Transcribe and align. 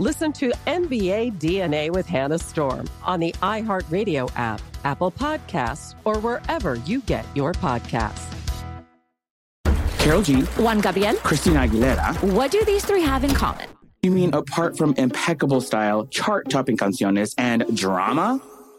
Listen 0.00 0.32
to 0.32 0.50
NBA 0.66 1.34
DNA 1.38 1.88
with 1.88 2.04
Hannah 2.04 2.40
Storm 2.40 2.90
on 3.04 3.20
the 3.20 3.30
iHeartRadio 3.42 4.28
app, 4.34 4.60
Apple 4.82 5.12
Podcasts, 5.12 5.94
or 6.04 6.18
wherever 6.18 6.74
you 6.74 7.00
get 7.02 7.24
your 7.36 7.52
podcasts. 7.52 8.26
Karol 9.98 10.22
G, 10.22 10.40
Juan 10.58 10.80
Gabriel, 10.80 11.14
Christina 11.18 11.60
Aguilera. 11.60 12.20
What 12.32 12.50
do 12.50 12.64
these 12.64 12.84
three 12.84 13.02
have 13.02 13.22
in 13.22 13.34
common? 13.34 13.68
You 14.02 14.10
mean 14.10 14.34
apart 14.34 14.76
from 14.76 14.94
impeccable 14.96 15.60
style, 15.60 16.06
chart 16.06 16.50
topping 16.50 16.76
canciones, 16.76 17.32
and 17.38 17.64
drama? 17.76 18.40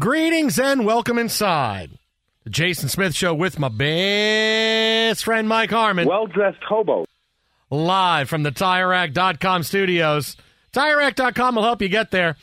Greetings 0.00 0.58
and 0.58 0.86
welcome 0.86 1.18
inside 1.18 1.90
the 2.44 2.48
Jason 2.48 2.88
Smith 2.88 3.14
Show 3.14 3.34
with 3.34 3.58
my 3.58 3.68
best 3.68 5.22
friend 5.22 5.46
Mike 5.46 5.68
Harmon. 5.68 6.08
Well 6.08 6.26
dressed 6.26 6.62
hobo. 6.66 7.04
Live 7.68 8.30
from 8.30 8.42
the 8.42 8.50
TireRack.com 8.50 9.62
studios. 9.62 10.38
TireRack.com 10.72 11.54
will 11.54 11.64
help 11.64 11.82
you 11.82 11.90
get 11.90 12.12
there. 12.12 12.36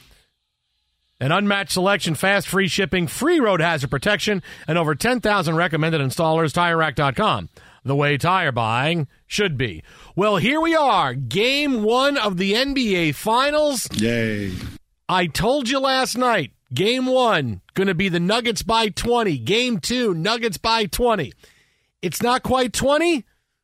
An 1.19 1.31
unmatched 1.31 1.71
selection, 1.71 2.13
fast 2.13 2.47
free 2.47 2.67
shipping, 2.67 3.07
free 3.07 3.39
road 3.39 3.59
hazard 3.59 3.89
protection, 3.89 4.43
and 4.67 4.77
over 4.77 4.93
10,000 4.93 5.55
recommended 5.55 5.99
installers. 5.99 6.53
TireRack.com. 6.53 7.49
The 7.83 7.95
way 7.95 8.19
tire 8.19 8.51
buying 8.51 9.07
should 9.25 9.57
be. 9.57 9.81
Well, 10.15 10.37
here 10.37 10.61
we 10.61 10.75
are. 10.75 11.15
Game 11.15 11.81
one 11.81 12.17
of 12.17 12.37
the 12.37 12.53
NBA 12.53 13.15
Finals. 13.15 13.87
Yay. 13.93 14.53
I 15.09 15.25
told 15.25 15.69
you 15.69 15.79
last 15.79 16.19
night 16.19 16.51
Game 16.73 17.05
one, 17.05 17.61
going 17.75 17.87
to 17.87 17.95
be 17.95 18.09
the 18.09 18.19
Nuggets 18.19 18.61
by 18.61 18.89
20. 18.89 19.37
Game 19.39 19.79
two, 19.79 20.13
Nuggets 20.13 20.57
by 20.57 20.85
20. 20.85 21.31
It's 22.01 22.21
not 22.21 22.43
quite 22.43 22.73
20, 22.73 23.23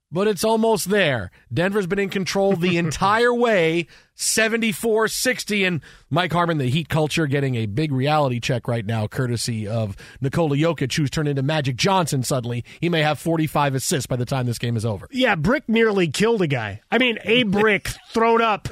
but 0.09 0.27
it's 0.27 0.45
almost 0.45 0.89
there. 0.89 1.29
Denver's 1.53 1.85
been 1.85 1.99
in 1.99 2.09
control 2.09 2.55
the 2.55 2.77
entire 2.77 3.33
way, 3.33 3.87
74 4.15 5.09
60. 5.09 5.65
And 5.65 5.81
Mike 6.09 6.31
Harmon, 6.31 6.59
the 6.59 6.69
Heat 6.69 6.87
culture, 6.87 7.27
getting 7.27 7.55
a 7.55 7.65
big 7.65 7.91
reality 7.91 8.39
check 8.39 8.69
right 8.69 8.85
now, 8.85 9.07
courtesy 9.07 9.67
of 9.67 9.97
Nikola 10.21 10.55
Jokic, 10.55 10.95
who's 10.95 11.09
turned 11.09 11.27
into 11.27 11.43
Magic 11.43 11.75
Johnson 11.75 12.23
suddenly. 12.23 12.63
He 12.79 12.87
may 12.87 13.01
have 13.01 13.19
45 13.19 13.75
assists 13.75 14.07
by 14.07 14.15
the 14.15 14.25
time 14.25 14.45
this 14.45 14.59
game 14.59 14.77
is 14.77 14.85
over. 14.85 15.09
Yeah, 15.11 15.35
Brick 15.35 15.67
nearly 15.67 16.07
killed 16.07 16.41
a 16.41 16.47
guy. 16.47 16.81
I 16.89 16.99
mean, 16.99 17.17
a 17.25 17.43
brick 17.43 17.89
thrown 18.11 18.41
up 18.41 18.69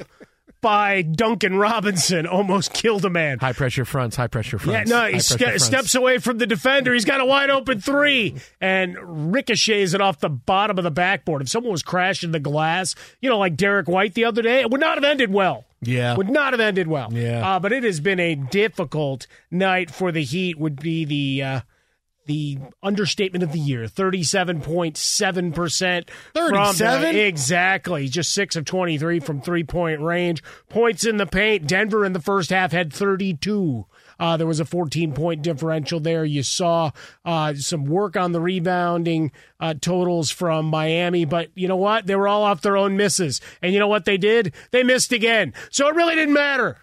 by 0.62 1.02
Duncan 1.02 1.56
Robinson 1.58 2.26
almost 2.28 2.72
killed 2.72 3.04
a 3.04 3.10
man. 3.10 3.38
High 3.40 3.52
pressure 3.52 3.84
fronts, 3.84 4.16
high 4.16 4.28
pressure 4.28 4.58
fronts. 4.58 4.90
Yeah, 4.90 4.96
no, 4.96 5.12
he 5.12 5.20
ste- 5.20 5.60
steps 5.60 5.94
away 5.94 6.16
from 6.18 6.38
the 6.38 6.46
defender. 6.46 6.94
He's 6.94 7.04
got 7.04 7.20
a 7.20 7.26
wide 7.26 7.50
open 7.50 7.80
three 7.80 8.36
and 8.60 8.96
ricochets 9.34 9.92
it 9.92 10.00
off 10.00 10.20
the 10.20 10.30
bottom 10.30 10.78
of 10.78 10.84
the 10.84 10.90
backboard. 10.90 11.42
If 11.42 11.50
someone 11.50 11.72
was 11.72 11.82
crashing 11.82 12.32
the 12.32 12.40
glass, 12.40 12.94
you 13.20 13.28
know, 13.28 13.38
like 13.38 13.56
Derrick 13.56 13.88
White 13.88 14.14
the 14.14 14.24
other 14.24 14.40
day, 14.40 14.60
it 14.60 14.70
would 14.70 14.80
not 14.80 14.94
have 14.96 15.04
ended 15.04 15.30
well. 15.30 15.66
Yeah. 15.82 16.16
Would 16.16 16.30
not 16.30 16.52
have 16.52 16.60
ended 16.60 16.86
well. 16.86 17.12
Yeah. 17.12 17.56
Uh, 17.56 17.58
but 17.58 17.72
it 17.72 17.82
has 17.82 17.98
been 18.00 18.20
a 18.20 18.36
difficult 18.36 19.26
night 19.50 19.90
for 19.90 20.12
the 20.12 20.22
Heat, 20.22 20.58
would 20.58 20.80
be 20.80 21.04
the. 21.04 21.42
Uh, 21.42 21.60
the 22.26 22.58
understatement 22.82 23.42
of 23.42 23.52
the 23.52 23.58
year 23.58 23.84
37.7% 23.84 26.08
37 26.34 27.16
exactly. 27.16 28.08
Just 28.08 28.32
6 28.32 28.56
of 28.56 28.64
23 28.64 29.20
from 29.20 29.40
three 29.40 29.64
point 29.64 30.00
range. 30.00 30.42
Points 30.68 31.04
in 31.04 31.16
the 31.16 31.26
paint. 31.26 31.66
Denver 31.66 32.04
in 32.04 32.12
the 32.12 32.20
first 32.20 32.50
half 32.50 32.72
had 32.72 32.92
32 32.92 33.86
uh, 34.18 34.36
there 34.36 34.46
was 34.46 34.60
a 34.60 34.64
14 34.64 35.14
point 35.14 35.42
differential 35.42 35.98
there. 35.98 36.24
You 36.24 36.44
saw 36.44 36.92
uh, 37.24 37.54
some 37.54 37.86
work 37.86 38.16
on 38.16 38.30
the 38.30 38.40
rebounding 38.40 39.32
uh, 39.58 39.74
totals 39.80 40.30
from 40.30 40.66
miami 40.66 41.24
but 41.24 41.48
you 41.54 41.66
know 41.66 41.76
what? 41.76 42.06
They 42.06 42.14
were 42.14 42.28
all 42.28 42.44
off 42.44 42.62
their 42.62 42.76
own 42.76 42.96
misses. 42.96 43.40
And 43.60 43.72
you 43.72 43.80
know 43.80 43.88
what 43.88 44.04
they 44.04 44.16
did? 44.16 44.54
They 44.70 44.84
missed 44.84 45.12
again. 45.12 45.54
So 45.70 45.88
it 45.88 45.96
really 45.96 46.14
didn't 46.14 46.34
matter. 46.34 46.78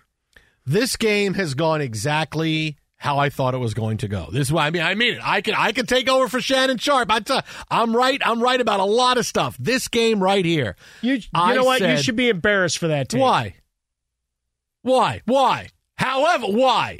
This 0.65 0.97
game 0.97 1.35
has 1.35 1.53
gone 1.53 1.81
exactly 1.81 2.77
how 2.99 3.17
I 3.17 3.29
thought 3.29 3.55
it 3.55 3.59
was 3.59 3.73
going 3.73 3.97
to 3.99 4.07
go. 4.07 4.27
This 4.31 4.47
is 4.47 4.53
why 4.53 4.67
I 4.67 4.71
mean 4.71 4.81
I 4.83 4.93
mean 4.93 5.15
it. 5.15 5.21
I 5.23 5.41
can 5.41 5.55
I 5.55 5.71
can 5.71 5.85
take 5.85 6.07
over 6.07 6.27
for 6.27 6.41
Shannon 6.41 6.77
Sharpe. 6.77 7.09
I 7.11 7.21
t- 7.21 7.39
I'm 7.71 7.95
right. 7.95 8.21
I'm 8.23 8.43
right 8.43 8.59
about 8.59 8.81
a 8.81 8.85
lot 8.85 9.17
of 9.17 9.25
stuff. 9.25 9.57
This 9.57 9.87
game 9.87 10.21
right 10.21 10.45
here. 10.45 10.75
You 11.01 11.13
you 11.15 11.21
I 11.33 11.55
know 11.55 11.63
what? 11.63 11.79
Said, 11.79 11.97
you 11.97 12.03
should 12.03 12.17
be 12.17 12.29
embarrassed 12.29 12.77
for 12.77 12.89
that. 12.89 13.09
Team. 13.09 13.21
Why? 13.21 13.55
Why? 14.81 15.21
Why? 15.25 15.69
However, 15.97 16.47
why? 16.47 16.99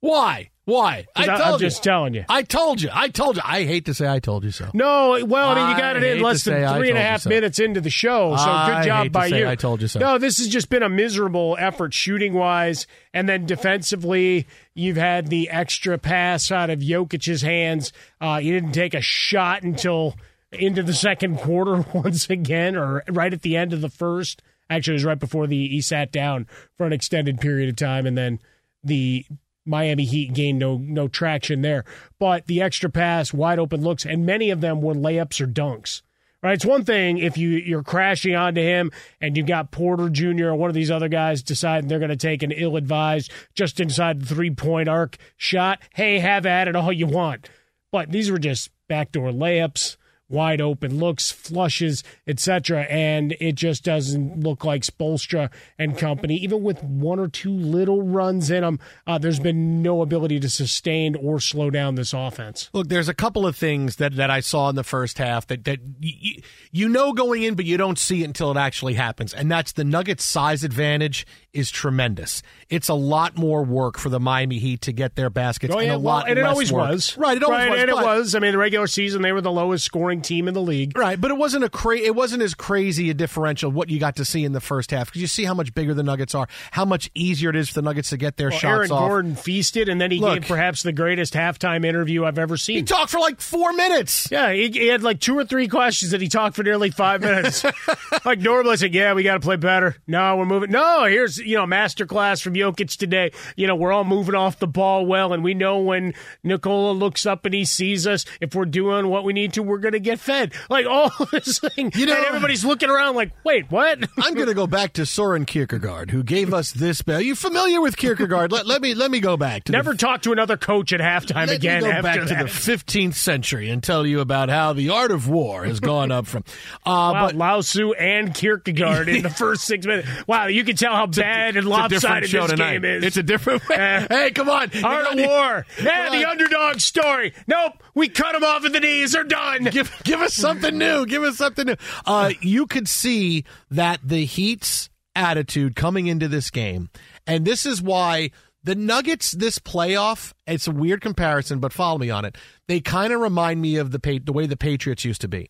Why? 0.00 0.50
Why? 0.66 1.06
I 1.14 1.26
told 1.26 1.40
I- 1.40 1.44
I'm 1.44 1.52
you. 1.54 1.58
just 1.60 1.84
telling 1.84 2.14
you. 2.14 2.24
I 2.28 2.42
told 2.42 2.82
you. 2.82 2.90
I 2.92 3.08
told 3.08 3.36
you. 3.36 3.42
I 3.44 3.62
hate 3.62 3.84
to 3.84 3.94
say 3.94 4.08
I 4.08 4.18
told 4.18 4.42
you 4.42 4.50
so. 4.50 4.68
No, 4.74 5.24
well, 5.24 5.50
I 5.50 5.54
mean, 5.54 5.70
you 5.70 5.76
got 5.76 5.96
it 5.96 6.02
in 6.02 6.20
less 6.20 6.42
than 6.42 6.76
three 6.76 6.88
and 6.88 6.98
a 6.98 7.02
half 7.02 7.22
so. 7.22 7.30
minutes 7.30 7.60
into 7.60 7.80
the 7.80 7.88
show. 7.88 8.36
So 8.36 8.42
I 8.42 8.82
good 8.82 8.88
job 8.88 9.02
hate 9.04 9.04
to 9.04 9.10
by 9.10 9.30
say 9.30 9.38
you. 9.38 9.48
I 9.48 9.54
told 9.54 9.80
you 9.80 9.86
so. 9.86 10.00
No, 10.00 10.18
this 10.18 10.38
has 10.38 10.48
just 10.48 10.68
been 10.68 10.82
a 10.82 10.88
miserable 10.88 11.56
effort 11.60 11.94
shooting 11.94 12.34
wise, 12.34 12.88
and 13.14 13.28
then 13.28 13.46
defensively, 13.46 14.48
you've 14.74 14.96
had 14.96 15.28
the 15.28 15.50
extra 15.50 15.98
pass 15.98 16.50
out 16.50 16.68
of 16.68 16.80
Jokic's 16.80 17.42
hands. 17.42 17.92
Uh, 18.20 18.40
you 18.42 18.52
didn't 18.52 18.72
take 18.72 18.94
a 18.94 19.00
shot 19.00 19.62
until 19.62 20.16
into 20.50 20.82
the 20.82 20.94
second 20.94 21.38
quarter 21.38 21.84
once 21.94 22.28
again, 22.28 22.74
or 22.74 23.04
right 23.08 23.32
at 23.32 23.42
the 23.42 23.56
end 23.56 23.72
of 23.72 23.82
the 23.82 23.88
first. 23.88 24.42
Actually, 24.68 24.94
it 24.94 24.96
was 24.96 25.04
right 25.04 25.20
before 25.20 25.46
the 25.46 25.68
he 25.68 25.80
sat 25.80 26.10
down 26.10 26.48
for 26.76 26.86
an 26.86 26.92
extended 26.92 27.40
period 27.40 27.68
of 27.68 27.76
time, 27.76 28.04
and 28.04 28.18
then 28.18 28.40
the 28.82 29.24
Miami 29.66 30.04
Heat 30.04 30.32
gained 30.32 30.58
no 30.58 30.78
no 30.78 31.08
traction 31.08 31.62
there. 31.62 31.84
But 32.18 32.46
the 32.46 32.62
extra 32.62 32.88
pass, 32.88 33.34
wide 33.34 33.58
open 33.58 33.82
looks, 33.82 34.04
and 34.04 34.24
many 34.24 34.50
of 34.50 34.60
them 34.60 34.80
were 34.80 34.94
layups 34.94 35.40
or 35.40 35.46
dunks. 35.46 36.02
Right, 36.42 36.52
it's 36.52 36.66
one 36.66 36.84
thing 36.84 37.18
if 37.18 37.36
you 37.36 37.50
you're 37.50 37.82
crashing 37.82 38.36
onto 38.36 38.60
him 38.60 38.92
and 39.20 39.36
you've 39.36 39.46
got 39.46 39.72
Porter 39.72 40.08
Jr. 40.08 40.48
or 40.48 40.54
one 40.54 40.70
of 40.70 40.74
these 40.74 40.90
other 40.90 41.08
guys 41.08 41.42
deciding 41.42 41.88
they're 41.88 41.98
going 41.98 42.10
to 42.10 42.16
take 42.16 42.42
an 42.42 42.52
ill-advised 42.52 43.32
just 43.54 43.80
inside 43.80 44.20
the 44.20 44.26
three-point 44.26 44.88
arc 44.88 45.16
shot. 45.36 45.80
Hey, 45.94 46.18
have 46.18 46.46
at 46.46 46.68
it 46.68 46.76
all 46.76 46.92
you 46.92 47.06
want. 47.06 47.48
But 47.90 48.12
these 48.12 48.30
were 48.30 48.38
just 48.38 48.70
backdoor 48.86 49.30
layups, 49.30 49.96
wide 50.28 50.60
open 50.60 50.98
looks, 50.98 51.30
flushes, 51.30 52.02
etc. 52.26 52.82
And 52.84 53.36
it 53.40 53.54
just 53.54 53.84
doesn't 53.84 54.40
look 54.40 54.64
like 54.64 54.82
Spoelstra 54.82 55.50
and 55.78 55.96
company, 55.96 56.36
even 56.36 56.62
with 56.62 56.82
one 56.82 57.18
or 57.18 57.28
two 57.28 57.52
little 57.52 58.02
runs 58.02 58.50
in 58.50 58.62
them. 58.62 58.78
Uh, 59.06 59.18
there's 59.18 59.40
been 59.40 59.82
no 59.82 60.02
ability 60.02 60.40
to 60.40 60.48
sustain 60.48 61.14
or 61.16 61.40
slow 61.40 61.70
down 61.70 61.94
this 61.94 62.12
offense. 62.12 62.70
Look, 62.72 62.88
there's 62.88 63.08
a 63.08 63.14
couple 63.14 63.46
of 63.46 63.56
things 63.56 63.96
that, 63.96 64.16
that 64.16 64.30
I 64.30 64.40
saw 64.40 64.68
in 64.68 64.76
the 64.76 64.84
first 64.84 65.18
half 65.18 65.46
that 65.46 65.64
that 65.64 65.78
you, 66.00 66.42
you 66.72 66.88
know 66.88 67.12
going 67.12 67.42
in, 67.42 67.54
but 67.54 67.64
you 67.64 67.76
don't 67.76 67.98
see 67.98 68.22
it 68.22 68.26
until 68.26 68.50
it 68.50 68.56
actually 68.56 68.94
happens, 68.94 69.32
and 69.32 69.50
that's 69.50 69.72
the 69.72 69.84
Nuggets' 69.84 70.24
size 70.24 70.64
advantage 70.64 71.26
is 71.52 71.70
tremendous. 71.70 72.42
It's 72.68 72.88
a 72.88 72.94
lot 72.94 73.36
more 73.38 73.64
work 73.64 73.98
for 73.98 74.08
the 74.08 74.20
Miami 74.20 74.58
Heat 74.58 74.82
to 74.82 74.92
get 74.92 75.14
their 75.16 75.30
baskets, 75.30 75.74
Oh 75.74 75.78
and 75.78 75.90
a 75.90 75.98
well, 75.98 76.00
lot 76.00 76.28
and 76.28 76.38
it 76.38 76.44
always 76.44 76.72
work. 76.72 76.90
was 76.90 77.16
right. 77.16 77.36
It 77.36 77.42
always 77.42 77.58
right, 77.58 77.70
was, 77.70 77.80
and 77.80 77.90
it 77.90 77.94
was. 77.94 78.34
I 78.34 78.38
mean, 78.40 78.52
the 78.52 78.58
regular 78.58 78.86
season 78.86 79.22
they 79.22 79.32
were 79.32 79.40
the 79.40 79.52
lowest 79.52 79.84
scoring 79.84 80.15
team 80.22 80.48
in 80.48 80.54
the 80.54 80.62
league. 80.62 80.96
Right, 80.96 81.20
but 81.20 81.30
it 81.30 81.36
wasn't 81.36 81.64
a 81.64 81.68
cra- 81.68 81.98
it 81.98 82.14
wasn't 82.14 82.42
as 82.42 82.54
crazy 82.54 83.10
a 83.10 83.14
differential 83.14 83.70
what 83.70 83.88
you 83.88 83.98
got 83.98 84.16
to 84.16 84.24
see 84.24 84.44
in 84.44 84.52
the 84.52 84.60
first 84.60 84.90
half 84.90 85.06
because 85.06 85.20
you 85.20 85.26
see 85.26 85.44
how 85.44 85.54
much 85.54 85.74
bigger 85.74 85.94
the 85.94 86.02
Nuggets 86.02 86.34
are, 86.34 86.48
how 86.70 86.84
much 86.84 87.10
easier 87.14 87.50
it 87.50 87.56
is 87.56 87.68
for 87.68 87.74
the 87.74 87.82
Nuggets 87.82 88.10
to 88.10 88.16
get 88.16 88.36
their 88.36 88.50
Well, 88.50 88.58
shots 88.58 88.70
Aaron 88.78 88.92
off. 88.92 89.08
Gordon 89.08 89.36
feasted, 89.36 89.88
and 89.88 90.00
then 90.00 90.10
he 90.10 90.18
Look. 90.18 90.40
gave 90.40 90.48
perhaps 90.48 90.82
the 90.82 90.92
greatest 90.92 91.34
halftime 91.34 91.84
interview 91.84 92.24
I've 92.24 92.38
ever 92.38 92.56
seen. 92.56 92.76
He 92.76 92.82
talked 92.82 93.10
for 93.10 93.20
like 93.20 93.40
four 93.40 93.72
minutes. 93.72 94.28
Yeah, 94.30 94.52
he, 94.52 94.68
he 94.70 94.86
had 94.88 95.02
like 95.02 95.20
two 95.20 95.36
or 95.38 95.44
three 95.44 95.68
questions 95.68 96.10
that 96.12 96.20
he 96.20 96.28
talked 96.28 96.56
for 96.56 96.62
nearly 96.62 96.90
five 96.90 97.20
minutes. 97.20 97.64
like 98.24 98.40
normally, 98.40 98.76
like, 98.76 98.94
yeah, 98.94 99.14
we 99.14 99.22
got 99.22 99.34
to 99.34 99.40
play 99.40 99.56
better. 99.56 99.96
No, 100.06 100.36
we're 100.36 100.44
moving. 100.46 100.70
No, 100.70 101.04
here's 101.04 101.38
you 101.38 101.56
know, 101.56 101.66
masterclass 101.66 102.42
from 102.42 102.54
Jokic 102.54 102.96
today. 102.96 103.32
You 103.56 103.66
know, 103.66 103.74
we're 103.76 103.92
all 103.92 104.04
moving 104.04 104.34
off 104.34 104.58
the 104.58 104.66
ball 104.66 105.06
well, 105.06 105.32
and 105.32 105.42
we 105.44 105.54
know 105.54 105.78
when 105.80 106.14
Nikola 106.42 106.92
looks 106.92 107.26
up 107.26 107.44
and 107.44 107.54
he 107.54 107.64
sees 107.64 108.06
us, 108.06 108.24
if 108.40 108.54
we're 108.54 108.64
doing 108.64 109.08
what 109.08 109.24
we 109.24 109.32
need 109.32 109.52
to, 109.54 109.62
we're 109.62 109.78
going 109.78 109.92
to 109.92 110.00
get 110.06 110.18
fed. 110.20 110.52
Like 110.70 110.86
all 110.86 111.10
this 111.32 111.58
thing, 111.58 111.92
You 111.94 112.06
know- 112.06 112.16
and 112.16 112.24
everybody's 112.26 112.64
looking 112.64 112.88
around 112.90 113.14
like, 113.16 113.32
wait, 113.44 113.70
what? 113.70 113.98
I'm 114.18 114.34
going 114.34 114.46
to 114.48 114.54
go 114.54 114.66
back 114.66 114.94
to 114.94 115.04
Soren 115.06 115.44
Kierkegaard, 115.44 116.10
who 116.10 116.22
gave 116.22 116.54
us 116.54 116.72
this. 116.72 117.02
bell. 117.02 117.20
you 117.20 117.34
familiar 117.34 117.80
with 117.80 117.96
Kierkegaard? 117.96 118.52
let, 118.52 118.66
let 118.66 118.80
me 118.82 118.94
let 118.94 119.10
me 119.10 119.20
go 119.20 119.36
back 119.36 119.64
to 119.64 119.72
Never 119.72 119.92
the, 119.92 119.98
talk 119.98 120.22
to 120.22 120.32
another 120.32 120.56
coach 120.56 120.92
at 120.92 121.00
halftime 121.00 121.46
let 121.48 121.56
again. 121.56 121.82
me 121.82 121.92
go 121.92 122.02
back 122.02 122.20
to 122.20 122.24
the 122.26 122.34
15th 122.44 123.14
century 123.14 123.68
and 123.70 123.82
tell 123.82 124.06
you 124.06 124.20
about 124.20 124.48
how 124.48 124.72
the 124.72 124.88
art 124.90 125.10
of 125.10 125.28
war 125.28 125.64
has 125.64 125.80
gone 125.80 126.10
up 126.10 126.26
from. 126.26 126.44
Uh, 126.84 127.04
Wow, 127.06 127.26
but 127.26 127.34
Lao 127.36 127.60
Tzu 127.60 127.92
and 127.92 128.34
Kierkegaard 128.34 129.08
in 129.08 129.22
the 129.22 129.30
first 129.36 129.64
six 129.64 129.86
minutes. 129.86 130.08
Wow, 130.26 130.46
you 130.46 130.64
can 130.64 130.76
tell 130.76 130.92
how 130.94 131.06
bad 131.06 131.56
and 131.56 131.66
lopsided 131.66 132.30
this 132.30 132.50
tonight. 132.50 132.72
game 132.72 132.84
is. 132.84 133.04
It's 133.04 133.16
a 133.16 133.22
different. 133.22 133.62
Eh. 133.70 134.06
hey, 134.08 134.30
come 134.32 134.48
on, 134.48 134.70
Art 134.84 135.06
of 135.12 135.18
War. 135.18 135.66
Yeah, 135.82 136.10
the 136.10 136.28
underdog 136.28 136.80
story. 136.80 137.32
Nope, 137.46 137.74
we 137.94 138.08
cut 138.08 138.32
them 138.32 138.44
off 138.44 138.64
at 138.64 138.72
the 138.72 138.80
knees. 138.80 139.12
They're 139.12 139.24
done. 139.24 139.64
give 139.64 139.88
give 140.04 140.20
us 140.20 140.34
something 140.34 140.76
new. 140.76 141.06
Give 141.06 141.22
us 141.22 141.36
something 141.36 141.66
new. 141.66 141.76
Uh, 142.04 142.32
you 142.40 142.66
could 142.66 142.88
see 142.88 143.44
that 143.70 144.00
the 144.02 144.24
Heat's 144.24 144.90
attitude 145.14 145.76
coming 145.76 146.06
into 146.06 146.28
this 146.28 146.50
game, 146.50 146.90
and 147.26 147.44
this 147.44 147.66
is 147.66 147.80
why 147.82 148.30
the 148.62 148.74
Nuggets 148.74 149.32
this 149.32 149.58
playoff. 149.58 150.32
It's 150.46 150.66
a 150.66 150.72
weird 150.72 151.00
comparison, 151.00 151.60
but 151.60 151.72
follow 151.72 151.98
me 151.98 152.10
on 152.10 152.24
it. 152.24 152.36
They 152.68 152.80
kind 152.80 153.12
of 153.12 153.20
remind 153.20 153.62
me 153.62 153.76
of 153.76 153.92
the 153.92 154.20
the 154.24 154.32
way 154.32 154.46
the 154.46 154.56
Patriots 154.56 155.04
used 155.04 155.20
to 155.22 155.28
be. 155.28 155.48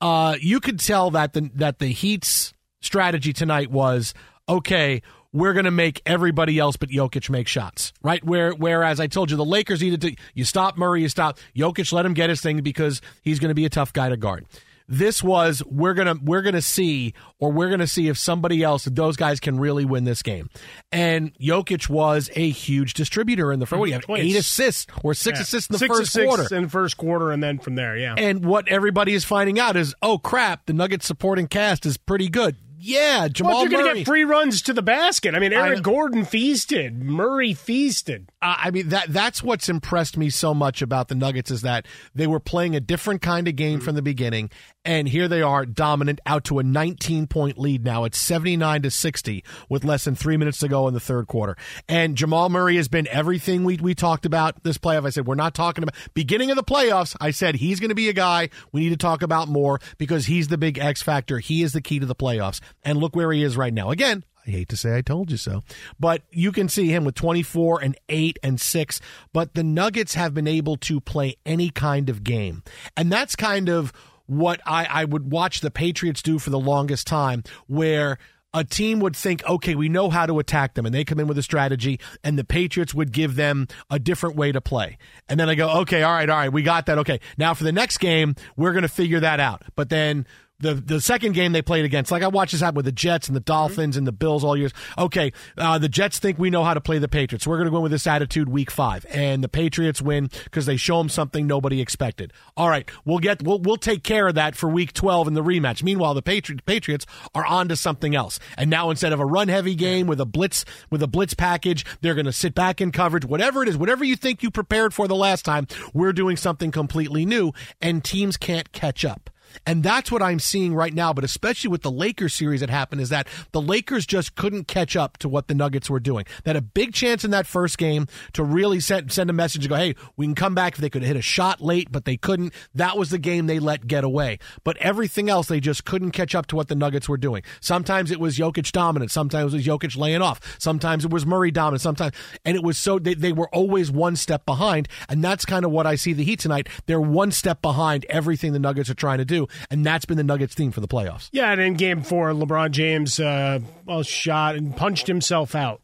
Uh, 0.00 0.36
you 0.40 0.60
could 0.60 0.80
tell 0.80 1.10
that 1.12 1.32
the 1.32 1.50
that 1.54 1.78
the 1.78 1.88
Heat's 1.88 2.52
strategy 2.80 3.32
tonight 3.32 3.70
was 3.70 4.14
okay. 4.48 5.02
We're 5.36 5.52
going 5.52 5.64
to 5.66 5.70
make 5.70 6.00
everybody 6.06 6.58
else 6.58 6.76
but 6.76 6.88
Jokic 6.88 7.28
make 7.28 7.46
shots, 7.46 7.92
right? 8.02 8.24
Where, 8.24 8.52
whereas 8.52 9.00
I 9.00 9.06
told 9.06 9.30
you 9.30 9.36
the 9.36 9.44
Lakers 9.44 9.82
needed 9.82 10.00
to, 10.00 10.14
you 10.34 10.44
stop 10.44 10.78
Murray, 10.78 11.02
you 11.02 11.08
stop 11.10 11.38
Jokic, 11.54 11.92
let 11.92 12.06
him 12.06 12.14
get 12.14 12.30
his 12.30 12.40
thing 12.40 12.62
because 12.62 13.02
he's 13.22 13.38
going 13.38 13.50
to 13.50 13.54
be 13.54 13.66
a 13.66 13.70
tough 13.70 13.92
guy 13.92 14.08
to 14.08 14.16
guard. 14.16 14.46
This 14.88 15.20
was 15.20 15.64
we're 15.66 15.94
gonna 15.94 16.14
we're 16.22 16.42
gonna 16.42 16.62
see 16.62 17.12
or 17.40 17.50
we're 17.50 17.70
gonna 17.70 17.88
see 17.88 18.06
if 18.06 18.16
somebody 18.16 18.62
else 18.62 18.86
if 18.86 18.94
those 18.94 19.16
guys 19.16 19.40
can 19.40 19.58
really 19.58 19.84
win 19.84 20.04
this 20.04 20.22
game, 20.22 20.48
and 20.92 21.34
Jokic 21.40 21.88
was 21.88 22.30
a 22.36 22.48
huge 22.50 22.94
distributor 22.94 23.52
in 23.52 23.58
the 23.58 23.66
first. 23.66 23.80
What 23.80 23.86
do 23.86 23.90
you 23.90 23.94
have 23.94 24.04
eight 24.24 24.36
assists 24.36 24.86
or 25.02 25.12
six 25.12 25.38
Yeah. 25.40 25.42
assists 25.42 25.68
in 25.70 25.72
the 25.74 25.78
Six 25.80 25.88
first 25.88 26.02
assists 26.10 26.36
quarter? 26.36 26.54
in 26.54 26.62
the 26.62 26.68
first 26.68 26.96
quarter, 26.98 27.32
and 27.32 27.42
then 27.42 27.58
from 27.58 27.74
there, 27.74 27.96
yeah. 27.96 28.14
And 28.16 28.44
what 28.44 28.68
everybody 28.68 29.12
is 29.14 29.24
finding 29.24 29.58
out 29.58 29.74
is, 29.76 29.92
oh 30.02 30.18
crap, 30.18 30.66
the 30.66 30.72
Nuggets 30.72 31.04
supporting 31.04 31.48
cast 31.48 31.84
is 31.84 31.96
pretty 31.96 32.28
good. 32.28 32.54
Yeah, 32.78 33.28
Jamal 33.28 33.52
well, 33.52 33.62
you're 33.62 33.80
going 33.80 33.92
to 33.94 33.98
get 34.00 34.06
free 34.06 34.24
runs 34.24 34.62
to 34.62 34.72
the 34.72 34.82
basket. 34.82 35.34
I 35.34 35.38
mean, 35.38 35.52
I 35.52 35.56
Aaron 35.56 35.74
know. 35.74 35.80
Gordon 35.80 36.24
feasted. 36.24 37.02
Murray 37.02 37.54
feasted. 37.54 38.30
Uh, 38.42 38.56
I 38.58 38.70
mean 38.70 38.90
that 38.90 39.08
that's 39.08 39.42
what's 39.42 39.68
impressed 39.68 40.16
me 40.16 40.28
so 40.30 40.52
much 40.52 40.82
about 40.82 41.08
the 41.08 41.14
Nuggets 41.14 41.50
is 41.50 41.62
that 41.62 41.86
they 42.14 42.26
were 42.26 42.40
playing 42.40 42.76
a 42.76 42.80
different 42.80 43.22
kind 43.22 43.48
of 43.48 43.56
game 43.56 43.80
from 43.80 43.94
the 43.94 44.02
beginning, 44.02 44.50
and 44.86 45.08
here 45.08 45.26
they 45.26 45.42
are 45.42 45.66
dominant 45.66 46.20
out 46.24 46.44
to 46.44 46.60
a 46.60 46.62
19 46.62 47.26
point 47.26 47.58
lead 47.58 47.84
now. 47.84 48.04
It's 48.04 48.18
79 48.18 48.82
to 48.82 48.90
60 48.90 49.44
with 49.68 49.84
less 49.84 50.04
than 50.04 50.14
three 50.14 50.36
minutes 50.36 50.58
to 50.60 50.68
go 50.68 50.86
in 50.86 50.94
the 50.94 51.00
third 51.00 51.26
quarter. 51.26 51.56
And 51.88 52.16
Jamal 52.16 52.48
Murray 52.48 52.76
has 52.76 52.88
been 52.88 53.08
everything 53.08 53.64
we 53.64 53.76
we 53.76 53.94
talked 53.94 54.24
about 54.24 54.62
this 54.62 54.78
playoff. 54.78 55.04
I 55.04 55.10
said 55.10 55.26
we're 55.26 55.34
not 55.34 55.54
talking 55.54 55.82
about 55.82 55.96
beginning 56.14 56.50
of 56.50 56.56
the 56.56 56.64
playoffs. 56.64 57.16
I 57.20 57.32
said 57.32 57.56
he's 57.56 57.80
going 57.80 57.88
to 57.88 57.96
be 57.96 58.08
a 58.08 58.14
guy 58.14 58.48
we 58.70 58.80
need 58.80 58.90
to 58.90 58.96
talk 58.96 59.22
about 59.22 59.48
more 59.48 59.80
because 59.98 60.26
he's 60.26 60.48
the 60.48 60.56
big 60.56 60.78
X 60.78 61.02
factor. 61.02 61.40
He 61.40 61.62
is 61.62 61.72
the 61.72 61.82
key 61.82 61.98
to 61.98 62.06
the 62.06 62.14
playoffs. 62.14 62.60
And 62.84 62.98
look 62.98 63.16
where 63.16 63.32
he 63.32 63.42
is 63.42 63.56
right 63.56 63.74
now. 63.74 63.90
Again, 63.90 64.24
I 64.46 64.50
hate 64.50 64.68
to 64.68 64.76
say 64.76 64.96
I 64.96 65.02
told 65.02 65.32
you 65.32 65.36
so, 65.36 65.64
but 65.98 66.22
you 66.30 66.52
can 66.52 66.68
see 66.68 66.88
him 66.88 67.04
with 67.04 67.16
24 67.16 67.82
and 67.82 67.98
8 68.08 68.38
and 68.44 68.60
6. 68.60 69.00
But 69.32 69.54
the 69.54 69.64
Nuggets 69.64 70.14
have 70.14 70.32
been 70.32 70.46
able 70.46 70.76
to 70.76 71.00
play 71.00 71.36
any 71.44 71.70
kind 71.70 72.08
of 72.08 72.22
game. 72.22 72.62
And 72.96 73.10
that's 73.10 73.34
kind 73.34 73.68
of 73.68 73.92
what 74.26 74.60
I, 74.66 74.84
I 74.84 75.04
would 75.04 75.30
watch 75.30 75.60
the 75.60 75.70
Patriots 75.70 76.22
do 76.22 76.38
for 76.38 76.50
the 76.50 76.58
longest 76.58 77.06
time, 77.06 77.44
where 77.66 78.18
a 78.54 78.64
team 78.64 79.00
would 79.00 79.14
think, 79.14 79.44
okay, 79.44 79.74
we 79.74 79.88
know 79.88 80.08
how 80.08 80.24
to 80.24 80.38
attack 80.38 80.74
them, 80.74 80.86
and 80.86 80.94
they 80.94 81.04
come 81.04 81.20
in 81.20 81.26
with 81.26 81.36
a 81.36 81.42
strategy, 81.42 82.00
and 82.24 82.38
the 82.38 82.44
Patriots 82.44 82.94
would 82.94 83.12
give 83.12 83.36
them 83.36 83.68
a 83.90 83.98
different 83.98 84.36
way 84.36 84.50
to 84.50 84.60
play. 84.62 84.96
And 85.28 85.38
then 85.38 85.50
I 85.50 85.54
go, 85.54 85.80
okay, 85.80 86.02
all 86.02 86.12
right, 86.12 86.28
all 86.28 86.38
right, 86.38 86.52
we 86.52 86.62
got 86.62 86.86
that. 86.86 86.98
Okay, 86.98 87.20
now 87.36 87.52
for 87.52 87.64
the 87.64 87.72
next 87.72 87.98
game, 87.98 88.34
we're 88.56 88.72
going 88.72 88.82
to 88.82 88.88
figure 88.88 89.20
that 89.20 89.40
out. 89.40 89.62
But 89.74 89.90
then 89.90 90.26
the 90.58 90.74
the 90.74 91.00
second 91.00 91.32
game 91.32 91.52
they 91.52 91.62
played 91.62 91.84
against, 91.84 92.10
like 92.10 92.22
I 92.22 92.28
watched 92.28 92.52
this 92.52 92.60
happen 92.60 92.76
with 92.76 92.86
the 92.86 92.92
Jets 92.92 93.28
and 93.28 93.36
the 93.36 93.40
Dolphins 93.40 93.96
and 93.96 94.06
the 94.06 94.12
Bills 94.12 94.44
all 94.44 94.56
years. 94.56 94.72
Okay, 94.96 95.32
uh, 95.58 95.78
the 95.78 95.88
Jets 95.88 96.18
think 96.18 96.38
we 96.38 96.50
know 96.50 96.64
how 96.64 96.74
to 96.74 96.80
play 96.80 96.98
the 96.98 97.08
Patriots. 97.08 97.44
So 97.44 97.50
we're 97.50 97.58
going 97.58 97.66
to 97.66 97.70
go 97.70 97.78
in 97.78 97.82
with 97.84 97.92
this 97.92 98.06
attitude 98.06 98.48
week 98.48 98.70
five, 98.70 99.04
and 99.10 99.44
the 99.44 99.48
Patriots 99.48 100.00
win 100.00 100.30
because 100.44 100.66
they 100.66 100.76
show 100.76 100.98
them 100.98 101.08
something 101.08 101.46
nobody 101.46 101.80
expected. 101.80 102.32
All 102.56 102.68
right, 102.68 102.90
we'll 103.04 103.18
get 103.18 103.42
we'll 103.42 103.58
we'll 103.58 103.76
take 103.76 104.02
care 104.02 104.28
of 104.28 104.34
that 104.36 104.56
for 104.56 104.68
week 104.68 104.92
twelve 104.92 105.28
in 105.28 105.34
the 105.34 105.42
rematch. 105.42 105.82
Meanwhile, 105.82 106.14
the 106.14 106.22
Patri- 106.22 106.58
Patriots 106.64 107.06
are 107.34 107.44
on 107.44 107.68
to 107.68 107.76
something 107.76 108.14
else, 108.14 108.38
and 108.56 108.70
now 108.70 108.90
instead 108.90 109.12
of 109.12 109.20
a 109.20 109.26
run 109.26 109.48
heavy 109.48 109.74
game 109.74 110.06
with 110.06 110.20
a 110.20 110.26
blitz 110.26 110.64
with 110.90 111.02
a 111.02 111.08
blitz 111.08 111.34
package, 111.34 111.84
they're 112.00 112.14
going 112.14 112.26
to 112.26 112.32
sit 112.32 112.54
back 112.54 112.80
in 112.80 112.92
coverage. 112.92 113.24
Whatever 113.24 113.62
it 113.62 113.68
is, 113.68 113.76
whatever 113.76 114.04
you 114.04 114.16
think 114.16 114.42
you 114.42 114.50
prepared 114.50 114.94
for 114.94 115.06
the 115.06 115.16
last 115.16 115.44
time, 115.44 115.66
we're 115.92 116.12
doing 116.12 116.36
something 116.36 116.70
completely 116.70 117.26
new, 117.26 117.52
and 117.82 118.02
teams 118.02 118.36
can't 118.36 118.72
catch 118.72 119.04
up. 119.04 119.30
And 119.66 119.82
that's 119.82 120.10
what 120.10 120.22
I'm 120.22 120.38
seeing 120.38 120.74
right 120.74 120.92
now, 120.92 121.12
but 121.12 121.24
especially 121.24 121.68
with 121.68 121.82
the 121.82 121.90
Lakers 121.90 122.34
series 122.34 122.60
that 122.60 122.70
happened 122.70 123.00
is 123.00 123.08
that 123.10 123.28
the 123.52 123.60
Lakers 123.60 124.06
just 124.06 124.34
couldn't 124.34 124.64
catch 124.68 124.96
up 124.96 125.16
to 125.18 125.28
what 125.28 125.48
the 125.48 125.54
Nuggets 125.54 125.88
were 125.88 126.00
doing. 126.00 126.24
They 126.44 126.50
had 126.50 126.56
a 126.56 126.62
big 126.62 126.92
chance 126.92 127.24
in 127.24 127.30
that 127.30 127.46
first 127.46 127.78
game 127.78 128.06
to 128.32 128.42
really 128.42 128.80
send, 128.80 129.12
send 129.12 129.30
a 129.30 129.32
message 129.32 129.64
and 129.64 129.70
go, 129.70 129.76
hey, 129.76 129.94
we 130.16 130.26
can 130.26 130.34
come 130.34 130.54
back 130.54 130.74
if 130.74 130.80
they 130.80 130.90
could 130.90 131.02
hit 131.02 131.16
a 131.16 131.22
shot 131.22 131.60
late, 131.60 131.90
but 131.90 132.04
they 132.04 132.16
couldn't. 132.16 132.52
That 132.74 132.96
was 132.96 133.10
the 133.10 133.18
game 133.18 133.46
they 133.46 133.58
let 133.58 133.86
get 133.86 134.04
away. 134.04 134.38
But 134.64 134.76
everything 134.78 135.30
else, 135.30 135.48
they 135.48 135.60
just 135.60 135.84
couldn't 135.84 136.10
catch 136.12 136.34
up 136.34 136.46
to 136.48 136.56
what 136.56 136.68
the 136.68 136.74
Nuggets 136.74 137.08
were 137.08 137.16
doing. 137.16 137.42
Sometimes 137.60 138.10
it 138.10 138.20
was 138.20 138.38
Jokic 138.38 138.72
dominant. 138.72 139.10
Sometimes 139.10 139.52
it 139.52 139.56
was 139.56 139.66
Jokic 139.66 139.96
laying 139.96 140.22
off. 140.22 140.56
Sometimes 140.58 141.04
it 141.04 141.10
was 141.10 141.24
Murray 141.24 141.50
dominant. 141.50 141.80
Sometimes, 141.82 142.14
and 142.44 142.56
it 142.56 142.62
was 142.62 142.78
so, 142.78 142.98
they, 142.98 143.14
they 143.14 143.32
were 143.32 143.48
always 143.48 143.90
one 143.90 144.16
step 144.16 144.44
behind. 144.46 144.88
And 145.08 145.22
that's 145.22 145.44
kind 145.44 145.64
of 145.64 145.70
what 145.70 145.86
I 145.86 145.94
see 145.94 146.12
the 146.12 146.24
Heat 146.24 146.40
tonight. 146.40 146.68
They're 146.86 147.00
one 147.00 147.30
step 147.30 147.62
behind 147.62 148.04
everything 148.08 148.52
the 148.52 148.58
Nuggets 148.58 148.90
are 148.90 148.94
trying 148.94 149.18
to 149.18 149.24
do. 149.24 149.45
And 149.70 149.84
that's 149.84 150.04
been 150.04 150.16
the 150.16 150.24
Nuggets 150.24 150.54
theme 150.54 150.72
for 150.72 150.80
the 150.80 150.88
playoffs. 150.88 151.28
Yeah, 151.32 151.50
and 151.50 151.60
in 151.60 151.74
game 151.74 152.02
four, 152.02 152.30
LeBron 152.30 152.70
James 152.70 153.20
uh, 153.20 153.60
well 153.84 154.02
shot 154.02 154.56
and 154.56 154.76
punched 154.76 155.06
himself 155.06 155.54
out 155.54 155.80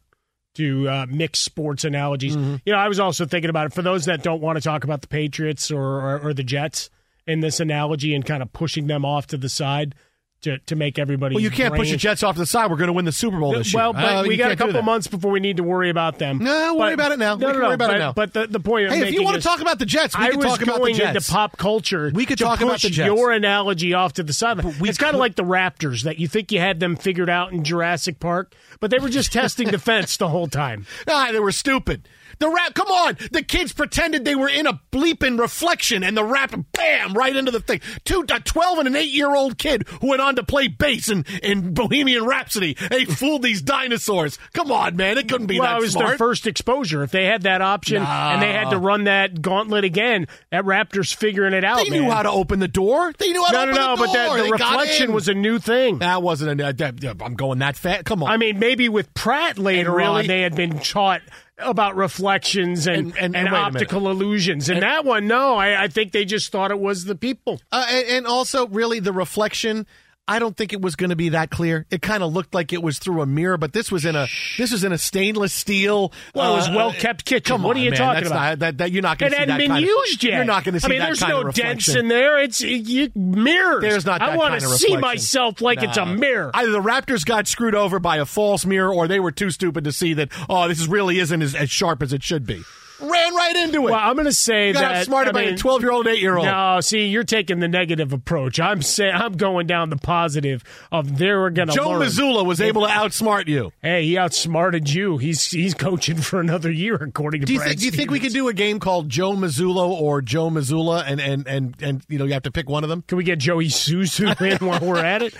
to 0.55 0.87
uh, 0.87 1.05
mix 1.09 1.39
sports 1.39 1.83
analogies. 1.83 2.35
Mm-hmm. 2.35 2.57
You 2.65 2.73
know, 2.73 2.79
I 2.79 2.87
was 2.87 2.99
also 2.99 3.25
thinking 3.25 3.49
about 3.49 3.67
it 3.67 3.73
for 3.73 3.81
those 3.81 4.05
that 4.05 4.23
don't 4.23 4.41
want 4.41 4.57
to 4.57 4.61
talk 4.61 4.83
about 4.83 5.01
the 5.01 5.07
Patriots 5.07 5.71
or, 5.71 5.81
or, 5.81 6.19
or 6.29 6.33
the 6.33 6.43
Jets 6.43 6.89
in 7.25 7.39
this 7.39 7.59
analogy 7.59 8.13
and 8.13 8.25
kind 8.25 8.43
of 8.43 8.53
pushing 8.53 8.87
them 8.87 9.05
off 9.05 9.27
to 9.27 9.37
the 9.37 9.49
side 9.49 9.95
to, 10.43 10.59
to 10.59 10.75
make 10.75 10.97
everybody. 10.99 11.35
Well, 11.35 11.41
you 11.43 11.49
can't 11.51 11.73
push 11.75 11.91
the 11.91 11.97
Jets 11.97 12.23
off 12.23 12.35
to 12.35 12.39
the 12.39 12.45
side. 12.45 12.69
We're 12.71 12.77
going 12.77 12.87
to 12.87 12.93
win 12.93 13.05
the 13.05 13.11
Super 13.11 13.39
Bowl 13.39 13.53
this 13.53 13.73
well, 13.73 13.91
year. 13.93 14.01
Well, 14.03 14.15
but 14.15 14.25
Uh, 14.25 14.27
we 14.27 14.37
got 14.37 14.51
a 14.51 14.55
couple 14.55 14.81
months 14.81 15.07
before 15.07 15.31
we 15.31 15.39
need 15.39 15.57
to 15.57 15.63
worry 15.63 15.89
about 15.89 16.19
them. 16.19 16.37
No, 16.39 16.75
worry 16.75 16.89
But- 16.89 16.93
about 16.93 17.11
it 17.13 17.19
now. 17.19 17.35
No, 17.35 17.47
We 17.47 17.53
no, 17.53 17.59
worry 17.59 17.73
about 17.73 17.89
it 17.89 17.93
but, 17.93 17.97
now. 17.99 18.13
But 18.13 18.33
the, 18.33 18.47
the 18.47 18.59
point. 18.59 18.91
I'm 18.91 18.97
Hey, 18.97 19.07
if 19.09 19.13
you 19.13 19.23
want 19.23 19.35
to 19.37 19.41
talk 19.41 19.61
about 19.61 19.79
the 19.79 19.85
Jets, 19.85 20.17
we 20.17 20.25
I 20.25 20.29
can 20.29 20.37
was 20.39 20.45
talk 20.47 20.61
about 20.61 20.73
the 20.75 20.79
going 20.79 20.95
Jets. 20.95 21.17
into 21.17 21.31
pop 21.31 21.57
culture. 21.57 22.11
We 22.13 22.25
could 22.25 22.37
talk 22.37 22.61
about 22.61 22.81
the 22.81 22.89
Jets. 22.89 23.07
Your 23.07 23.31
analogy 23.31 23.93
off 23.93 24.13
to 24.13 24.23
the 24.23 24.33
side. 24.33 24.63
we 24.79 24.89
It's 24.89 24.97
kind 24.97 25.13
of 25.13 25.19
like 25.19 25.35
the 25.35 25.43
Raptors 25.43 26.03
that 26.03 26.19
you 26.19 26.27
think 26.27 26.51
you 26.51 26.59
had 26.59 26.79
them 26.79 26.95
figured 26.95 27.29
out 27.29 27.51
in 27.51 27.63
Jurassic 27.63 28.19
Park, 28.19 28.53
but 28.79 28.91
they 28.91 28.99
were 28.99 29.09
just 29.09 29.31
testing 29.33 29.69
the 29.71 29.79
fence 29.79 30.17
the 30.17 30.29
whole 30.29 30.47
time. 30.47 30.85
Ah, 31.07 31.29
they 31.31 31.39
were 31.39 31.51
stupid. 31.51 32.07
The 32.39 32.49
rap, 32.49 32.73
come 32.73 32.87
on! 32.87 33.17
The 33.31 33.43
kids 33.43 33.73
pretended 33.73 34.25
they 34.25 34.35
were 34.35 34.49
in 34.49 34.67
a 34.67 34.79
bleeping 34.91 35.39
reflection, 35.39 36.03
and 36.03 36.15
the 36.17 36.23
rap, 36.23 36.53
bam, 36.73 37.13
right 37.13 37.35
into 37.35 37.51
the 37.51 37.59
thing. 37.59 37.81
Two, 38.05 38.25
a 38.29 38.39
twelve 38.39 38.79
and 38.79 38.87
an 38.87 38.95
eight-year-old 38.95 39.57
kid 39.57 39.87
who 40.01 40.09
went 40.09 40.21
on 40.21 40.35
to 40.35 40.43
play 40.43 40.67
bass 40.67 41.09
in, 41.09 41.25
in 41.41 41.73
Bohemian 41.73 42.25
Rhapsody. 42.25 42.75
They 42.89 43.05
fooled 43.05 43.43
these 43.43 43.61
dinosaurs. 43.61 44.37
Come 44.53 44.71
on, 44.71 44.95
man! 44.95 45.17
It 45.17 45.29
couldn't 45.29 45.47
be 45.47 45.59
well, 45.59 45.69
that 45.73 45.77
it 45.77 45.81
was 45.81 45.91
smart. 45.93 46.07
their 46.09 46.17
first 46.17 46.47
exposure. 46.47 47.03
If 47.03 47.11
they 47.11 47.25
had 47.25 47.43
that 47.43 47.61
option 47.61 48.01
and 48.03 48.41
they 48.41 48.51
had 48.53 48.69
to 48.71 48.77
run 48.77 49.05
that 49.05 49.41
gauntlet 49.41 49.83
again, 49.83 50.27
that 50.51 50.63
Raptors 50.65 51.13
figuring 51.13 51.53
it 51.53 51.63
out. 51.63 51.77
they 51.77 51.89
knew 51.89 52.03
man. 52.03 52.11
how 52.11 52.23
to 52.23 52.31
open 52.31 52.59
the 52.59 52.67
door. 52.67 53.13
They 53.17 53.31
knew 53.31 53.43
how 53.43 53.51
No, 53.51 53.65
to 53.65 53.71
no, 53.71 53.71
open 53.71 53.75
no, 53.81 53.95
the 53.95 53.99
but 53.99 54.05
door. 54.05 54.13
that, 54.37 54.37
the 54.37 54.43
They 54.51 54.57
got 54.57 54.71
reflection 54.79 55.13
was 55.13 55.27
a 55.27 55.33
new 55.33 55.59
thing. 55.59 55.99
That 55.99 56.21
wasn't 56.23 56.59
a. 56.61 57.13
I'm 57.23 57.35
going 57.35 57.59
that 57.59 57.77
fast. 57.77 58.05
Come 58.05 58.23
on. 58.23 58.31
I 58.31 58.37
mean, 58.37 58.59
maybe 58.59 58.89
with 58.89 59.13
Pratt 59.13 59.57
later 59.57 59.91
really- 59.91 60.21
on, 60.21 60.27
they 60.27 60.41
had 60.41 60.55
been 60.55 60.79
taught 60.79 61.21
about 61.59 61.95
reflections 61.95 62.87
and, 62.87 62.97
And- 62.97 63.17
and- 63.17 63.17
and, 63.17 63.35
and 63.35 63.45
wait 63.45 63.59
a 63.59 63.65
minute. 63.65 63.75
optical 63.83 64.09
illusions. 64.09 64.69
And, 64.69 64.81
that 64.81 65.05
one, 65.05 65.27
no, 65.27 65.55
I, 65.55 65.83
I 65.83 65.87
think 65.87 66.11
they 66.11 66.25
just 66.25 66.51
thought 66.51 66.71
it 66.71 66.79
was 66.79 67.05
the 67.05 67.15
people. 67.15 67.61
Uh, 67.71 67.85
and, 67.89 68.07
and 68.09 68.27
also, 68.27 68.67
really, 68.67 68.99
the 68.99 69.13
reflection. 69.13 69.85
I 70.25 70.39
don't 70.39 70.55
think 70.55 70.71
it 70.71 70.81
was 70.81 70.95
going 70.95 71.09
to 71.09 71.17
be 71.17 71.29
that 71.29 71.49
clear. 71.51 71.85
It 71.91 72.01
kind 72.01 72.23
of 72.23 72.31
looked 72.31 72.53
like 72.53 72.71
it 72.71 72.81
was 72.81 72.97
through 72.97 73.21
a 73.21 73.25
mirror, 73.25 73.57
but 73.57 73.73
this 73.73 73.91
was 73.91 74.05
in 74.05 74.15
a 74.15 74.27
this 74.57 74.71
was 74.71 74.85
in 74.85 74.93
a 74.93 74.97
stainless 74.97 75.51
steel. 75.51 76.13
Well, 76.33 76.53
it 76.53 76.55
was 76.55 76.69
uh, 76.69 76.73
well-kept 76.75 77.25
kitchen. 77.25 77.43
Come 77.55 77.63
What 77.63 77.75
on, 77.75 77.81
are 77.81 77.83
you 77.83 77.89
man. 77.89 77.99
talking 77.99 78.27
about? 78.27 78.35
Not, 78.35 78.59
that, 78.59 78.77
that 78.77 78.91
you're 78.93 79.01
not 79.01 79.17
It 79.17 79.19
going 79.19 79.31
to 79.31 79.35
see 79.35 79.39
hadn't 79.39 79.53
that 79.55 79.59
been 79.59 79.71
kind 79.71 79.85
used 79.85 80.23
of, 80.23 80.29
yet. 80.29 80.35
You're 80.37 80.45
not 80.45 80.63
going 80.63 80.73
to 80.75 80.79
see 80.79 80.85
I 80.85 80.89
mean, 80.89 80.99
that 80.99 81.05
there's 81.07 81.19
kind 81.19 81.33
no 81.33 81.49
of 81.49 81.53
dents 81.53 81.89
in 81.93 82.07
there. 82.07 82.39
It's 82.39 82.61
you, 82.61 83.11
mirrors. 83.15 83.81
There's 83.81 84.05
not. 84.05 84.21
That 84.21 84.29
I 84.29 84.37
want 84.37 84.61
to 84.61 84.67
see 84.69 84.95
myself 84.95 85.59
like 85.59 85.83
it's 85.83 85.97
a 85.97 86.05
mirror. 86.05 86.51
Either 86.53 86.71
the 86.71 86.81
Raptors 86.81 87.25
got 87.25 87.45
screwed 87.47 87.75
over 87.75 87.99
by 87.99 88.17
a 88.17 88.25
false 88.25 88.65
mirror, 88.65 88.93
or 88.93 89.09
they 89.09 89.19
were 89.19 89.31
too 89.31 89.51
stupid 89.51 89.83
to 89.83 89.91
see 89.91 90.13
that. 90.13 90.29
Oh, 90.47 90.69
this 90.69 90.79
is 90.79 90.87
really 90.87 91.19
isn't 91.19 91.41
as, 91.41 91.53
as 91.53 91.69
sharp 91.69 92.01
as 92.01 92.13
it 92.13 92.23
should 92.23 92.45
be. 92.45 92.61
Ran 93.03 93.35
right 93.35 93.55
into 93.57 93.79
it. 93.87 93.91
well, 93.91 93.95
I'm 93.95 94.15
going 94.15 94.25
to 94.25 94.31
say 94.31 94.67
you 94.67 94.73
got 94.73 95.05
that 95.05 95.33
by 95.33 95.45
mean, 95.45 95.53
a 95.55 95.57
12 95.57 95.81
year 95.81 95.91
old, 95.91 96.07
8 96.07 96.19
year 96.19 96.37
old. 96.37 96.45
No, 96.45 96.79
see, 96.79 97.07
you're 97.07 97.25
taking 97.25 97.59
the 97.59 97.67
negative 97.67 98.13
approach. 98.13 98.59
I'm 98.61 98.81
saying 98.81 99.13
I'm 99.13 99.33
going 99.33 99.67
down 99.67 99.89
the 99.89 99.97
positive 99.97 100.63
of 100.91 101.17
they 101.17 101.31
were 101.31 101.49
going 101.49 101.67
to 101.67 101.73
Joe 101.73 101.89
learn. 101.89 102.01
Mazzulla 102.01 102.45
was 102.45 102.61
able 102.61 102.83
to 102.83 102.87
outsmart 102.87 103.47
you. 103.47 103.73
Hey, 103.81 104.05
he 104.05 104.17
outsmarted 104.17 104.89
you. 104.89 105.17
He's 105.17 105.45
he's 105.51 105.73
coaching 105.73 106.17
for 106.17 106.39
another 106.39 106.71
year, 106.71 106.95
according 106.95 107.41
to 107.41 107.47
Do 107.47 107.53
you, 107.53 107.59
think, 107.59 107.79
do 107.79 107.85
you 107.85 107.91
think 107.91 108.09
we 108.09 108.19
could 108.19 108.33
do 108.33 108.47
a 108.47 108.53
game 108.53 108.79
called 108.79 109.09
Joe 109.09 109.33
Mazzulla 109.33 109.87
or 109.89 110.21
Joe 110.21 110.49
Mazzulla, 110.49 111.03
and 111.05 111.19
and 111.19 111.45
and 111.47 111.75
and 111.81 112.05
you 112.07 112.17
know 112.17 112.25
you 112.25 112.33
have 112.33 112.43
to 112.43 112.51
pick 112.51 112.69
one 112.69 112.83
of 112.83 112.89
them? 112.89 113.03
Can 113.07 113.17
we 113.17 113.25
get 113.25 113.39
Joey 113.39 113.67
Suzu 113.67 114.39
in 114.41 114.65
while 114.65 114.79
we're 114.79 115.03
at 115.03 115.21
it? 115.21 115.35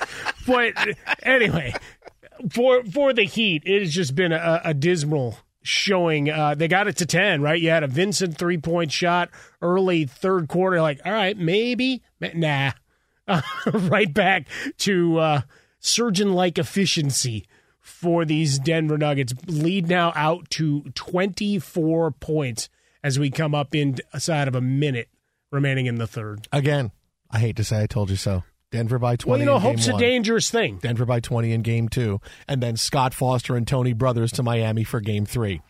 But 0.45 0.73
anyway, 1.23 1.73
for 2.51 2.83
for 2.85 3.13
the 3.13 3.23
Heat, 3.23 3.63
it 3.65 3.81
has 3.81 3.93
just 3.93 4.15
been 4.15 4.31
a, 4.33 4.61
a 4.65 4.73
dismal 4.73 5.37
showing. 5.63 6.29
Uh, 6.29 6.55
they 6.55 6.67
got 6.67 6.87
it 6.87 6.97
to 6.97 7.05
ten, 7.05 7.41
right? 7.41 7.59
You 7.59 7.69
had 7.69 7.83
a 7.83 7.87
Vincent 7.87 8.37
three 8.37 8.57
point 8.57 8.91
shot 8.91 9.29
early 9.61 10.05
third 10.05 10.47
quarter. 10.47 10.81
Like, 10.81 11.01
all 11.05 11.11
right, 11.11 11.37
maybe, 11.37 12.03
nah. 12.35 12.71
right 13.73 14.13
back 14.13 14.47
to 14.79 15.17
uh, 15.17 15.41
surgeon 15.79 16.33
like 16.33 16.57
efficiency 16.57 17.47
for 17.79 18.25
these 18.25 18.59
Denver 18.59 18.97
Nuggets. 18.97 19.33
Lead 19.47 19.87
now 19.87 20.11
out 20.15 20.49
to 20.51 20.81
twenty 20.93 21.57
four 21.59 22.11
points 22.11 22.69
as 23.03 23.17
we 23.17 23.29
come 23.29 23.55
up 23.55 23.73
inside 23.73 24.47
of 24.47 24.55
a 24.55 24.61
minute 24.61 25.09
remaining 25.51 25.85
in 25.85 25.95
the 25.95 26.07
third. 26.07 26.47
Again, 26.51 26.91
I 27.31 27.39
hate 27.39 27.55
to 27.57 27.63
say 27.63 27.83
I 27.83 27.87
told 27.87 28.09
you 28.09 28.15
so. 28.15 28.43
Denver 28.73 28.97
by 28.97 29.15
20 29.15 29.29
Well, 29.29 29.39
you 29.39 29.45
know, 29.45 29.55
in 29.57 29.61
game 29.61 29.71
hope's 29.71 29.87
a 29.87 29.97
dangerous 29.99 30.49
thing. 30.49 30.79
Denver 30.81 31.05
by 31.05 31.19
20 31.19 31.51
in 31.51 31.61
game 31.61 31.89
two. 31.89 32.19
And 32.47 32.61
then 32.61 32.75
Scott 32.75 33.13
Foster 33.13 33.55
and 33.55 33.67
Tony 33.67 33.93
Brothers 33.93 34.31
to 34.31 34.41
Miami 34.41 34.83
for 34.83 34.99
game 34.99 35.27
three. 35.27 35.61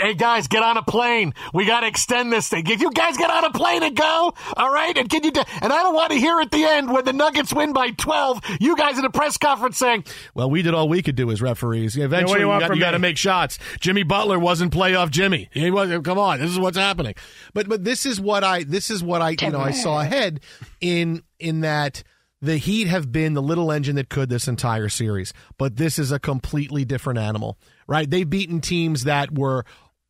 Hey 0.00 0.14
guys, 0.14 0.48
get 0.48 0.62
on 0.62 0.76
a 0.78 0.82
plane. 0.82 1.34
We 1.52 1.66
got 1.66 1.80
to 1.80 1.86
extend 1.86 2.32
this 2.32 2.48
thing. 2.48 2.66
If 2.66 2.80
you 2.80 2.90
guys 2.90 3.18
get 3.18 3.30
on 3.30 3.44
a 3.44 3.50
plane 3.50 3.82
and 3.82 3.94
go, 3.94 4.32
all 4.56 4.72
right? 4.72 4.96
And 4.96 5.10
can 5.10 5.22
you? 5.22 5.30
Do, 5.30 5.42
and 5.60 5.72
I 5.72 5.82
don't 5.82 5.94
want 5.94 6.10
to 6.12 6.18
hear 6.18 6.40
at 6.40 6.50
the 6.50 6.64
end 6.64 6.90
when 6.90 7.04
the 7.04 7.12
Nuggets 7.12 7.52
win 7.52 7.74
by 7.74 7.90
twelve. 7.90 8.40
You 8.60 8.76
guys 8.76 8.98
in 8.98 9.04
a 9.04 9.10
press 9.10 9.36
conference 9.36 9.76
saying, 9.76 10.04
"Well, 10.34 10.48
we 10.48 10.62
did 10.62 10.72
all 10.72 10.88
we 10.88 11.02
could 11.02 11.16
do 11.16 11.30
as 11.30 11.42
referees. 11.42 11.96
Eventually, 11.96 12.44
what 12.46 12.54
you 12.54 12.62
you, 12.62 12.68
got, 12.68 12.74
you 12.76 12.80
got 12.80 12.90
to 12.92 12.98
make 12.98 13.18
shots." 13.18 13.58
Jimmy 13.78 14.04
Butler 14.04 14.38
wasn't 14.38 14.72
playoff 14.72 15.10
Jimmy. 15.10 15.50
He 15.52 15.70
wasn't. 15.70 16.02
Come 16.04 16.18
on, 16.18 16.40
this 16.40 16.50
is 16.50 16.58
what's 16.58 16.78
happening. 16.78 17.14
But 17.52 17.68
but 17.68 17.84
this 17.84 18.06
is 18.06 18.18
what 18.18 18.42
I 18.42 18.64
this 18.64 18.90
is 18.90 19.02
what 19.02 19.20
I 19.20 19.36
you 19.38 19.50
know 19.50 19.60
I 19.60 19.72
saw 19.72 20.00
ahead 20.00 20.40
in 20.80 21.22
in 21.44 21.60
that 21.60 22.02
the 22.40 22.58
Heat 22.58 22.88
have 22.88 23.10
been 23.10 23.34
the 23.34 23.42
little 23.42 23.72
engine 23.72 23.96
that 23.96 24.10
could 24.10 24.28
this 24.28 24.48
entire 24.48 24.88
series, 24.88 25.32
but 25.58 25.76
this 25.76 25.98
is 25.98 26.12
a 26.12 26.18
completely 26.18 26.84
different 26.84 27.18
animal, 27.18 27.58
right? 27.86 28.08
They've 28.08 28.28
beaten 28.28 28.60
teams 28.60 29.04
that 29.04 29.32
were 29.36 29.64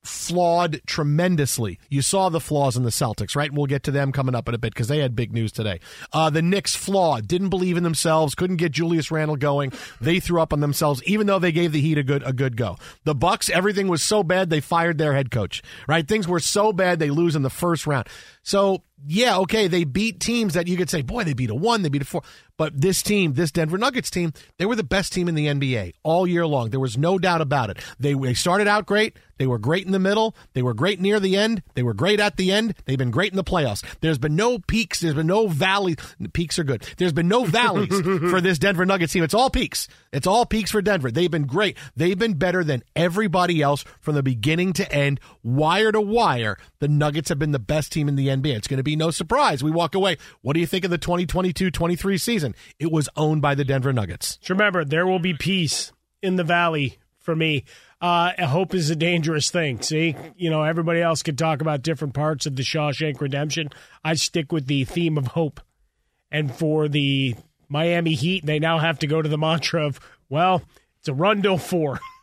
flawed 0.05 0.81
tremendously. 0.87 1.79
You 1.89 2.03
saw 2.03 2.29
the 2.29 2.41
flaws 2.41 2.77
in 2.77 2.83
the 2.83 2.91
Celtics, 2.91 3.35
right? 3.35 3.51
We'll 3.51 3.67
get 3.67 3.85
to 3.85 3.91
them 3.91 4.13
coming 4.13 4.35
up 4.35 4.49
in 4.49 4.55
a 4.55 4.59
bit 4.59 4.73
because 4.75 4.89
they 4.89 4.99
had 4.99 5.17
big 5.17 5.33
news 5.33 5.51
today. 5.51 5.81
Uh, 6.13 6.29
the 6.29 6.43
Knicks 6.43 6.75
flawed, 6.75 7.27
didn't 7.27 7.49
believe 7.49 7.77
in 7.77 7.83
themselves, 7.83 8.35
couldn't 8.35 8.57
get 8.57 8.73
Julius 8.73 9.11
Randle 9.11 9.37
going. 9.37 9.73
They 10.01 10.21
threw 10.21 10.41
up 10.41 10.53
on 10.53 10.61
themselves, 10.61 11.03
even 11.05 11.27
though 11.27 11.39
they 11.39 11.53
gave 11.53 11.73
the 11.73 11.81
Heat 11.81 11.99
a 11.99 12.03
good 12.03 12.23
a 12.25 12.33
good 12.33 12.57
go. 12.57 12.77
The 13.05 13.15
Bucks, 13.15 13.49
everything 13.49 13.89
was 13.89 14.03
so 14.03 14.23
bad 14.23 14.51
they 14.51 14.61
fired 14.61 14.99
their 14.99 15.15
head 15.15 15.31
coach, 15.31 15.63
right? 15.89 16.07
Things 16.07 16.29
were 16.29 16.41
so 16.41 16.73
bad 16.73 16.99
they 16.99 17.11
lose 17.11 17.35
in 17.35 17.43
the 17.43 17.51
first 17.51 17.87
round. 17.87 18.07
So 18.43 18.83
yeah, 19.07 19.39
okay, 19.39 19.69
they 19.69 19.85
beat 19.85 20.21
teams 20.21 20.55
that 20.55 20.67
you 20.67 20.77
could 20.77 20.91
say, 20.91 21.03
boy, 21.03 21.25
they 21.25 21.35
beat 21.35 21.51
a 21.51 21.55
one, 21.55 21.83
they 21.83 21.89
beat 21.89 22.03
a 22.03 22.05
four. 22.05 22.23
But 22.57 22.81
this 22.81 23.03
team, 23.03 23.35
this 23.35 23.51
Denver 23.51 23.79
Nuggets 23.79 24.11
team, 24.11 24.33
they 24.59 24.67
were 24.67 24.77
the 24.77 24.85
best 24.85 25.13
team 25.13 25.29
in 25.29 25.35
the 25.35 25.47
NBA 25.47 25.95
all 26.05 26.27
year 26.27 26.47
long. 26.47 26.71
There 26.71 26.79
was 26.79 26.97
no 26.97 27.19
doubt 27.19 27.41
about 27.41 27.71
it. 27.71 27.79
They 27.99 28.15
they 28.15 28.35
started 28.35 28.69
out 28.69 28.87
great. 28.87 29.17
They 29.37 29.47
were 29.49 29.59
great 29.59 29.85
in 29.85 29.91
the 29.91 29.99
middle. 29.99 30.37
They 30.53 30.63
were 30.63 30.75
great 30.75 31.01
near 31.01 31.19
the 31.19 31.37
end. 31.37 31.65
They 31.75 31.83
were 31.83 31.95
great 31.95 32.21
at 32.21 32.37
the 32.37 32.53
end. 32.53 32.75
They've 32.85 32.97
been 32.97 33.11
great 33.11 33.33
in 33.33 33.37
the 33.37 33.43
playoffs. 33.43 33.85
There's 34.01 34.19
been 34.19 34.37
no 34.37 34.61
peaks. 34.61 35.01
There's 35.01 35.15
been 35.15 35.27
no 35.27 35.49
valleys. 35.49 35.97
Peaks 36.33 36.57
are 36.61 36.65
good. 36.65 36.87
There's 36.99 37.13
been 37.13 37.27
no 37.27 37.45
valleys 37.45 38.01
for 38.31 38.41
this 38.41 38.61
Denver 38.61 38.87
Nuggets 38.87 39.13
team. 39.13 39.25
It's 39.25 39.35
all 39.35 39.51
peaks. 39.51 39.89
It's 40.13 40.29
all 40.29 40.47
peaks 40.47 40.71
for 40.71 40.81
Denver. 40.81 41.11
They've 41.11 41.31
been 41.31 41.47
great. 41.47 41.77
They've 41.97 42.19
been 42.19 42.35
better 42.35 42.63
than 42.63 42.85
everybody 42.95 43.61
else 43.61 43.85
from 44.01 44.15
the 44.15 44.23
beginning 44.23 44.73
to 44.75 44.93
end, 44.93 45.19
wire 45.43 45.91
to 45.91 46.01
wire. 46.01 46.57
The 46.79 46.87
Nuggets 46.89 47.29
have 47.29 47.41
been 47.41 47.51
the 47.51 47.59
best 47.59 47.91
team 47.91 48.09
in 48.09 48.15
the 48.15 48.29
NBA. 48.29 48.55
It's 48.55 48.69
going 48.69 48.79
to 48.79 48.85
be 48.85 48.94
no 48.97 49.11
surprise. 49.11 49.63
We 49.63 49.71
walk 49.71 49.95
away. 49.95 50.17
What 50.43 50.55
do 50.55 50.61
you 50.61 50.67
think 50.67 50.85
of 50.85 50.91
the 50.91 50.99
2022-23 50.99 52.21
season? 52.21 52.55
It 52.79 52.91
was 52.91 53.09
owned 53.17 53.43
by 53.43 53.55
the 53.55 53.65
Denver 53.65 53.93
Nuggets. 53.93 54.37
Just 54.39 54.51
remember, 54.51 54.85
there 54.85 55.07
will 55.07 55.19
be 55.19 55.35
peace 55.35 55.93
in 56.23 56.37
the 56.37 56.45
valley 56.45 56.99
for 57.19 57.35
me. 57.35 57.65
Uh, 58.01 58.47
hope 58.47 58.75
is 58.75 58.91
a 58.91 58.97
dangerous 58.97 59.51
thing. 59.51 59.81
See, 59.81 60.15
you 60.37 60.51
know, 60.51 60.63
everybody 60.63 61.01
else 61.01 61.23
could 61.23 61.39
talk 61.39 61.61
about 61.61 61.83
different 61.83 62.13
parts 62.13 62.45
of 62.45 62.57
the 62.57 62.63
Shawshank 62.63 63.21
Redemption. 63.21 63.71
I 64.05 64.15
stick 64.15 64.53
with 64.53 64.67
the 64.67 64.85
theme 64.85 65.17
of 65.17 65.29
hope. 65.29 65.61
And 66.31 66.55
for 66.55 66.89
the 66.89 67.35
Miami 67.69 68.15
Heat, 68.15 68.45
they 68.45 68.59
now 68.59 68.79
have 68.79 68.99
to 68.99 69.07
go 69.07 69.23
to 69.23 69.29
the 69.29 69.39
mantra 69.39 69.87
of, 69.87 70.01
well, 70.29 70.63
it's 70.99 71.09
a 71.09 71.15
run 71.15 71.43
till 71.43 71.59
four. 71.59 72.01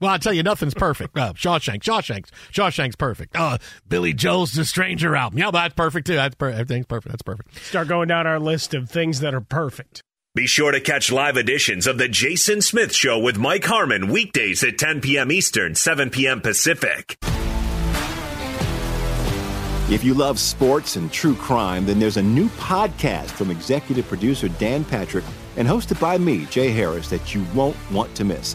Well, 0.00 0.10
I'll 0.10 0.18
tell 0.18 0.32
you, 0.32 0.42
nothing's 0.42 0.74
perfect. 0.74 1.16
Uh, 1.16 1.34
Shawshank, 1.34 1.82
Shawshank's, 1.82 2.30
Shawshank's 2.52 2.96
perfect. 2.96 3.36
Uh, 3.36 3.58
Billy 3.86 4.14
Joel's 4.14 4.52
The 4.52 4.64
Stranger 4.64 5.14
album. 5.14 5.38
Yeah, 5.38 5.50
that's 5.50 5.74
perfect 5.74 6.06
too. 6.06 6.16
That's 6.16 6.34
per- 6.34 6.50
everything's 6.50 6.86
perfect. 6.86 7.12
That's 7.12 7.22
perfect. 7.22 7.54
Start 7.64 7.88
going 7.88 8.08
down 8.08 8.26
our 8.26 8.40
list 8.40 8.72
of 8.74 8.88
things 8.88 9.20
that 9.20 9.34
are 9.34 9.40
perfect. 9.42 10.02
Be 10.34 10.46
sure 10.46 10.70
to 10.70 10.80
catch 10.80 11.10
live 11.10 11.36
editions 11.36 11.86
of 11.86 11.98
The 11.98 12.08
Jason 12.08 12.62
Smith 12.62 12.94
Show 12.94 13.18
with 13.18 13.36
Mike 13.36 13.64
Harmon 13.64 14.08
weekdays 14.08 14.62
at 14.62 14.78
10 14.78 15.00
p.m. 15.00 15.32
Eastern, 15.32 15.74
7 15.74 16.08
p.m. 16.08 16.40
Pacific. 16.40 17.16
If 19.90 20.04
you 20.04 20.14
love 20.14 20.38
sports 20.38 20.94
and 20.94 21.12
true 21.12 21.34
crime, 21.34 21.84
then 21.84 21.98
there's 21.98 22.16
a 22.16 22.22
new 22.22 22.48
podcast 22.50 23.30
from 23.30 23.50
executive 23.50 24.06
producer 24.06 24.48
Dan 24.48 24.84
Patrick 24.84 25.24
and 25.56 25.66
hosted 25.66 26.00
by 26.00 26.16
me, 26.16 26.46
Jay 26.46 26.70
Harris, 26.70 27.10
that 27.10 27.34
you 27.34 27.44
won't 27.54 27.76
want 27.90 28.14
to 28.14 28.24
miss. 28.24 28.54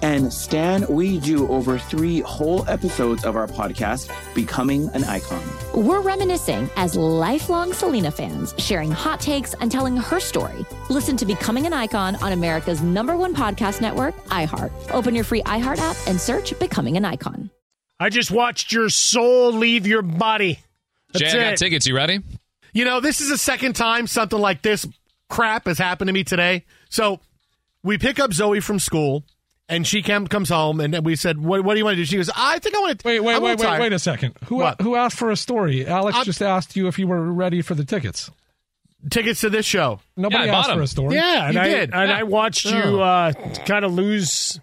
And 0.00 0.32
Stan, 0.32 0.86
we 0.88 1.18
do 1.18 1.48
over 1.48 1.76
three 1.76 2.20
whole 2.20 2.68
episodes 2.68 3.24
of 3.24 3.34
our 3.34 3.48
podcast, 3.48 4.10
Becoming 4.32 4.88
an 4.94 5.02
Icon. 5.02 5.42
We're 5.74 6.00
reminiscing 6.00 6.70
as 6.76 6.94
lifelong 6.94 7.72
Selena 7.72 8.12
fans, 8.12 8.54
sharing 8.58 8.92
hot 8.92 9.20
takes 9.20 9.54
and 9.54 9.72
telling 9.72 9.96
her 9.96 10.20
story. 10.20 10.64
Listen 10.88 11.16
to 11.16 11.26
Becoming 11.26 11.66
an 11.66 11.72
Icon 11.72 12.14
on 12.16 12.32
America's 12.32 12.80
number 12.80 13.16
one 13.16 13.34
podcast 13.34 13.80
network, 13.80 14.14
iHeart. 14.26 14.70
Open 14.92 15.16
your 15.16 15.24
free 15.24 15.42
iHeart 15.42 15.78
app 15.78 15.96
and 16.06 16.20
search 16.20 16.56
Becoming 16.60 16.96
an 16.96 17.04
Icon. 17.04 17.50
I 17.98 18.08
just 18.08 18.30
watched 18.30 18.70
your 18.70 18.90
soul 18.90 19.52
leave 19.52 19.84
your 19.84 20.02
body. 20.02 20.60
That's 21.12 21.32
Jay, 21.32 21.40
I 21.40 21.44
got 21.44 21.52
it. 21.54 21.58
tickets. 21.58 21.86
You 21.86 21.96
ready? 21.96 22.20
You 22.72 22.84
know, 22.84 23.00
this 23.00 23.20
is 23.20 23.30
the 23.30 23.38
second 23.38 23.74
time 23.74 24.06
something 24.06 24.38
like 24.38 24.62
this 24.62 24.86
crap 25.28 25.66
has 25.66 25.78
happened 25.78 26.06
to 26.06 26.12
me 26.12 26.22
today. 26.22 26.64
So 26.88 27.18
we 27.82 27.98
pick 27.98 28.20
up 28.20 28.32
Zoe 28.32 28.60
from 28.60 28.78
school. 28.78 29.24
And 29.70 29.86
she 29.86 30.00
came, 30.02 30.26
comes 30.26 30.48
home, 30.48 30.80
and 30.80 31.04
we 31.04 31.14
said, 31.14 31.36
"What, 31.38 31.62
what 31.62 31.74
do 31.74 31.78
you 31.78 31.84
want 31.84 31.96
to 31.96 32.00
do?" 32.00 32.06
She 32.06 32.16
goes, 32.16 32.30
"I 32.34 32.58
think 32.58 32.74
I 32.74 32.80
want 32.80 33.00
to." 33.00 33.06
Wait, 33.06 33.20
wait, 33.20 33.34
I'm 33.36 33.42
wait, 33.42 33.58
wait, 33.58 33.80
wait 33.80 33.92
a 33.92 33.98
second. 33.98 34.34
Who 34.46 34.56
What? 34.56 34.80
who 34.80 34.94
asked 34.96 35.18
for 35.18 35.30
a 35.30 35.36
story? 35.36 35.86
Alex 35.86 36.16
I'm- 36.16 36.24
just 36.24 36.40
asked 36.42 36.74
you 36.74 36.86
if 36.88 36.98
you 36.98 37.06
were 37.06 37.30
ready 37.32 37.60
for 37.60 37.74
the 37.74 37.84
tickets. 37.84 38.30
Tickets 39.10 39.42
to 39.42 39.50
this 39.50 39.66
show. 39.66 40.00
Nobody 40.16 40.46
Yeah, 40.46 40.54
I 40.54 40.58
asked 40.58 40.68
for 40.70 40.74
for 40.74 40.78
'em. 40.80 40.84
a 40.84 40.86
story. 40.86 41.14
Yeah, 41.16 41.44
and 41.46 41.54
You 41.54 41.60
I 41.60 41.68
did. 41.68 41.90
and 41.92 42.10
Yeah. 42.10 42.18
I 42.18 42.22
watched 42.22 42.66
Oh. 42.66 42.70
you 42.90 43.02
uh, 43.02 43.32
kind 43.66 43.84
of 43.84 43.92
lose 43.92 44.58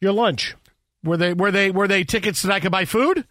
your 0.00 0.12
lunch. 0.12 0.54
Were 1.02 1.16
they 1.16 1.32
were 1.34 1.50
they 1.50 1.70
were 1.72 1.88
they 1.88 2.04
tickets 2.04 2.42
that 2.42 2.52
I 2.52 2.60
could 2.60 2.70
buy 2.72 2.84
food? 2.84 3.24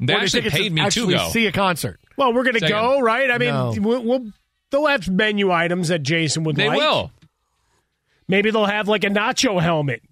They 0.00 0.12
Or 0.12 0.16
were 0.16 0.22
actually 0.24 0.42
tickets 0.42 0.56
paid 0.60 0.72
me 0.72 0.80
to 0.80 0.86
actually 0.88 1.14
go. 1.14 1.28
see 1.28 1.46
a 1.46 1.52
concert. 1.52 2.00
Well, 2.16 2.32
we're 2.34 2.42
gonna 2.44 2.58
Second. 2.58 2.74
go, 2.76 3.00
right? 3.00 3.30
I 3.30 3.38
mean, 3.38 3.50
No. 3.54 3.72
we'll, 3.78 4.02
we'll 4.02 4.32
they'll 4.70 4.86
have 4.88 5.08
menu 5.08 5.50
items 5.52 5.88
that 5.88 6.02
Jason 6.02 6.42
would 6.42 6.56
They 6.56 6.68
like. 6.68 6.78
will. 6.78 7.12
Maybe 8.28 8.50
they'll 8.50 8.66
have 8.66 8.88
like 8.88 9.04
a 9.04 9.08
nacho 9.10 9.60
helmet 9.62 10.02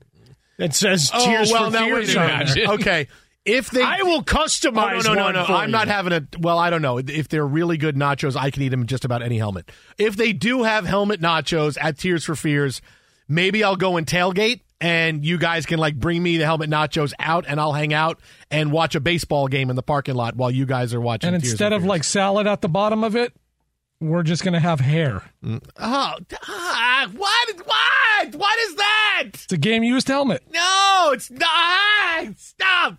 that 0.58 0.74
says 0.74 1.10
Oh 1.12 1.24
"Cheers 1.24 1.50
well, 1.52 1.66
for 1.66 1.70
now 1.72 1.86
Fears" 1.86 2.08
wait 2.14 2.16
on 2.18 2.42
it. 2.58 2.68
Okay, 2.68 3.08
if 3.44 3.70
they, 3.70 3.82
I 3.82 4.02
will 4.02 4.18
Oh, 4.18 4.22
customize. 4.22 5.04
no, 5.04 5.12
no, 5.12 5.14
no, 5.14 5.24
one 5.24 5.34
no. 5.34 5.44
for 5.44 5.52
I'm 5.52 5.70
not 5.70 5.88
having 5.88 6.12
a. 6.12 6.26
Well, 6.38 6.58
I 6.58 6.70
don't 6.70 6.82
know. 6.82 6.98
If 6.98 7.28
they're 7.28 7.46
really 7.46 7.76
good 7.76 7.96
nachos, 7.96 8.36
I 8.36 8.50
can 8.50 8.62
eat 8.62 8.68
them 8.70 8.82
in 8.82 8.86
just 8.86 9.04
about 9.04 9.22
any 9.22 9.38
helmet. 9.38 9.70
If 9.98 10.16
they 10.16 10.32
do 10.32 10.62
have 10.62 10.86
helmet 10.86 11.20
nachos 11.20 11.76
at 11.80 11.98
Tears 11.98 12.24
for 12.24 12.34
Fears, 12.36 12.80
maybe 13.28 13.62
I'll 13.64 13.76
go 13.76 13.96
and 13.98 14.06
tailgate, 14.06 14.60
and 14.80 15.24
you 15.26 15.36
guys 15.38 15.66
can 15.66 15.78
like 15.78 15.96
bring 15.96 16.22
me 16.22 16.38
the 16.38 16.44
helmet 16.46 16.70
nachos 16.70 17.12
out, 17.18 17.44
and 17.46 17.60
I'll 17.60 17.72
hang 17.74 17.92
out 17.92 18.20
and 18.50 18.72
watch 18.72 18.94
a 18.94 19.00
baseball 19.00 19.48
game 19.48 19.68
in 19.70 19.76
the 19.76 19.82
parking 19.82 20.14
lot 20.14 20.36
while 20.36 20.50
you 20.50 20.64
guys 20.66 20.94
are 20.94 21.00
watching. 21.00 21.34
And 21.34 21.42
Tears 21.42 21.52
instead 21.52 21.70
for 21.72 21.76
of 21.76 21.82
Fears. 21.82 21.88
like 21.88 22.04
salad 22.04 22.46
at 22.46 22.60
the 22.62 22.68
bottom 22.68 23.04
of 23.04 23.14
it, 23.14 23.34
we're 24.00 24.22
just 24.22 24.42
gonna 24.44 24.60
have 24.60 24.80
hair. 24.80 25.22
oh, 25.44 25.60
ah, 25.78 27.08
what? 27.14 27.48
What? 27.66 28.34
What 28.36 28.58
is 28.60 28.74
that? 28.76 28.93
It's 29.20 29.52
a 29.52 29.56
game 29.56 29.82
used 29.84 30.08
helmet. 30.08 30.42
No, 30.52 31.10
it's 31.12 31.30
not. 31.30 32.38
Stop. 32.38 32.98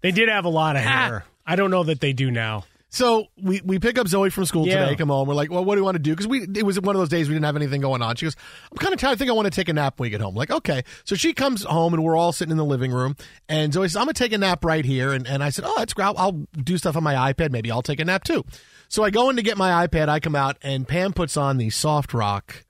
They 0.00 0.10
did 0.12 0.28
have 0.28 0.44
a 0.44 0.48
lot 0.50 0.76
of 0.76 0.82
Ah. 0.82 0.88
hair. 0.88 1.24
I 1.46 1.56
don't 1.56 1.70
know 1.70 1.84
that 1.84 2.00
they 2.00 2.12
do 2.12 2.30
now. 2.30 2.64
So 2.90 3.26
we, 3.42 3.60
we 3.64 3.78
pick 3.78 3.98
up 3.98 4.08
Zoe 4.08 4.30
from 4.30 4.46
school 4.46 4.66
Yeah. 4.66 4.80
today. 4.86 4.96
Come 4.96 5.08
home. 5.10 5.28
We're 5.28 5.34
like, 5.34 5.50
well, 5.50 5.62
what 5.64 5.74
do 5.74 5.82
we 5.82 5.84
want 5.84 5.96
to 5.96 5.98
do? 6.02 6.12
Because 6.12 6.26
we 6.26 6.42
it 6.42 6.64
was 6.64 6.80
one 6.80 6.96
of 6.96 7.00
those 7.00 7.10
days 7.10 7.28
we 7.28 7.34
didn't 7.34 7.44
have 7.44 7.56
anything 7.56 7.82
going 7.82 8.00
on. 8.00 8.16
She 8.16 8.24
goes, 8.24 8.34
I'm 8.72 8.78
kind 8.78 8.94
of 8.94 9.00
tired. 9.00 9.12
I 9.12 9.14
think 9.16 9.28
I 9.30 9.34
want 9.34 9.44
to 9.44 9.50
take 9.50 9.68
a 9.68 9.74
nap 9.74 9.98
when 9.98 10.06
we 10.06 10.10
get 10.10 10.22
home. 10.22 10.34
like, 10.34 10.50
okay. 10.50 10.82
So 11.04 11.14
she 11.14 11.34
comes 11.34 11.64
home 11.64 11.92
and 11.92 12.02
we're 12.02 12.16
all 12.16 12.32
sitting 12.32 12.50
in 12.50 12.56
the 12.56 12.64
living 12.64 12.90
room. 12.90 13.14
And 13.48 13.72
Zoe 13.74 13.86
says, 13.88 13.96
I'm 13.96 14.04
gonna 14.04 14.14
take 14.14 14.32
a 14.32 14.38
nap 14.38 14.64
right 14.64 14.84
here. 14.86 15.12
And 15.12 15.26
and 15.28 15.44
I 15.44 15.50
said, 15.50 15.64
oh, 15.66 15.74
that's 15.76 15.92
great. 15.92 16.06
I'll, 16.06 16.16
I'll 16.18 16.46
do 16.56 16.78
stuff 16.78 16.96
on 16.96 17.02
my 17.02 17.32
iPad. 17.32 17.50
Maybe 17.50 17.70
I'll 17.70 17.82
take 17.82 18.00
a 18.00 18.04
nap 18.06 18.24
too. 18.24 18.44
So 18.88 19.04
I 19.04 19.10
go 19.10 19.28
in 19.28 19.36
to 19.36 19.42
get 19.42 19.58
my 19.58 19.86
iPad. 19.86 20.08
I 20.08 20.18
come 20.18 20.34
out 20.34 20.56
and 20.62 20.88
Pam 20.88 21.12
puts 21.12 21.36
on 21.36 21.58
the 21.58 21.68
soft 21.68 22.14
rock 22.14 22.64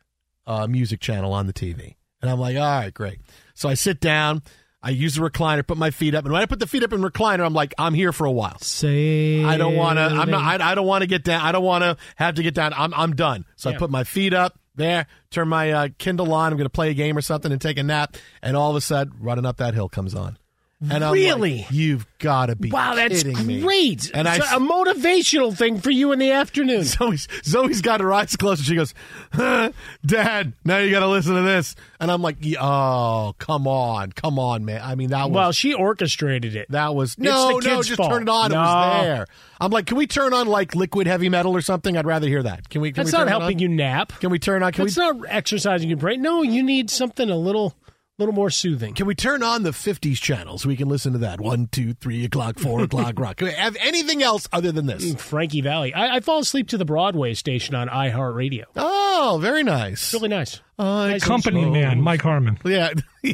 uh, 0.49 0.67
music 0.67 0.99
channel 1.01 1.33
on 1.33 1.47
the 1.47 1.53
TV. 1.53 1.95
And 2.21 2.31
I'm 2.31 2.39
like, 2.39 2.57
all 2.57 2.63
right, 2.63 2.93
great. 2.93 3.19
So 3.55 3.69
I 3.69 3.75
sit 3.75 4.01
down. 4.01 4.43
I 4.81 4.91
use 4.91 5.17
the 5.17 5.23
recliner, 5.23 5.67
put 5.67 5.77
my 5.77 5.91
feet 5.91 6.15
up, 6.15 6.25
and 6.25 6.33
when 6.33 6.41
I 6.41 6.47
put 6.47 6.61
the 6.61 6.67
feet 6.67 6.85
up 6.85 6.93
in 6.93 7.01
recliner, 7.01 7.45
I'm 7.45 7.53
like, 7.53 7.75
I'm 7.79 7.95
here 7.95 8.13
for 8.13 8.27
a 8.27 8.31
while. 8.31 8.59
Say 8.61 9.43
I 9.45 9.57
don't 9.57 9.75
want 9.75 9.97
to. 9.99 10.03
I'm 10.03 10.31
not. 10.31 10.61
I, 10.61 10.71
I 10.71 10.75
don't 10.77 10.87
want 10.87 11.03
to 11.03 11.09
get 11.09 11.25
down. 11.25 11.45
I 11.45 11.51
don't 11.51 11.65
want 11.65 11.83
to 11.83 11.97
have 12.15 12.37
to 12.37 12.45
get 12.45 12.55
down. 12.55 12.73
I'm. 12.75 12.95
I'm 12.95 13.17
done. 13.17 13.45
So 13.57 13.71
I 13.71 13.77
put 13.77 13.91
my 13.91 14.05
feet 14.05 14.33
up 14.33 14.57
there, 14.77 15.09
turn 15.31 15.49
my 15.49 15.73
uh, 15.73 15.89
Kindle 15.99 16.33
on. 16.33 16.53
I'm 16.53 16.57
going 16.57 16.65
to 16.67 16.71
play 16.71 16.91
a 16.91 16.95
game 16.95 17.19
or 17.19 17.21
something 17.23 17.51
and 17.51 17.61
take 17.61 17.77
a 17.77 17.83
nap. 17.83 18.17
And 18.41 18.57
all 18.57 18.71
of 18.71 18.77
a 18.77 18.81
sudden, 18.81 19.15
running 19.21 19.45
up 19.45 19.57
that 19.57 19.75
hill 19.75 19.89
comes 19.89 20.15
on. 20.15 20.39
And 20.81 21.05
I'm 21.05 21.13
Really? 21.13 21.59
like, 21.59 21.73
you've 21.73 22.07
got 22.21 22.47
to 22.47 22.55
be 22.55 22.71
Wow, 22.71 22.95
that's 22.95 23.25
kidding 23.25 23.45
me. 23.45 23.61
great. 23.63 24.13
And 24.15 24.29
It's 24.29 24.47
I 24.53 24.57
a 24.57 24.61
motivational 24.61 25.57
thing 25.57 25.81
for 25.81 25.91
you 25.91 26.13
in 26.13 26.21
the 26.21 26.31
afternoon. 26.31 26.85
Zoe's, 26.85 27.27
Zoe's 27.45 27.81
got 27.83 28.01
her 28.01 28.13
eyes 28.13 28.37
closed 28.37 28.61
and 28.61 28.67
she 28.69 28.77
goes, 28.77 28.95
huh, 29.33 29.73
Dad, 30.07 30.53
now 30.65 30.79
you 30.79 30.93
got 30.93 31.01
to 31.01 31.09
listen 31.09 31.35
to 31.35 31.43
this. 31.43 31.75
And 31.99 32.13
I'm 32.13 32.23
like, 32.23 32.37
oh, 32.61 33.35
come 33.39 33.67
on, 33.67 34.13
come 34.13 34.39
on, 34.39 34.65
man. 34.65 34.81
I 34.85 34.95
mean, 34.95 35.11
that 35.11 35.31
was. 35.31 35.35
Well, 35.35 35.51
she 35.53 35.75
orchestrated 35.75 36.55
it. 36.55 36.71
That 36.71 36.95
was 36.95 37.11
It's 37.15 37.19
no, 37.19 37.59
no. 37.59 37.83
Just 37.83 37.97
fault. 37.97 38.13
turn 38.13 38.23
it 38.23 38.29
on. 38.29 38.53
It 38.53 38.57
was 38.57 39.03
there. 39.05 39.27
I'm 39.61 39.73
like, 39.73 39.87
can 39.87 39.97
we 39.97 40.07
turn 40.07 40.33
on 40.33 40.47
like 40.47 40.77
liquid 40.77 41.09
heavy 41.09 41.29
metal 41.29 41.57
or 41.57 41.61
something? 41.61 41.97
I'd 41.97 42.07
rather 42.07 42.29
hear 42.29 42.45
that. 42.45 42.69
Can 42.69 42.83
we? 42.83 42.93
Can 42.93 43.03
That's 43.03 43.13
we 43.13 43.19
not 43.19 43.27
helping 43.27 43.59
you 43.59 43.69
nap. 43.69 44.13
Can 44.21 44.31
we 44.31 44.39
turn 44.39 44.63
on? 44.63 44.71
Can 44.71 44.85
That's 44.85 44.97
we? 44.97 45.03
not 45.03 45.17
exercising 45.29 45.89
your 45.89 45.99
brain. 45.99 46.23
No, 46.23 46.43
you 46.43 46.63
need 46.63 46.89
something 46.89 47.29
a 47.29 47.37
little, 47.37 47.75
little 48.19 48.35
more 48.35 48.51
soothing. 48.51 48.95
Can 48.95 49.07
we 49.07 49.15
turn 49.15 49.43
on 49.43 49.63
the 49.63 49.71
50s 49.71 50.17
channel 50.21 50.59
so 50.59 50.69
we 50.69 50.77
can 50.77 50.89
listen 50.89 51.13
to 51.13 51.19
that? 51.21 51.41
One, 51.41 51.69
two, 51.69 51.95
three 51.95 52.25
o'clock, 52.25 52.59
four 52.59 52.83
o'clock 52.83 53.15
rock. 53.19 53.37
Can 53.37 53.47
we 53.47 53.55
have 53.55 53.77
anything 53.81 54.23
else 54.23 54.49
other 54.53 54.73
than 54.73 54.87
this? 54.87 55.15
Frankie 55.15 55.61
Valli. 55.61 55.95
I, 55.95 56.17
I 56.17 56.21
fall 56.21 56.41
asleep 56.41 56.69
to 56.71 56.79
the 56.79 56.85
Broadway 56.85 57.35
station 57.35 57.75
on 57.77 57.89
iHeartRadio. 57.89 58.65
Oh, 58.77 59.39
very 59.41 59.63
nice. 59.63 60.13
Really 60.13 60.29
nice. 60.29 60.61
Uh, 60.79 61.09
Nice 61.09 61.25
Company 61.25 61.69
man, 61.69 62.01
Mike 62.01 62.23
Harmon. 62.23 62.57
Yeah, 62.65 62.93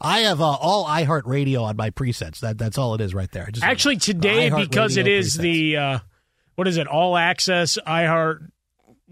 I 0.00 0.20
have 0.20 0.40
uh, 0.40 0.44
all 0.44 0.86
iHeartRadio 0.86 1.62
on 1.62 1.76
my 1.76 1.90
presets. 1.90 2.40
That 2.40 2.58
that's 2.58 2.78
all 2.78 2.94
it 2.94 3.00
is 3.00 3.14
right 3.14 3.30
there. 3.30 3.46
Just 3.52 3.64
Actually, 3.64 3.98
today 3.98 4.50
because 4.50 4.96
it 4.96 5.06
is 5.06 5.36
presets. 5.36 5.40
the 5.40 5.76
uh, 5.76 5.98
what 6.56 6.66
is 6.66 6.78
it? 6.78 6.88
All 6.88 7.16
access 7.16 7.78
iHeart 7.86 8.48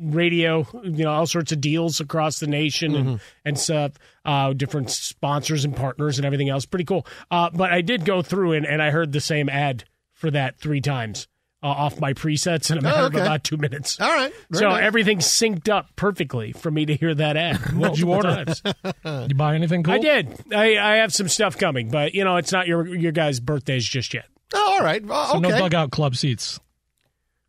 radio. 0.01 0.67
You 0.83 1.05
know, 1.05 1.11
all 1.13 1.27
sorts 1.27 1.53
of 1.53 1.61
deals 1.61 2.01
across 2.01 2.41
the 2.41 2.47
nation 2.47 2.93
Mm-hmm. 2.93 3.09
and 3.09 3.21
and 3.45 3.59
stuff. 3.59 3.93
Uh, 4.25 4.53
different 4.53 4.91
sponsors 4.91 5.65
and 5.65 5.77
partners 5.77 6.19
and 6.19 6.27
everything 6.27 6.49
else. 6.49 6.65
Pretty 6.67 6.85
cool. 6.85 7.07
Uh, 7.31 7.51
but 7.53 7.73
I 7.73 7.81
did 7.81 8.05
go 8.05 8.23
through 8.23 8.53
and, 8.53 8.67
and 8.67 8.83
I 8.83 8.91
heard 8.91 9.13
the 9.13 9.21
same 9.21 9.49
ad 9.49 9.85
for 10.15 10.31
that 10.31 10.59
three 10.59 10.81
times. 10.81 11.27
Uh, 11.63 11.67
off 11.67 12.01
my 12.01 12.15
presets 12.15 12.71
in 12.71 12.79
a 12.79 12.81
matter 12.81 13.01
Oh, 13.03 13.05
okay. 13.05 13.19
of 13.19 13.23
about 13.27 13.45
two 13.45 13.59
minutes. 13.59 14.01
All 14.01 14.09
right. 14.09 14.33
Very 14.51 14.61
so 14.63 14.69
nice. 14.71 14.83
everything's 14.83 15.27
synced 15.27 15.69
up 15.69 15.95
perfectly 15.95 16.53
for 16.53 16.71
me 16.71 16.87
to 16.87 16.95
hear 16.97 17.15
that 17.15 17.37
ad. 17.37 17.57
What'd 17.77 17.99
you 17.99 18.11
order? 18.11 18.47
times. 18.47 18.63
You 19.29 19.35
buy 19.35 19.57
anything 19.57 19.83
cool? 19.83 19.93
I 19.93 19.99
did. 19.99 20.41
I, 20.55 20.79
I 20.79 20.97
have 20.97 21.13
some 21.13 21.29
stuff 21.29 21.59
coming, 21.59 21.91
but 21.91 22.15
you 22.15 22.25
know, 22.25 22.37
it's 22.37 22.51
not 22.51 22.67
your 22.67 22.87
your 22.87 23.13
guys' 23.13 23.41
birthdays 23.41 23.85
just 23.87 24.15
yet. 24.15 24.25
Oh, 24.55 24.77
all 24.79 24.83
right. 24.85 25.05
Well, 25.05 25.27
So 25.33 25.37
okay. 25.39 25.51
no 25.51 25.59
dugout 25.59 25.91
club 25.91 26.17
seats. 26.17 26.59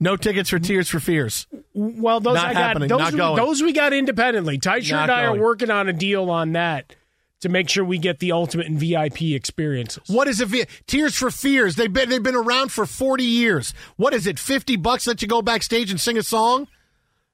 No 0.01 0.15
tickets 0.17 0.49
for 0.49 0.57
Tears 0.59 0.89
for 0.89 0.99
Fears. 0.99 1.45
Well, 1.73 2.19
those 2.19 2.33
Not 2.35 2.47
I 2.47 2.53
got 2.53 2.61
happening. 2.61 2.89
those, 2.89 2.99
Not 2.99 3.11
we- 3.13 3.17
going. 3.17 3.35
those 3.37 3.61
we 3.61 3.71
got 3.71 3.93
independently. 3.93 4.59
Not 4.65 4.77
and 4.89 5.11
I 5.11 5.23
are 5.25 5.37
working 5.37 5.69
on 5.69 5.87
a 5.87 5.93
deal 5.93 6.29
on 6.31 6.53
that 6.53 6.95
to 7.41 7.49
make 7.49 7.69
sure 7.69 7.85
we 7.85 7.99
get 7.99 8.17
the 8.19 8.31
ultimate 8.31 8.65
and 8.67 8.79
VIP 8.79 9.21
experiences. 9.33 10.03
What 10.07 10.27
is 10.27 10.41
it? 10.41 10.47
V- 10.47 10.65
Tears 10.87 11.15
for 11.15 11.29
Fears. 11.29 11.75
They've 11.75 11.91
been 11.93 12.09
they've 12.09 12.21
been 12.21 12.35
around 12.35 12.71
for 12.71 12.85
forty 12.87 13.23
years. 13.25 13.73
What 13.95 14.13
is 14.15 14.25
it? 14.25 14.39
Fifty 14.39 14.75
bucks 14.75 15.05
that 15.05 15.21
you 15.21 15.27
go 15.27 15.41
backstage 15.43 15.91
and 15.91 16.01
sing 16.01 16.17
a 16.17 16.23
song? 16.23 16.67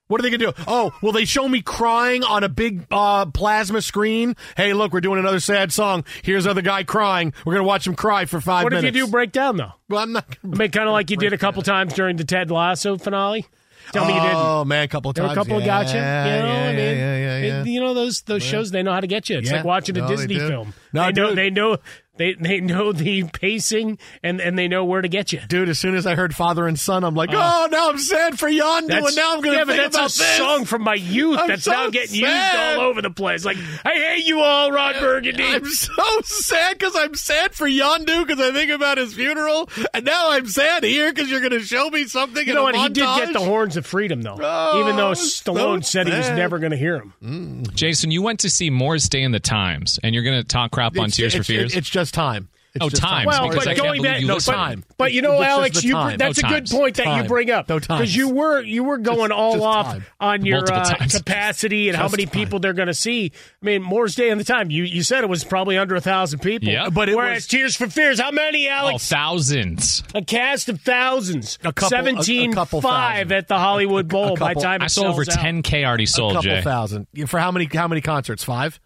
What 0.08 0.20
are 0.20 0.24
they 0.24 0.30
gonna 0.30 0.52
do? 0.52 0.64
Oh, 0.68 0.92
will 1.02 1.12
they 1.12 1.26
show 1.26 1.48
me 1.48 1.62
crying 1.62 2.24
on 2.24 2.44
a 2.44 2.50
big 2.50 2.86
uh, 2.92 3.26
plasma 3.26 3.82
screen? 3.82 4.36
Hey, 4.56 4.74
look, 4.74 4.94
we're 4.94 5.02
doing 5.02 5.20
another 5.20 5.40
sad 5.42 5.72
song. 5.74 6.06
Here's 6.24 6.46
another 6.46 6.62
guy 6.62 6.84
crying. 6.84 7.34
We're 7.46 7.54
gonna 7.56 7.66
watch 7.68 7.86
him 7.86 7.96
cry 7.96 8.26
for 8.26 8.40
five 8.40 8.64
What 8.64 8.72
minutes. 8.74 8.88
if 8.90 8.96
you 8.96 9.06
do 9.06 9.12
break 9.12 9.32
down 9.32 9.58
though? 9.58 9.74
Well, 9.90 10.00
I'm 10.02 10.14
not. 10.14 10.26
I 10.44 10.48
mean, 10.48 10.72
kind 10.72 10.88
of 10.88 10.94
like 10.94 11.10
you 11.12 11.18
did 11.18 11.34
a 11.34 11.38
couple 11.38 11.62
times 11.62 11.94
during 11.94 12.16
the 12.18 12.24
Ted 12.24 12.50
Lasso 12.52 12.98
finale. 12.98 13.46
Tell 13.94 14.06
me 14.06 14.14
you 14.16 14.20
didn't. 14.20 14.36
Oh 14.36 14.66
man, 14.66 14.84
a 14.84 14.88
couple 14.90 15.12
of 15.12 15.16
times. 15.16 15.32
a 15.32 15.36
couple 15.36 15.60
yeah, 15.62 15.66
gotcha. 15.66 15.94
You 15.94 16.02
know, 16.02 16.04
yeah, 16.04 16.64
I 16.64 16.68
mean, 16.72 16.78
yeah, 16.78 16.92
yeah, 16.92 17.18
yeah, 17.18 17.38
yeah. 17.38 17.62
it- 17.62 17.68
you 17.68 17.80
know 17.80 17.94
those 17.94 18.22
those 18.24 18.44
shows 18.44 18.70
they 18.72 18.84
know 18.84 18.92
how 18.92 19.00
to 19.00 19.08
get 19.08 19.30
you. 19.30 19.38
It's 19.38 19.50
Yeah. 19.50 19.58
like 19.58 19.66
watching 19.66 19.98
a 19.98 20.02
No, 20.02 20.08
Disney 20.10 20.38
film. 20.40 20.74
No, 20.92 21.06
they 21.06 21.12
know 21.14 21.34
they 21.36 21.50
know 21.50 21.78
they 22.18 22.34
they 22.34 22.60
know 22.60 22.92
the 22.92 23.24
pacing 23.26 23.98
and 24.24 24.40
and 24.42 24.58
they 24.58 24.68
know 24.68 24.86
where 24.86 25.02
to 25.02 25.08
get 25.10 25.32
you. 25.32 25.40
Dude, 25.48 25.70
as 25.70 25.80
soon 25.80 25.96
as 25.96 26.06
I 26.06 26.16
heard 26.16 26.36
father 26.36 26.68
and 26.68 26.80
son, 26.80 27.04
I'm 27.04 27.16
like, 27.16 27.30
Oh. 27.32 27.36
oh, 27.38 27.68
now 27.72 27.90
I'm 27.90 27.98
sad 27.98 28.40
for 28.40 28.50
Yondu, 28.50 28.92
and 29.06 29.16
now 29.16 29.34
I'm 29.36 29.42
gonna 29.42 29.58
yeah, 29.58 29.64
but 29.66 29.76
think 29.76 29.92
that's 29.92 29.96
about 29.96 30.16
a 30.16 30.18
this. 30.18 30.38
song 30.38 30.66
from 30.66 30.82
my 30.84 30.96
youth 30.96 31.40
I'm 31.40 31.48
that's 31.48 31.64
so 31.64 31.72
now 31.72 31.90
getting 31.90 32.22
sad. 32.22 32.54
used 32.74 32.80
all 32.80 32.86
over 32.88 33.02
the 33.02 33.10
place. 33.12 33.46
Like, 33.46 33.58
I 33.86 33.94
hate 33.94 34.26
you 34.26 34.40
all, 34.42 34.72
Ron 34.72 34.96
Burgundy. 35.00 35.44
I'm 35.44 35.66
so 35.66 35.94
sad 36.24 36.78
because 36.78 36.96
I'm 36.96 37.16
sad 37.16 37.54
for 37.54 37.68
Yondu 37.68 38.26
because 38.26 38.40
I 38.40 38.52
think 38.52 38.72
about 38.72 38.98
his 38.98 39.14
funeral, 39.14 39.70
and 39.94 40.06
now 40.06 40.32
I'm 40.32 40.48
sad 40.48 40.84
here 40.84 41.12
because 41.14 41.30
you're 41.30 41.40
going 41.42 41.52
to 41.52 41.60
show 41.60 41.90
me 41.90 42.06
something. 42.06 42.46
you 42.46 42.52
in 42.52 42.56
know 42.56 42.62
a 42.62 42.72
what? 42.72 42.76
He 42.76 42.90
did 42.90 43.04
get 43.04 43.34
the 43.34 43.40
horns 43.40 43.78
of 43.78 43.86
freedom, 43.86 44.22
though. 44.22 44.38
Oh, 44.40 44.82
even 44.82 44.96
though 44.96 45.10
oh, 45.10 45.14
so 45.14 45.52
Stallone 45.54 45.84
said 45.86 46.08
he 46.08 46.14
was 46.18 46.30
never 46.30 46.60
going 46.60 46.72
to 46.72 46.78
hear 46.78 46.96
him. 47.22 47.64
Jason, 47.74 48.12
you 48.12 48.22
went 48.22 48.40
to 48.42 48.50
see 48.50 48.70
Morris 48.70 49.10
Day 49.10 49.24
in 49.24 49.32
the 49.32 49.40
Times, 49.40 50.00
and 50.04 50.14
you're 50.16 50.24
going 50.24 50.42
to 50.42 50.48
talk 50.48 50.72
crap 50.72 50.94
on 50.98 51.06
It's- 51.06 51.16
Tears 51.18 51.34
for 51.34 51.42
it's- 51.42 51.48
Fears. 51.48 51.76
It's 51.76 51.90
just 51.90 52.07
time. 52.14 52.50
It's 52.76 52.86
Oh, 52.86 52.90
just 52.90 53.02
Times, 53.02 53.26
Well, 53.26 53.50
because 53.50 53.64
but 53.66 53.72
I 53.72 53.74
can't 53.74 53.88
going 53.88 54.02
back, 54.04 54.22
you 54.22 54.28
no, 54.28 54.36
listened. 54.36 54.54
but, 54.56 54.62
time. 54.62 54.84
but 54.98 55.12
you 55.14 55.24
know, 55.24 55.42
It's 55.42 55.46
Alex, 55.50 55.84
you 55.84 55.94
time. 55.94 56.18
that's 56.20 56.44
No 56.44 56.48
a 56.48 56.52
good 56.52 56.58
times. 56.68 56.72
point 56.74 56.96
that 56.98 57.06
Time. 57.06 57.24
you 57.24 57.28
bring 57.28 57.50
up 57.50 57.68
No 57.70 57.80
because 57.80 57.88
times. 57.88 58.16
you 58.16 58.30
were 58.30 58.62
you 58.62 58.84
were 58.84 59.00
going 59.00 59.32
all 59.32 59.54
just 59.54 59.66
off 59.66 59.86
time. 59.94 60.06
on 60.20 60.46
your 60.46 60.72
uh, 60.72 60.94
capacity 61.10 61.88
and 61.90 61.98
how 61.98 62.08
many 62.08 62.26
time. 62.26 62.34
people 62.34 62.60
they're 62.60 62.74
going 62.74 62.88
to 62.90 62.94
see. 62.94 63.32
I 63.64 63.66
mean, 63.66 63.82
Morris 63.82 64.14
Day 64.14 64.30
and 64.30 64.40
the 64.40 64.44
time 64.44 64.70
you 64.70 64.84
you 64.84 65.02
said 65.02 65.24
it 65.24 65.30
was 65.30 65.44
probably 65.44 65.76
under 65.76 65.96
a 65.96 66.02
thousand 66.02 66.40
people. 66.40 66.70
Yeah. 66.70 66.90
But 66.92 67.10
it 67.10 67.16
whereas 67.16 67.36
was- 67.38 67.48
Tears 67.48 67.76
for 67.76 67.88
Fears, 67.90 68.20
how 68.20 68.30
many, 68.30 68.68
Oh, 68.68 68.74
Alex? 68.74 69.10
thousands. 69.10 70.04
a 70.14 70.22
cast 70.22 70.70
of 70.70 70.80
thousands. 70.82 71.58
A 71.64 71.74
couple- 71.74 71.98
a- 71.98 72.02
a 72.02 72.06
17 72.06 72.54
couple 72.54 72.82
five 72.82 73.30
thousand. 73.30 73.38
at 73.38 73.48
the 73.48 73.58
Hollywood 73.58 74.08
Bowl 74.08 74.36
by 74.36 74.50
couple- 74.50 74.62
time 74.62 74.82
I 74.84 74.88
saw 74.88 75.08
over 75.08 75.26
10K 75.26 75.84
already 75.84 76.06
sold. 76.06 76.34
a 76.34 76.36
couple 76.44 76.62
thousand 76.62 77.08
for 77.26 77.40
how 77.40 77.50
many? 77.52 77.68
How 77.74 77.88
many 77.88 78.02
concerts? 78.02 78.44
Five. 78.44 78.80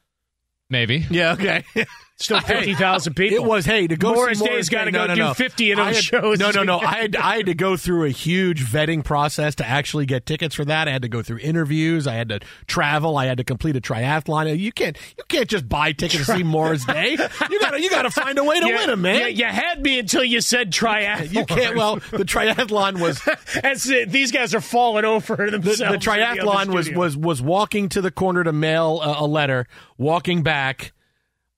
Maybe. 0.70 1.06
Yeah. 1.10 1.34
Okay. 1.34 1.66
Still 2.22 2.40
50,000 2.40 3.14
people. 3.14 3.38
It 3.38 3.44
was 3.44 3.66
hey 3.66 3.88
to 3.88 3.96
go 3.96 4.14
Morris 4.14 4.40
Day's 4.42 4.70
got 4.70 4.86
to 4.86 4.92
go 4.92 5.08
no, 5.08 5.16
no, 5.16 5.28
do 5.30 5.34
50 5.34 5.72
of 5.72 5.78
those 5.78 5.96
had- 5.96 6.04
shows. 6.04 6.40
No, 6.40 6.52
no, 6.52 6.64
no. 6.64 6.80
I 6.82 7.02
had 7.02 7.16
I 7.16 7.38
had 7.38 7.46
to 7.48 7.54
go 7.54 7.76
through 7.78 8.06
a 8.06 8.10
huge 8.10 8.64
vetting 8.64 9.04
process 9.04 9.56
to 9.56 9.68
actually 9.68 10.06
get 10.06 10.26
tickets 10.26 10.56
for 10.56 10.66
that. 10.66 10.88
I 10.88 10.92
had 10.92 11.02
to 11.02 11.10
go 11.10 11.22
through 11.22 11.40
interviews. 11.40 12.08
I 12.08 12.14
had 12.14 12.30
to 12.30 12.40
travel. 12.68 13.18
I 13.18 13.26
had 13.26 13.38
to 13.38 13.44
complete 13.44 13.76
a 13.76 13.82
triathlon. 13.82 14.58
You 14.58 14.72
can't 14.72 14.98
you 15.18 15.24
can't 15.28 15.50
just 15.50 15.68
buy 15.68 15.92
tickets 15.92 16.26
to 16.26 16.36
see 16.38 16.44
Morris 16.44 16.86
Day. 16.86 17.18
You 17.50 17.60
gotta 17.60 17.82
you 17.82 17.90
gotta 17.90 18.12
find 18.12 18.38
a 18.38 18.44
way 18.44 18.60
to 18.60 18.68
You- 18.68 18.76
win 18.76 18.88
them, 18.88 19.02
man. 19.02 19.22
You, 19.22 19.28
you 19.28 19.46
had 19.46 19.82
me 19.82 20.00
until 20.00 20.24
you 20.24 20.42
said 20.42 20.72
triathlon. 20.72 21.34
You 21.34 21.46
can't. 21.46 21.76
Well, 21.76 21.96
the 22.12 22.26
triathlon 22.26 23.00
was 23.00 23.22
As 23.64 23.84
these 23.84 24.32
guys 24.32 24.54
are 24.54 24.62
falling 24.62 25.06
over 25.06 25.36
the, 25.36 25.52
themselves. 25.58 25.80
the 25.80 25.86
other 25.88 25.98
triathlon 25.98 26.74
was 26.74 26.90
was 26.92 27.18
was 27.18 27.42
walking 27.42 27.90
to 27.90 28.02
the 28.02 28.12
corner 28.12 28.44
to 28.44 28.52
mail 28.52 29.02
a, 29.02 29.24
a 29.24 29.28
letter, 29.28 29.68
walking 29.98 30.44
back, 30.44 30.94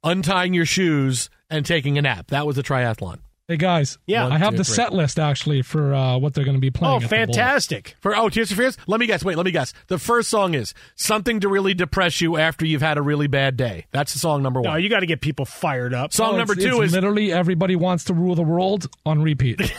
untying 0.03 0.53
your 0.53 0.65
shoes, 0.65 1.29
and 1.49 1.65
taking 1.65 1.97
a 1.97 2.01
nap. 2.01 2.27
That 2.27 2.45
was 2.47 2.57
a 2.57 2.63
triathlon. 2.63 3.19
Hey 3.47 3.57
guys, 3.57 3.97
Yeah. 4.07 4.25
I 4.27 4.37
have 4.37 4.51
two, 4.51 4.59
the 4.59 4.63
three. 4.63 4.75
set 4.75 4.93
list 4.93 5.19
actually 5.19 5.63
for 5.63 5.93
uh, 5.93 6.17
what 6.17 6.33
they're 6.33 6.45
going 6.45 6.55
to 6.55 6.61
be 6.61 6.71
playing. 6.71 6.93
Oh, 6.93 6.95
at 6.95 7.01
the 7.01 7.07
fantastic! 7.09 7.95
For 7.99 8.15
oh, 8.15 8.29
Tears 8.29 8.49
for 8.49 8.55
Fears. 8.55 8.77
Let 8.87 9.01
me 9.01 9.05
guess. 9.05 9.23
Wait, 9.23 9.35
let 9.35 9.45
me 9.45 9.51
guess. 9.51 9.73
The 9.87 9.99
first 9.99 10.29
song 10.29 10.53
is 10.53 10.73
something 10.95 11.41
to 11.41 11.49
really 11.49 11.73
depress 11.73 12.21
you 12.21 12.37
after 12.37 12.65
you've 12.65 12.81
had 12.81 12.97
a 12.97 13.01
really 13.01 13.27
bad 13.27 13.57
day. 13.57 13.85
That's 13.91 14.13
the 14.13 14.19
song 14.19 14.43
number 14.43 14.61
No, 14.61 14.69
one. 14.71 14.81
you 14.81 14.87
got 14.89 15.01
to 15.01 15.05
get 15.05 15.19
people 15.19 15.43
fired 15.45 15.93
up. 15.93 16.13
Song 16.13 16.35
Oh, 16.35 16.37
number 16.37 16.53
it's- 16.53 16.65
two 16.65 16.81
it's 16.81 16.91
is 16.91 16.95
literally 16.95 17.33
everybody 17.33 17.75
wants 17.75 18.05
to 18.05 18.13
rule 18.13 18.33
the 18.35 18.43
world 18.43 18.87
on 19.05 19.21
repeat. 19.21 19.59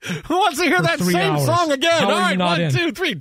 Who 0.00 0.38
wants 0.38 0.58
to 0.58 0.64
hear 0.64 0.80
that 0.80 1.00
same 1.00 1.16
hours. 1.16 1.44
song 1.44 1.72
again? 1.72 1.90
How 1.90 2.10
All 2.10 2.18
right, 2.18 2.38
one, 2.38 2.60
in? 2.60 2.70
two, 2.70 2.92
three. 2.92 3.16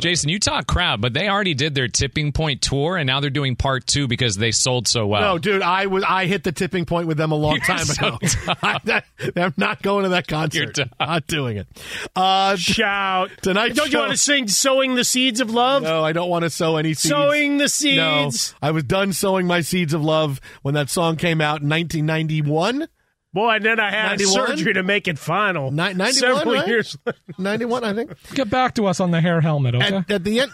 Jason, 0.00 0.28
you 0.28 0.38
talk 0.38 0.66
crowd, 0.66 1.00
but 1.00 1.14
they 1.14 1.26
already 1.26 1.54
did 1.54 1.74
their 1.74 1.88
tipping 1.88 2.32
point 2.32 2.60
tour, 2.60 2.98
and 2.98 3.06
now 3.06 3.20
they're 3.20 3.30
doing 3.30 3.56
part 3.56 3.86
two 3.86 4.06
because 4.06 4.36
they 4.36 4.50
sold 4.50 4.88
so 4.88 5.06
well. 5.06 5.22
No, 5.22 5.38
dude, 5.38 5.62
I 5.62 5.86
was 5.86 6.04
I 6.06 6.26
hit 6.26 6.44
the 6.44 6.52
tipping 6.52 6.84
point 6.84 7.08
with 7.08 7.16
them 7.16 7.32
a 7.32 7.34
long 7.34 7.52
You're 7.56 7.64
time 7.64 7.86
so 7.86 8.06
ago. 8.08 8.18
I, 8.62 9.02
I'm 9.36 9.54
not 9.56 9.80
going 9.80 10.02
to 10.02 10.10
that 10.10 10.26
concert. 10.26 10.76
You're 10.76 10.86
not 11.00 11.26
doing 11.26 11.56
it. 11.56 11.66
Uh, 12.14 12.56
Shout 12.56 13.30
tonight. 13.40 13.74
Don't 13.74 13.90
show, 13.90 13.92
you 13.92 13.98
want 14.00 14.12
to 14.12 14.18
sing 14.18 14.48
"Sowing 14.48 14.96
the 14.96 15.04
Seeds 15.04 15.40
of 15.40 15.50
Love"? 15.50 15.82
No, 15.82 16.04
I 16.04 16.12
don't 16.12 16.28
want 16.28 16.42
to 16.42 16.50
sow 16.50 16.76
any 16.76 16.92
seeds. 16.92 17.08
Sowing 17.08 17.56
the 17.56 17.70
seeds. 17.70 17.96
No, 17.96 18.30
I 18.60 18.70
was 18.70 18.84
done 18.84 19.14
sowing 19.14 19.46
my 19.46 19.62
seeds 19.62 19.94
of 19.94 20.04
love 20.04 20.42
when 20.60 20.74
that 20.74 20.90
song 20.90 21.16
came 21.16 21.40
out 21.40 21.62
in 21.62 21.70
1991. 21.70 22.88
Boy, 23.36 23.56
and 23.56 23.64
then 23.66 23.78
I 23.78 23.90
had 23.90 24.18
91? 24.18 24.32
surgery 24.46 24.72
to 24.72 24.82
make 24.82 25.06
it 25.06 25.18
final. 25.18 25.70
Ni- 25.70 25.92
91, 25.92 26.12
Several 26.14 26.54
right? 26.54 26.66
years. 26.66 26.96
91, 27.36 27.84
I 27.84 27.92
think. 27.92 28.12
Get 28.32 28.48
back 28.48 28.74
to 28.76 28.86
us 28.86 28.98
on 28.98 29.10
the 29.10 29.20
hair 29.20 29.42
helmet, 29.42 29.74
okay? 29.74 29.96
At, 29.96 30.10
at 30.10 30.24
the 30.24 30.40
end. 30.40 30.52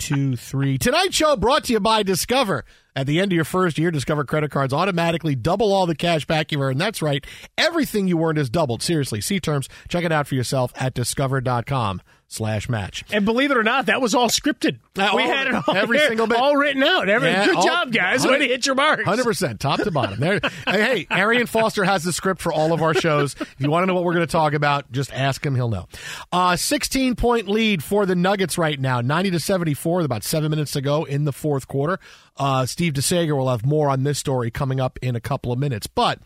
Two, 0.00 0.34
three. 0.34 0.76
Tonight's 0.76 1.14
show 1.14 1.36
brought 1.36 1.62
to 1.64 1.72
you 1.72 1.78
by 1.78 2.02
Discover. 2.02 2.64
At 2.96 3.06
the 3.06 3.20
end 3.20 3.30
of 3.30 3.36
your 3.36 3.44
first 3.44 3.78
year, 3.78 3.92
Discover 3.92 4.24
credit 4.24 4.50
cards 4.50 4.72
automatically 4.72 5.36
double 5.36 5.72
all 5.72 5.86
the 5.86 5.94
cash 5.94 6.26
back 6.26 6.50
you 6.50 6.60
earn. 6.60 6.76
That's 6.76 7.00
right. 7.00 7.24
Everything 7.56 8.08
you 8.08 8.20
earned 8.24 8.38
is 8.38 8.50
doubled. 8.50 8.82
Seriously. 8.82 9.20
See 9.20 9.38
terms. 9.38 9.68
Check 9.88 10.02
it 10.02 10.10
out 10.10 10.26
for 10.26 10.34
yourself 10.34 10.72
at 10.74 10.94
discover.com 10.94 12.02
slash 12.28 12.68
match. 12.68 13.04
And 13.12 13.24
believe 13.24 13.50
it 13.50 13.56
or 13.56 13.62
not, 13.62 13.86
that 13.86 14.00
was 14.00 14.14
all 14.14 14.28
scripted. 14.28 14.78
Uh, 14.98 15.12
we 15.14 15.22
all- 15.22 15.28
had 15.30 15.46
it 15.46 15.54
all 15.54 15.76
every 15.76 15.98
there, 15.98 16.08
single 16.08 16.26
bit. 16.26 16.38
all 16.38 16.56
written 16.56 16.82
out. 16.82 17.08
Every, 17.08 17.28
Yeah, 17.28 17.46
good 17.46 17.56
all- 17.56 17.64
job, 17.66 17.92
guys. 17.92 18.26
Way 18.26 18.38
to 18.40 18.48
hit 18.48 18.66
your 18.66 18.74
marks. 18.74 19.04
Hundred 19.04 19.24
percent, 19.24 19.60
top 19.60 19.80
to 19.82 19.90
bottom. 19.90 20.18
There, 20.18 20.40
hey, 20.66 21.06
Arian 21.10 21.46
Foster 21.46 21.84
has 21.84 22.02
the 22.02 22.12
script 22.12 22.40
for 22.42 22.52
all 22.52 22.72
of 22.72 22.82
our 22.82 22.94
shows. 22.94 23.34
If 23.40 23.54
you 23.58 23.70
want 23.70 23.82
to 23.82 23.86
know 23.86 23.94
what 23.94 24.04
we're 24.04 24.14
going 24.14 24.26
to 24.26 24.32
talk 24.32 24.54
about, 24.54 24.90
just 24.90 25.12
ask 25.12 25.44
him; 25.44 25.54
he'll 25.54 25.68
know. 25.68 25.86
Uh, 26.32 26.56
Sixteen 26.56 27.14
point 27.14 27.48
lead 27.48 27.82
for 27.84 28.06
the 28.06 28.16
Nuggets 28.16 28.58
right 28.58 28.78
now, 28.80 29.00
ninety 29.00 29.30
to 29.30 29.38
seventy 29.40 29.74
four. 29.74 30.00
About 30.00 30.24
seven 30.24 30.50
minutes 30.50 30.72
to 30.72 30.80
go 30.80 31.04
in 31.04 31.24
the 31.24 31.32
fourth 31.32 31.68
quarter. 31.68 31.98
Uh, 32.36 32.66
Steve 32.66 32.92
DeSager 32.94 33.36
will 33.36 33.48
have 33.48 33.64
more 33.64 33.88
on 33.88 34.02
this 34.02 34.18
story 34.18 34.50
coming 34.50 34.80
up 34.80 34.98
in 35.00 35.14
a 35.16 35.20
couple 35.20 35.52
of 35.52 35.58
minutes, 35.58 35.86
but. 35.86 36.18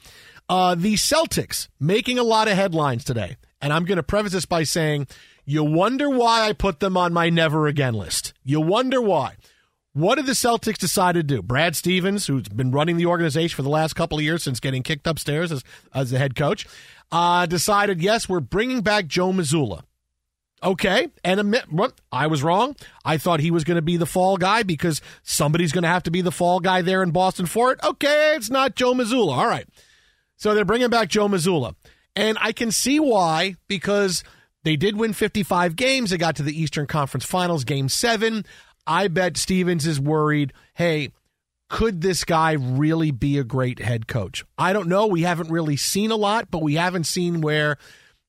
Uh, 0.49 0.75
the 0.75 0.95
Celtics 0.95 1.69
making 1.79 2.19
a 2.19 2.25
lot 2.25 2.49
of 2.49 2.55
headlines 2.57 3.05
today. 3.05 3.37
And 3.63 3.73
I'm 3.73 3.85
going 3.85 3.99
to 3.99 4.03
preface 4.03 4.33
this 4.33 4.47
by 4.47 4.65
saying, 4.65 5.07
you 5.51 5.65
wonder 5.65 6.09
why 6.09 6.49
I 6.49 6.53
put 6.53 6.79
them 6.79 6.97
on 6.97 7.13
my 7.13 7.29
never 7.29 7.67
again 7.67 7.95
list. 7.95 8.33
You 8.45 8.61
wonder 8.61 9.03
why. 9.03 9.35
What 9.93 10.15
did 10.15 10.27
the 10.27 10.33
Celtics 10.33 10.79
decide 10.79 11.17
to 11.17 11.25
do? 11.25 11.43
Brad 11.43 11.75
Stevens, 11.75 12.29
who's 12.29 12.49
been 12.49 12.71
running 12.71 12.97
the 12.97 13.07
organization 13.07 13.57
for 13.57 13.63
the 13.63 13.69
last 13.69 13.95
couple 13.95 14.17
of 14.17 14.23
years 14.23 14.45
since 14.45 14.61
getting 14.61 14.85
kicked 14.85 15.09
upstairs 15.09 15.51
as, 15.51 15.65
as 15.93 16.11
the 16.13 16.19
head 16.19 16.37
coach, 16.37 16.69
uh, 17.11 17.47
decided, 17.47 18.01
yes, 18.01 18.29
we're 18.29 18.39
bringing 18.39 18.83
back 18.83 19.09
Joe 19.09 19.33
Mazzulla. 19.33 19.83
Okay, 20.63 21.09
and 21.25 21.41
admit, 21.41 21.65
what 21.73 22.01
I 22.13 22.29
was 22.29 22.45
wrong. 22.45 22.77
I 23.05 23.17
thought 23.17 23.41
he 23.41 23.51
was 23.51 23.65
going 23.65 23.77
to 23.77 23.83
be 23.83 23.97
the 23.97 24.07
fall 24.07 24.37
guy 24.37 24.63
because 24.63 25.01
somebody's 25.25 25.73
going 25.73 25.83
to 25.83 25.89
have 25.89 26.05
to 26.05 26.13
be 26.13 26.21
the 26.21 26.31
fall 26.31 26.61
guy 26.61 26.83
there 26.83 27.03
in 27.03 27.11
Boston 27.11 27.47
for 27.47 27.73
it. 27.73 27.81
Okay, 27.83 28.35
it's 28.37 28.51
not 28.51 28.77
Joe 28.77 28.95
Mazzulla. 28.95 29.37
All 29.37 29.49
right, 29.49 29.67
so 30.37 30.55
they're 30.55 30.65
bringing 30.65 30.91
back 30.91 31.09
Joe 31.09 31.27
Mazzulla, 31.27 31.75
and 32.15 32.39
I 32.41 32.53
can 32.53 32.71
see 32.71 33.01
why 33.01 33.57
because 33.67 34.23
they 34.64 34.77
did 34.77 34.96
win 34.96 35.12
55 35.12 35.77
games. 35.77 36.11
They 36.11 36.18
got 36.18 36.37
to 36.37 36.42
the 36.42 36.59
Eastern 36.61 36.87
Conference 36.87 37.25
Finals, 37.25 37.64
Game 37.64 37.88
Seven. 37.88 38.44
I 38.87 39.09
bet 39.09 39.37
Stevens 39.37 39.87
is 39.87 40.01
worried. 40.01 40.53
Hey, 40.75 41.12
could 41.68 42.01
this 42.01 42.25
guy 42.25 42.53
really 42.53 43.11
be 43.11 43.38
a 43.38 43.44
great 43.44 43.79
head 43.79 44.09
coach? 44.09 44.44
I 44.59 44.73
don't 44.73 44.88
know. 44.88 45.07
We 45.07 45.23
haven't 45.23 45.51
really 45.51 45.77
seen 45.77 46.11
a 46.11 46.16
lot, 46.16 46.51
but 46.51 46.62
we 46.62 46.75
haven't 46.75 47.05
seen 47.05 47.40
where 47.40 47.79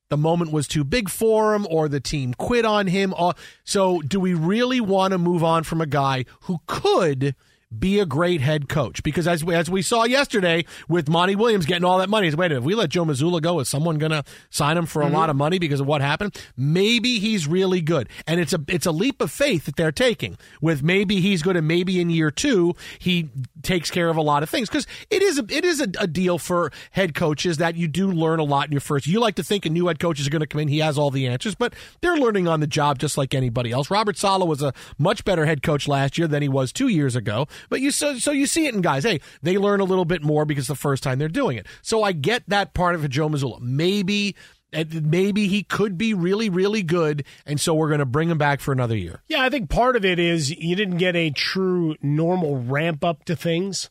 the 0.10 0.18
moment 0.18 0.52
was 0.52 0.68
too 0.68 0.84
big 0.84 1.10
for 1.10 1.56
him 1.56 1.66
or 1.70 1.88
the 1.88 2.00
team 2.00 2.34
quit 2.34 2.66
on 2.66 2.88
him. 2.88 3.14
Uh, 3.18 3.34
So, 3.64 4.02
do 4.02 4.20
we 4.20 4.34
really 4.34 4.82
want 4.82 5.12
to 5.12 5.18
move 5.18 5.44
on 5.44 5.64
from 5.64 5.82
a 5.82 5.86
guy 5.88 6.26
who 6.42 6.60
could 6.68 7.34
be 7.78 8.00
a 8.00 8.06
great 8.06 8.42
head 8.42 8.70
coach? 8.70 9.04
Because 9.04 9.28
as 9.28 9.44
we, 9.44 9.56
as 9.56 9.70
we 9.70 9.82
saw 9.82 10.04
yesterday 10.04 10.66
with 10.88 11.10
Monty 11.10 11.36
Williams 11.36 11.66
getting 11.66 11.86
all 11.86 12.00
that 12.00 12.10
money, 12.10 12.28
wait 12.28 12.34
a 12.34 12.38
minute, 12.38 12.58
if 12.60 12.64
we 12.64 12.76
let 12.76 12.90
Joe 12.90 13.06
Mazzulla 13.06 13.42
go, 13.42 13.60
is 13.60 13.70
someone 13.70 13.98
going 13.98 14.12
to 14.12 14.24
sign 14.50 14.78
him 14.78 14.86
for 14.86 15.02
a 15.02 15.06
mm-hmm. 15.06 15.16
lot 15.16 15.30
of 15.30 15.36
money 15.36 15.60
because 15.60 15.80
of 15.80 15.88
what 15.88 16.02
happened? 16.02 16.36
Maybe 16.58 17.20
he's 17.20 17.48
really 17.48 17.82
good, 17.82 18.10
and 18.28 18.40
it's 18.40 18.54
a 18.54 18.60
it's 18.68 18.86
a 18.86 18.92
leap 18.92 19.22
of 19.22 19.32
faith 19.32 19.66
that 19.66 19.76
they're 19.76 19.92
taking. 19.92 20.38
With 20.62 20.84
maybe 20.84 21.22
he's 21.22 21.42
good, 21.42 21.56
and 21.56 21.68
maybe 21.68 22.00
in 22.00 22.10
year 22.10 22.32
two 22.32 22.76
he 23.00 23.30
takes 23.64 23.92
care 23.92 24.10
of 24.10 24.18
a 24.18 24.22
lot 24.22 24.44
of 24.44 24.50
things 24.50 24.70
because 24.70 24.88
it 25.10 25.22
is 25.22 25.40
a, 25.40 25.46
it 25.50 25.66
is 25.66 25.82
a, 25.82 25.88
a 26.00 26.08
deal 26.08 26.38
for 26.38 26.72
head 26.92 27.14
coaches 27.14 27.58
that 27.58 27.76
you 27.76 27.88
do 27.88 28.12
learn 28.12 28.40
a 28.40 28.44
lot 28.44 28.66
in 28.68 28.72
your 28.72 28.82
first. 28.82 29.08
You 29.08 29.20
like 29.20 29.36
to 29.36 29.44
think 29.44 29.66
a 29.66 29.70
new 29.70 29.88
head 29.88 30.00
coach 30.00 30.20
is 30.20 30.30
going 30.30 30.42
to 30.42 30.48
come 30.48 30.62
in, 30.62 30.68
he 30.68 30.80
has 30.80 30.98
all 30.98 31.12
the 31.12 31.28
answers, 31.28 31.56
but 31.56 31.74
they're 32.02 32.18
learning 32.18 32.48
on 32.48 32.60
the 32.60 32.68
job 32.68 33.00
just 33.00 33.18
like 33.18 33.34
anybody 33.34 33.72
else. 33.72 33.90
Robert 33.90 34.18
Saleh 34.18 34.48
was 34.48 34.62
a 34.62 34.74
much 34.98 35.24
better 35.24 35.46
head 35.46 35.64
coach 35.64 35.88
last 35.88 36.18
year 36.18 36.28
than 36.28 36.42
he 36.42 36.50
was 36.50 36.72
two 36.72 36.88
years 36.88 37.16
ago, 37.16 37.48
but 37.70 37.82
you 37.82 37.92
so 37.92 38.18
so 38.18 38.32
you 38.32 38.46
see 38.46 38.68
it 38.68 38.74
in 38.74 38.82
guys. 38.82 39.04
Hey, 39.04 39.22
they 39.42 39.58
learn 39.58 39.80
a 39.80 39.86
little 39.86 40.06
bit 40.06 40.22
more 40.22 40.46
because 40.46 40.68
the 40.68 40.76
first 40.76 41.04
time 41.04 41.20
they're 41.20 41.28
doing 41.28 41.58
it. 41.58 41.68
So 41.82 42.04
I 42.04 42.12
get 42.12 42.44
that 42.48 42.74
part 42.74 42.96
of 42.96 43.08
Joe 43.10 43.30
Mazzulla. 43.30 43.60
Maybe. 43.60 44.36
Maybe 44.74 45.50
he 45.50 45.64
could 45.64 45.98
be 45.98 46.14
really, 46.14 46.50
really 46.50 46.82
good, 46.82 47.26
and 47.46 47.60
so 47.60 47.74
we're 47.74 47.90
going 47.90 48.00
to 48.00 48.06
bring 48.06 48.30
him 48.30 48.38
back 48.38 48.62
for 48.62 48.72
another 48.72 48.96
year. 48.96 49.22
Yeah, 49.28 49.44
I 49.44 49.50
think 49.50 49.70
part 49.70 49.98
of 49.98 50.06
it 50.06 50.18
is 50.18 50.50
you 50.50 50.78
didn't 50.78 50.96
get 50.96 51.14
a 51.14 51.30
true 51.30 51.98
normal 52.02 52.56
ramp 52.56 53.04
up 53.04 53.26
to 53.26 53.36
things 53.36 53.90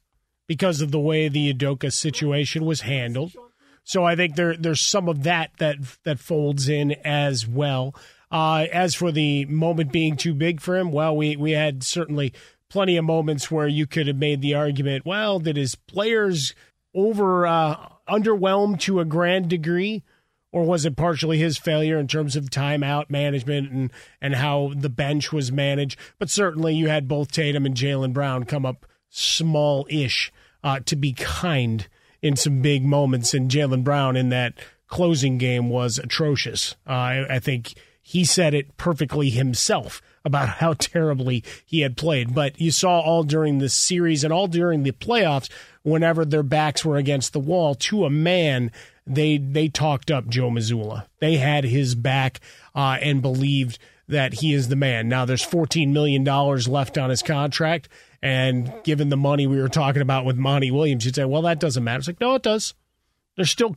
because 0.48 0.80
of 0.80 0.90
the 0.90 0.98
way 0.98 1.28
the 1.28 1.52
Udoka 1.52 1.92
situation 1.92 2.64
was 2.64 2.80
handled. 2.80 3.34
So 3.84 4.04
I 4.04 4.16
think 4.16 4.36
there 4.36 4.56
there's 4.56 4.80
some 4.80 5.08
of 5.08 5.22
that 5.24 5.50
that 5.58 5.76
that 6.04 6.18
folds 6.18 6.68
in 6.68 6.92
as 7.04 7.46
well. 7.46 7.94
Uh, 8.30 8.66
as 8.72 8.94
for 8.94 9.10
the 9.10 9.44
moment 9.46 9.92
being 9.92 10.16
too 10.16 10.32
big 10.32 10.60
for 10.60 10.76
him, 10.76 10.92
well, 10.92 11.16
we 11.16 11.36
we 11.36 11.50
had 11.50 11.82
certainly 11.82 12.32
plenty 12.70 12.96
of 12.96 13.04
moments 13.04 13.50
where 13.50 13.68
you 13.68 13.86
could 13.86 14.06
have 14.06 14.16
made 14.16 14.40
the 14.40 14.54
argument, 14.54 15.04
well, 15.04 15.38
did 15.38 15.56
his 15.56 15.74
players 15.74 16.54
over 16.94 17.46
uh, 17.46 17.76
underwhelmed 18.08 18.80
to 18.80 19.00
a 19.00 19.04
grand 19.04 19.50
degree? 19.50 20.02
or 20.52 20.64
was 20.64 20.84
it 20.84 20.96
partially 20.96 21.38
his 21.38 21.58
failure 21.58 21.98
in 21.98 22.08
terms 22.08 22.36
of 22.36 22.50
timeout 22.50 23.08
management 23.08 23.70
and, 23.70 23.92
and 24.20 24.34
how 24.34 24.72
the 24.76 24.88
bench 24.88 25.32
was 25.32 25.52
managed? 25.52 25.98
But 26.18 26.30
certainly 26.30 26.74
you 26.74 26.88
had 26.88 27.08
both 27.08 27.30
Tatum 27.30 27.66
and 27.66 27.76
Jaylen 27.76 28.12
Brown 28.12 28.44
come 28.44 28.66
up 28.66 28.86
small 29.08 29.86
ish 29.88 30.32
uh, 30.64 30.80
to 30.80 30.96
be 30.96 31.12
kind 31.12 31.86
in 32.20 32.36
some 32.36 32.62
big 32.62 32.84
moments. 32.84 33.32
And 33.32 33.50
Jaylen 33.50 33.84
Brown 33.84 34.16
in 34.16 34.30
that 34.30 34.54
closing 34.88 35.38
game 35.38 35.68
was 35.68 35.98
atrocious. 35.98 36.74
Uh, 36.86 36.92
I, 36.92 37.36
I 37.36 37.38
think 37.38 37.74
he 38.02 38.24
said 38.24 38.54
it 38.54 38.76
perfectly 38.76 39.30
himself 39.30 40.02
about 40.24 40.48
how 40.60 40.74
terribly 40.74 41.44
he 41.64 41.80
had 41.80 41.96
played. 41.96 42.34
But 42.34 42.60
you 42.60 42.70
saw 42.70 43.00
all 43.00 43.22
during 43.22 43.58
the 43.58 43.68
series 43.68 44.24
and 44.24 44.32
all 44.32 44.46
during 44.46 44.82
the 44.82 44.92
playoffs, 44.92 45.50
whenever 45.82 46.24
their 46.24 46.42
backs 46.42 46.84
were 46.84 46.96
against 46.96 47.32
the 47.32 47.40
wall, 47.40 47.74
to 47.74 48.04
a 48.04 48.10
man, 48.10 48.70
they 49.06 49.38
they 49.38 49.68
talked 49.68 50.10
up 50.10 50.28
Joe 50.28 50.50
Mazzulla. 50.50 51.06
They 51.18 51.36
had 51.36 51.64
his 51.64 51.94
back 51.94 52.40
uh, 52.74 52.98
and 53.00 53.22
believed 53.22 53.78
that 54.08 54.34
he 54.34 54.52
is 54.52 54.68
the 54.68 54.76
man. 54.76 55.08
Now 55.08 55.24
there's 55.24 55.42
14 55.42 55.92
million 55.92 56.24
dollars 56.24 56.68
left 56.68 56.98
on 56.98 57.10
his 57.10 57.22
contract, 57.22 57.88
and 58.22 58.72
given 58.84 59.08
the 59.08 59.16
money 59.16 59.46
we 59.46 59.60
were 59.60 59.68
talking 59.68 60.02
about 60.02 60.24
with 60.24 60.36
Monty 60.36 60.70
Williams, 60.70 61.04
you'd 61.04 61.14
say, 61.14 61.24
well, 61.24 61.42
that 61.42 61.60
doesn't 61.60 61.84
matter. 61.84 61.98
It's 61.98 62.08
like, 62.08 62.20
no, 62.20 62.34
it 62.34 62.42
does. 62.42 62.74
There's 63.36 63.50
still 63.50 63.76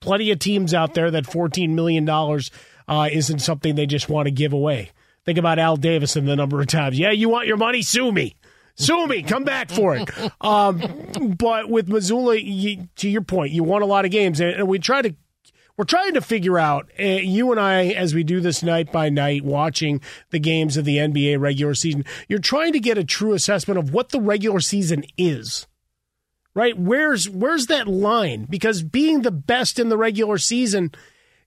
plenty 0.00 0.30
of 0.30 0.38
teams 0.38 0.72
out 0.72 0.94
there 0.94 1.10
that 1.10 1.26
14 1.26 1.74
million 1.74 2.04
dollars 2.04 2.50
uh, 2.88 3.08
isn't 3.10 3.40
something 3.40 3.74
they 3.74 3.86
just 3.86 4.08
want 4.08 4.26
to 4.26 4.32
give 4.32 4.52
away. 4.52 4.90
Think 5.24 5.38
about 5.38 5.58
Al 5.58 5.76
Davis 5.76 6.16
and 6.16 6.26
the 6.26 6.36
number 6.36 6.60
of 6.60 6.66
times, 6.66 6.98
yeah, 6.98 7.10
you 7.10 7.28
want 7.28 7.46
your 7.46 7.56
money, 7.56 7.82
sue 7.82 8.10
me. 8.10 8.36
Sue 8.76 9.06
me, 9.06 9.22
come 9.22 9.44
back 9.44 9.70
for 9.70 9.94
it. 9.94 10.08
Um, 10.40 10.78
but 11.36 11.68
with 11.68 11.88
Mazzulla, 11.88 12.40
you, 12.42 12.88
to 12.96 13.08
your 13.08 13.20
point, 13.20 13.52
you 13.52 13.62
won 13.62 13.82
a 13.82 13.86
lot 13.86 14.06
of 14.06 14.10
games, 14.10 14.40
and, 14.40 14.66
we 14.66 14.78
try 14.78 15.02
to 15.02 15.14
we're 15.76 15.84
trying 15.84 16.14
to 16.14 16.20
figure 16.20 16.58
out 16.58 16.90
uh, 16.98 17.02
you 17.02 17.50
and 17.52 17.60
I 17.60 17.86
as 17.88 18.14
we 18.14 18.22
do 18.22 18.40
this 18.40 18.62
night 18.62 18.92
by 18.92 19.08
night 19.08 19.44
watching 19.44 20.00
the 20.30 20.38
games 20.38 20.76
of 20.76 20.84
the 20.84 20.98
NBA 20.98 21.40
regular 21.40 21.74
season 21.74 22.04
you're 22.28 22.38
trying 22.38 22.74
to 22.74 22.80
get 22.80 22.98
a 22.98 23.04
true 23.04 23.32
assessment 23.32 23.78
of 23.78 23.92
what 23.92 24.10
the 24.10 24.20
regular 24.20 24.60
season 24.60 25.04
is. 25.16 25.66
Right? 26.54 26.78
Where's 26.78 27.30
where's 27.30 27.66
that 27.66 27.86
line? 27.86 28.46
Because 28.48 28.82
being 28.82 29.22
the 29.22 29.30
best 29.30 29.78
in 29.78 29.88
the 29.88 29.96
regular 29.96 30.36
season 30.36 30.92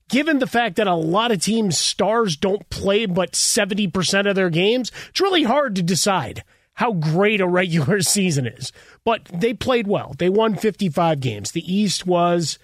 given 0.08 0.38
the 0.38 0.46
fact 0.46 0.76
that 0.76 0.86
a 0.86 0.94
lot 0.94 1.32
of 1.32 1.40
teams 1.40 1.78
stars 1.78 2.36
don't 2.36 2.68
play 2.70 3.06
but 3.06 3.32
70% 3.32 4.28
of 4.28 4.36
their 4.36 4.50
games 4.50 4.90
it's 5.08 5.20
really 5.20 5.44
hard 5.44 5.76
to 5.76 5.82
decide 5.82 6.44
how 6.74 6.92
great 6.92 7.40
a 7.40 7.46
regular 7.46 8.00
season 8.02 8.46
is 8.46 8.72
but 9.04 9.24
they 9.26 9.54
played 9.54 9.86
well 9.86 10.14
they 10.18 10.28
won 10.28 10.54
55 10.54 11.20
games 11.20 11.52
the 11.52 11.72
east 11.72 12.06
was 12.06 12.58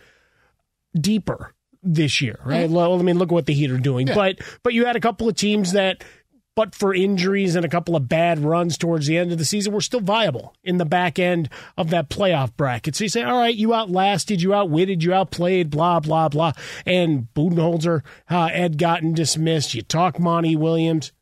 deeper 0.99 1.55
this 1.83 2.21
year, 2.21 2.39
right? 2.45 2.67
Mm-hmm. 2.67 2.75
Well, 2.75 2.99
I 2.99 3.03
mean, 3.03 3.19
look 3.19 3.31
at 3.31 3.33
what 3.33 3.47
the 3.47 3.55
Heat 3.55 3.71
are 3.71 3.79
doing. 3.79 4.07
Yeah. 4.07 4.15
But 4.15 4.41
but 4.63 4.75
you 4.75 4.87
had 4.87 4.97
a 4.97 5.01
couple 5.01 5.29
of 5.29 5.37
teams 5.37 5.73
that, 5.73 6.05
but 6.55 6.75
for 6.75 6.95
injuries 6.95 7.55
and 7.55 7.65
a 7.65 7.69
couple 7.69 7.97
of 7.97 8.09
bad 8.09 8.39
runs 8.41 8.77
towards 8.77 9.07
the 9.07 9.17
end 9.17 9.33
of 9.33 9.39
the 9.39 9.45
season, 9.45 9.73
we're 9.73 9.81
still 9.81 10.01
viable 10.01 10.55
in 10.65 10.79
the 10.79 10.85
back 10.85 11.19
end 11.19 11.49
of 11.77 11.91
that 11.91 12.11
playoff 12.11 12.55
bracket. 12.57 12.97
So 12.97 13.05
you 13.05 13.09
say, 13.09 13.23
all 13.23 13.39
right, 13.39 13.55
you 13.55 13.73
outlasted, 13.73 14.43
you 14.43 14.53
outwitted, 14.53 15.03
you 15.03 15.13
outplayed, 15.15 15.71
blah 15.71 16.01
blah 16.01 16.29
blah. 16.29 16.53
And 16.85 17.29
Budenholzer 17.35 18.03
uh, 18.29 18.49
had 18.49 18.79
gotten 18.79 19.13
dismissed. 19.15 19.75
You 19.75 19.83
talk 19.83 20.19
Monty 20.19 20.57
Williams, 20.57 21.13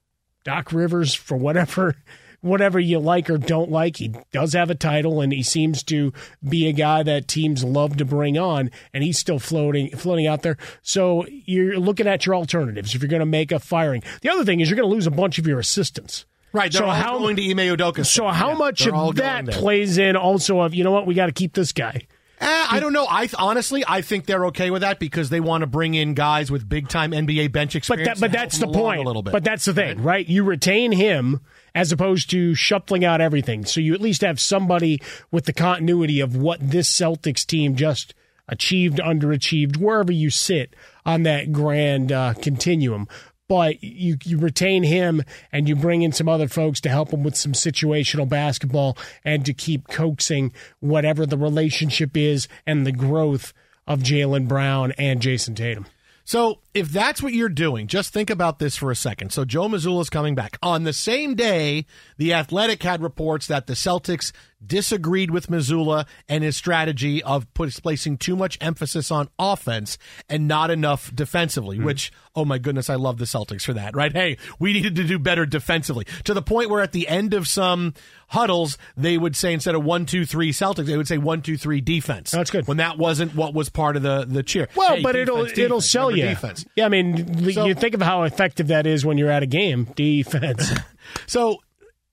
Doc 0.45 0.73
Rivers 0.73 1.15
for 1.15 1.37
whatever 1.37 1.97
whatever 2.41 2.79
you 2.79 2.99
like 2.99 3.29
or 3.31 3.39
don't 3.39 3.71
like. 3.71 3.97
He 3.97 4.15
does 4.33 4.53
have 4.53 4.71
a 4.71 4.75
title, 4.75 5.21
and 5.21 5.33
he 5.33 5.43
seems 5.43 5.83
to 5.85 6.13
be 6.47 6.69
a 6.69 6.73
guy 6.73 7.03
that 7.03 7.29
teams 7.29 7.65
love 7.65 7.97
to 7.99 8.05
bring 8.05 8.39
on, 8.39 8.71
and 8.93 9.03
he's 9.05 9.19
still 9.19 9.39
floating 9.39 9.91
floating 9.97 10.27
out 10.27 10.43
there. 10.43 10.57
So 10.83 11.27
you're 11.29 11.79
looking 11.79 12.07
at 12.07 12.27
your 12.27 12.35
alternatives 12.35 12.95
if 12.95 13.03
you're 13.03 13.09
going 13.11 13.21
to 13.21 13.27
make 13.27 13.53
a 13.53 13.59
firing. 13.59 14.03
The 14.23 14.31
other 14.31 14.45
thing 14.45 14.61
is 14.61 14.69
you're 14.71 14.77
going 14.77 14.89
to 14.89 14.95
lose 14.95 15.07
a 15.07 15.11
bunch 15.11 15.39
of 15.39 15.47
your 15.47 15.59
assistants. 15.59 16.27
Right, 16.53 16.73
so 16.73 16.87
how, 16.87 17.19
going 17.19 17.37
to 17.37 17.51
Ime 17.51 17.59
Udoka. 17.77 18.07
So 18.07 18.27
how 18.29 18.51
Yeah, 18.51 18.55
much 18.55 18.87
of 18.87 19.17
that 19.17 19.49
plays 19.49 19.99
in? 19.99 20.17
Also, 20.17 20.61
of 20.61 20.75
you 20.75 20.83
know 20.83 20.91
what, 20.93 21.07
we 21.07 21.15
got 21.15 21.27
to 21.27 21.33
keep 21.33 21.53
this 21.53 21.73
guy. 21.73 22.07
Eh, 22.41 22.67
I 22.71 22.79
don't 22.81 22.93
know. 22.93 23.07
I 23.09 23.27
th- 23.27 23.35
honestly, 23.37 23.85
I 23.85 23.91
don't 23.91 23.93
know. 23.93 23.97
I 23.97 23.97
th- 23.97 23.99
honestly, 23.99 23.99
I 23.99 24.03
think 24.03 24.27
they're 24.27 24.47
okay 24.47 24.71
with 24.71 24.83
that 24.83 24.99
because 24.99 25.29
they 25.29 25.41
want 25.41 25.61
to 25.63 25.67
bring 25.67 25.95
in 25.95 26.15
guys 26.15 26.51
with 26.51 26.69
big 26.69 26.89
time 26.89 27.11
NBA 27.11 27.53
bench 27.53 27.73
But 27.73 27.79
experience. 27.79 28.09
that, 28.09 28.21
but 28.21 28.33
that's 28.33 28.59
the 28.59 28.69
point. 28.69 29.01
A 29.01 29.03
little 29.03 29.23
bit. 29.23 29.33
But 29.33 29.45
that's 29.45 29.65
the 29.65 29.75
thing, 29.75 30.03
right? 30.03 30.27
You 30.27 30.45
retain 30.45 30.93
him 30.93 31.41
as 31.75 31.93
opposed 31.93 32.31
to 32.31 32.55
shuffling 32.55 33.05
out 33.05 33.21
everything. 33.21 33.65
So 33.65 33.81
you 33.81 33.95
at 33.95 34.01
least 34.01 34.23
have 34.23 34.41
somebody 34.41 35.01
with 35.31 35.45
the 35.45 35.53
continuity 35.53 36.21
of 36.21 36.37
what 36.37 36.59
this 36.61 36.91
Celtics 36.91 37.47
team 37.47 37.77
just 37.77 38.15
achieved, 38.49 38.99
underachieved, 38.99 39.77
wherever 39.77 40.13
you 40.13 40.31
sit 40.31 40.75
on 41.05 41.23
that 41.25 41.53
grand 41.53 42.13
uh, 42.13 42.35
continuum. 42.35 43.09
But 43.49 43.83
you 43.83 44.19
you 44.25 44.37
retain 44.37 44.83
him 44.83 45.23
and 45.51 45.69
you 45.69 45.75
bring 45.75 46.03
in 46.03 46.13
some 46.13 46.29
other 46.29 46.49
folks 46.49 46.83
to 46.83 46.91
help 46.91 47.13
him 47.13 47.23
with 47.23 47.35
some 47.35 47.53
situational 47.53 48.29
basketball 48.29 48.99
and 49.25 49.45
to 49.47 49.55
keep 49.55 49.89
coaxing 49.89 50.53
whatever 50.81 51.25
the 51.25 51.39
relationship 51.39 52.15
is 52.15 52.47
and 52.67 52.87
the 52.87 52.93
growth 52.93 53.55
of 53.87 54.01
Jaylen 54.01 54.49
Brown 54.49 54.93
and 54.99 55.23
Jayson 55.23 55.55
Tatum. 55.55 55.87
So 56.25 56.59
if 56.79 56.91
that's 56.91 57.23
what 57.23 57.33
you're 57.33 57.49
doing, 57.49 57.89
just 57.89 58.13
think 58.13 58.31
about 58.31 58.59
this 58.59 58.77
for 58.77 58.91
a 58.91 58.97
second. 58.97 59.33
So 59.33 59.45
Joe 59.45 59.69
Mazzulla's 59.69 60.09
coming 60.09 60.35
back. 60.35 60.57
On 60.63 60.85
the 60.85 60.93
same 60.93 61.35
day, 61.35 61.87
The 62.17 62.33
Athletic 62.33 62.83
had 62.83 63.03
reports 63.03 63.49
that 63.49 63.67
the 63.67 63.75
Celtics 63.75 64.33
disagreed 64.65 65.31
with 65.31 65.49
Mazzulla 65.49 66.07
and 66.29 66.43
his 66.43 66.57
strategy 66.57 67.23
of 67.23 67.47
placing 67.55 68.19
too 68.19 68.35
much 68.35 68.59
emphasis 68.61 69.11
on 69.11 69.29
offense 69.39 69.99
and 70.29 70.49
not 70.49 70.71
enough 70.71 71.15
defensively, 71.15 71.77
hmm. 71.77 71.85
which, 71.85 72.13
oh 72.35 72.45
my 72.45 72.59
goodness, 72.59 72.91
I 72.91 72.97
love 72.97 73.19
the 73.19 73.25
Celtics 73.25 73.63
for 73.63 73.75
that, 73.75 73.95
right? 73.95 74.13
Hey, 74.13 74.37
we 74.59 74.73
needed 74.73 74.97
to 74.97 75.05
do 75.05 75.19
better 75.19 75.47
defensively 75.47 76.07
to 76.25 76.35
the 76.35 76.43
point 76.43 76.71
where 76.71 76.83
at 76.83 76.93
the 76.93 77.07
end 77.07 77.35
of 77.35 77.47
some 77.47 77.95
huddles, 78.29 78.79
they 78.97 79.17
would 79.17 79.37
say 79.37 79.53
instead 79.53 79.75
of 79.75 79.85
one, 79.85 80.07
two, 80.07 80.27
three 80.27 80.51
Celtics, 80.51 80.87
they 80.87 80.97
would 80.97 81.09
say 81.09 81.19
one, 81.19 81.41
two, 81.41 81.57
three 81.57 81.81
defense. 81.81 82.31
That's 82.33 82.51
good. 82.51 82.67
When 82.67 82.79
that 82.79 82.99
wasn't 82.99 83.35
what 83.35 83.55
was 83.55 83.69
part 83.69 83.97
of 83.97 84.03
the, 84.03 84.25
the 84.29 84.43
cheer. 84.43 84.69
Well, 84.75 84.97
Hey, 84.97 85.03
but 85.03 85.13
defense, 85.13 85.29
it'll 85.29 85.43
defense, 85.45 85.59
it'll 85.59 85.81
sell 85.81 86.11
you. 86.11 86.25
Defense. 86.25 86.65
Yeah, 86.77 86.87
I 86.87 86.89
mean, 86.89 87.53
So- 87.53 87.67
you 87.67 87.75
think 87.75 87.95
of 87.95 88.03
how 88.03 88.23
effective 88.23 88.69
that 88.69 88.87
is 88.87 89.05
when 89.05 89.19
you're 89.19 89.31
at 89.31 89.43
a 89.43 89.47
game. 89.47 89.85
Defense. 89.97 90.73
So 91.27 91.59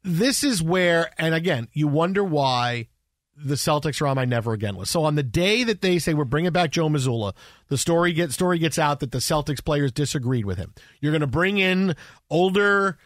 this 0.03 0.41
is 0.43 0.63
where, 0.63 1.11
and 1.17 1.35
again, 1.35 1.67
you 1.73 1.87
wonder 1.89 2.23
why 2.23 2.87
the 3.35 3.55
Celtics 3.55 4.01
are 4.01 4.07
on 4.07 4.15
my 4.15 4.23
never 4.23 4.53
again 4.53 4.75
list. 4.75 4.91
So 4.93 5.03
on 5.03 5.15
the 5.15 5.23
day 5.23 5.65
that 5.65 5.81
they 5.81 5.99
say 5.99 6.13
we're 6.13 6.23
bringing 6.23 6.53
back 6.53 6.71
Joe 6.71 6.87
Mazzulla, 6.87 7.33
the 7.67 7.77
story 7.77 8.13
gets 8.13 8.33
story 8.35 8.57
gets 8.57 8.79
out 8.79 9.01
that 9.01 9.11
the 9.11 9.17
Celtics 9.17 9.63
players 9.63 9.91
disagreed 9.91 10.45
with 10.45 10.57
him. 10.57 10.73
You're 11.01 11.11
going 11.11 11.19
to 11.21 11.27
bring 11.27 11.57
in 11.57 11.95
older 12.29 12.97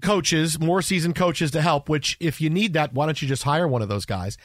coaches, 0.00 0.58
more 0.58 0.80
seasoned 0.80 1.16
coaches 1.16 1.50
to 1.50 1.60
help. 1.60 1.90
Which, 1.90 2.16
if 2.20 2.40
you 2.40 2.48
need 2.48 2.72
that, 2.72 2.94
why 2.94 3.04
don't 3.04 3.20
you 3.20 3.28
just 3.28 3.42
hire 3.42 3.68
one 3.68 3.82
of 3.82 3.90
those 3.90 4.06
guys? 4.06 4.38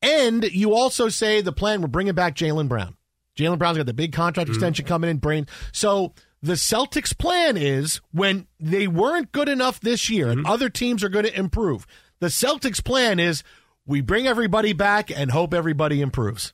And 0.00 0.44
you 0.44 0.74
also 0.74 1.08
say 1.08 1.40
the 1.40 1.52
plan 1.52 1.80
we're 1.82 1.88
bringing 1.88 2.14
back 2.14 2.36
Jaylen 2.36 2.68
Brown. 2.68 2.96
Jaylen 3.36 3.58
Brown's 3.58 3.78
got 3.78 3.86
the 3.86 3.94
big 3.94 4.12
contract 4.12 4.48
mm-hmm. 4.48 4.54
extension 4.54 4.84
coming 4.84 5.10
in. 5.10 5.18
Brain. 5.18 5.46
So 5.72 6.14
the 6.42 6.54
Celtics' 6.54 7.16
plan 7.16 7.56
is 7.56 8.00
when 8.10 8.46
they 8.58 8.88
weren't 8.88 9.32
good 9.32 9.48
enough 9.48 9.80
this 9.80 10.10
year, 10.10 10.28
and 10.28 10.42
mm-hmm. 10.42 10.52
other 10.52 10.68
teams 10.68 11.04
are 11.04 11.08
going 11.08 11.24
to 11.24 11.38
improve. 11.38 11.86
The 12.20 12.28
Celtics' 12.28 12.84
plan 12.84 13.20
is 13.20 13.42
we 13.86 14.00
bring 14.00 14.26
everybody 14.26 14.72
back 14.72 15.10
and 15.10 15.30
hope 15.30 15.54
everybody 15.54 16.00
improves. 16.00 16.52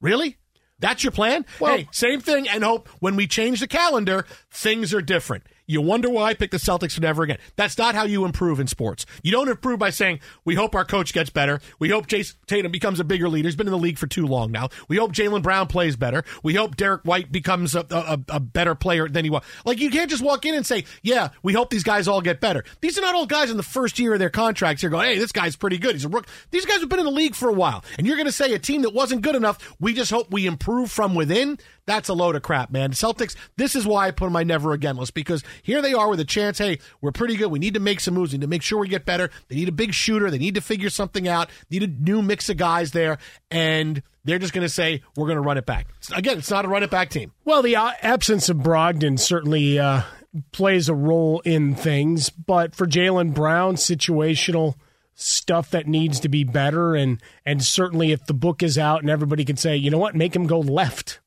Really? 0.00 0.38
That's 0.78 1.02
your 1.02 1.10
plan? 1.10 1.46
hey, 1.58 1.88
same 1.90 2.20
thing, 2.20 2.48
and 2.48 2.62
hope 2.62 2.88
when 3.00 3.16
we 3.16 3.26
change 3.26 3.60
the 3.60 3.66
calendar, 3.66 4.26
things 4.50 4.92
are 4.92 5.00
different. 5.00 5.44
You 5.66 5.80
wonder 5.80 6.08
why 6.08 6.30
I 6.30 6.34
picked 6.34 6.52
the 6.52 6.58
Celtics 6.58 6.92
for 6.92 7.00
never 7.00 7.22
again. 7.22 7.38
That's 7.56 7.76
not 7.76 7.94
how 7.94 8.04
you 8.04 8.24
improve 8.24 8.60
in 8.60 8.66
sports. 8.66 9.04
You 9.22 9.32
don't 9.32 9.48
improve 9.48 9.78
by 9.78 9.90
saying, 9.90 10.20
we 10.44 10.54
hope 10.54 10.74
our 10.74 10.84
coach 10.84 11.12
gets 11.12 11.30
better. 11.30 11.60
We 11.78 11.88
hope 11.88 12.06
Jayson 12.06 12.36
Tatum 12.46 12.70
becomes 12.70 13.00
a 13.00 13.04
bigger 13.04 13.28
leader. 13.28 13.48
He's 13.48 13.56
been 13.56 13.66
in 13.66 13.72
the 13.72 13.78
league 13.78 13.98
for 13.98 14.06
too 14.06 14.26
long 14.26 14.52
now. 14.52 14.68
We 14.88 14.96
hope 14.96 15.12
Jaylen 15.12 15.42
Brown 15.42 15.66
plays 15.66 15.96
better. 15.96 16.24
We 16.42 16.54
hope 16.54 16.76
Derrick 16.76 17.02
White 17.02 17.32
becomes 17.32 17.74
a, 17.74 17.84
a, 17.90 18.18
a 18.28 18.40
better 18.40 18.74
player 18.74 19.08
than 19.08 19.24
he 19.24 19.30
was. 19.30 19.42
Like, 19.64 19.80
you 19.80 19.90
can't 19.90 20.10
just 20.10 20.22
walk 20.22 20.46
in 20.46 20.54
and 20.54 20.64
say, 20.64 20.84
yeah, 21.02 21.30
we 21.42 21.52
hope 21.52 21.70
these 21.70 21.82
guys 21.82 22.06
all 22.06 22.20
get 22.20 22.40
better. 22.40 22.64
These 22.80 22.96
are 22.98 23.02
not 23.02 23.14
all 23.14 23.26
guys 23.26 23.50
in 23.50 23.56
the 23.56 23.62
first 23.62 23.98
year 23.98 24.12
of 24.12 24.18
their 24.18 24.30
contracts. 24.30 24.82
You're 24.82 24.90
going, 24.90 25.08
hey, 25.08 25.18
this 25.18 25.32
guy's 25.32 25.56
pretty 25.56 25.78
good. 25.78 25.94
He's 25.94 26.04
a 26.04 26.08
rook. 26.08 26.26
These 26.52 26.66
guys 26.66 26.80
have 26.80 26.88
been 26.88 27.00
in 27.00 27.04
the 27.04 27.10
league 27.10 27.34
for 27.34 27.48
a 27.48 27.52
while. 27.52 27.84
And 27.98 28.06
you're 28.06 28.16
going 28.16 28.26
to 28.26 28.32
say 28.32 28.52
a 28.54 28.58
team 28.58 28.82
that 28.82 28.94
wasn't 28.94 29.22
good 29.22 29.34
enough, 29.34 29.76
we 29.80 29.94
just 29.94 30.10
hope 30.10 30.30
we 30.30 30.46
improve 30.46 30.90
from 30.90 31.14
within? 31.14 31.58
That's 31.86 32.08
a 32.08 32.14
load 32.14 32.34
of 32.34 32.42
crap, 32.42 32.70
man. 32.70 32.92
Celtics, 32.92 33.36
this 33.56 33.76
is 33.76 33.86
why 33.86 34.08
I 34.08 34.10
put 34.10 34.26
on 34.26 34.32
my 34.32 34.42
never 34.42 34.72
again 34.72 34.96
list 34.96 35.14
because 35.14 35.44
here 35.62 35.80
they 35.80 35.94
are 35.94 36.08
with 36.08 36.18
a 36.20 36.24
chance. 36.24 36.58
Hey, 36.58 36.78
we're 37.00 37.12
pretty 37.12 37.36
good. 37.36 37.50
We 37.50 37.60
need 37.60 37.74
to 37.74 37.80
make 37.80 38.00
some 38.00 38.14
moves. 38.14 38.32
We 38.32 38.38
need 38.38 38.42
to 38.42 38.48
make 38.48 38.62
sure 38.62 38.78
we 38.78 38.88
get 38.88 39.04
better. 39.04 39.30
They 39.48 39.54
need 39.54 39.68
a 39.68 39.72
big 39.72 39.94
shooter. 39.94 40.30
They 40.30 40.38
need 40.38 40.56
to 40.56 40.60
figure 40.60 40.90
something 40.90 41.28
out. 41.28 41.48
Need 41.70 41.84
a 41.84 41.86
new 41.86 42.22
mix 42.22 42.48
of 42.48 42.56
guys 42.56 42.90
there. 42.90 43.18
And 43.50 44.02
they're 44.24 44.40
just 44.40 44.52
going 44.52 44.66
to 44.66 44.72
say, 44.72 45.02
we're 45.16 45.26
going 45.26 45.36
to 45.36 45.42
run 45.42 45.58
it 45.58 45.66
back. 45.66 45.86
Again, 46.12 46.38
it's 46.38 46.50
not 46.50 46.64
a 46.64 46.68
run 46.68 46.82
it 46.82 46.90
back 46.90 47.10
team. 47.10 47.32
Well, 47.44 47.62
the 47.62 47.76
uh, 47.76 47.92
absence 48.02 48.48
of 48.48 48.56
Brogdon 48.58 49.18
certainly 49.20 49.78
uh, 49.78 50.02
plays 50.50 50.88
a 50.88 50.94
role 50.94 51.40
in 51.44 51.76
things, 51.76 52.30
but 52.30 52.74
for 52.74 52.86
Jaylen 52.86 53.32
Brown, 53.32 53.76
situational 53.76 54.74
stuff 55.14 55.70
that 55.70 55.86
needs 55.86 56.20
to 56.20 56.28
be 56.28 56.44
better, 56.44 56.94
and 56.94 57.22
and 57.44 57.64
certainly 57.64 58.12
if 58.12 58.26
the 58.26 58.34
book 58.34 58.62
is 58.62 58.76
out 58.76 59.00
and 59.00 59.08
everybody 59.08 59.44
can 59.44 59.56
say, 59.56 59.76
you 59.76 59.90
know 59.90 59.98
what, 59.98 60.14
make 60.14 60.36
him 60.36 60.46
go 60.46 60.60
left, 60.60 61.20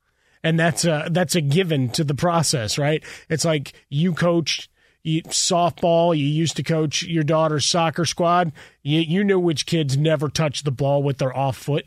and 0.44 0.60
that's 0.60 0.86
a 0.86 1.08
that's 1.12 1.36
a 1.36 1.42
given 1.42 1.90
to 1.90 2.04
the 2.04 2.16
process, 2.16 2.78
right? 2.78 3.04
It's 3.30 3.46
like 3.46 3.74
you 3.90 4.14
coached. 4.14 4.70
You, 5.02 5.24
softball, 5.24 6.16
you 6.16 6.26
used 6.26 6.58
to 6.58 6.64
coach 6.64 7.04
your 7.04 7.24
daughter's 7.24 7.66
soccer 7.66 8.04
squad. 8.04 8.52
You, 8.84 9.00
you 9.00 9.24
knew 9.24 9.40
which 9.40 9.66
kids 9.66 9.96
never 9.96 10.28
touch 10.28 10.64
the 10.64 10.72
ball 10.72 11.02
with 11.02 11.20
their 11.20 11.36
off 11.36 11.56
foot 11.56 11.86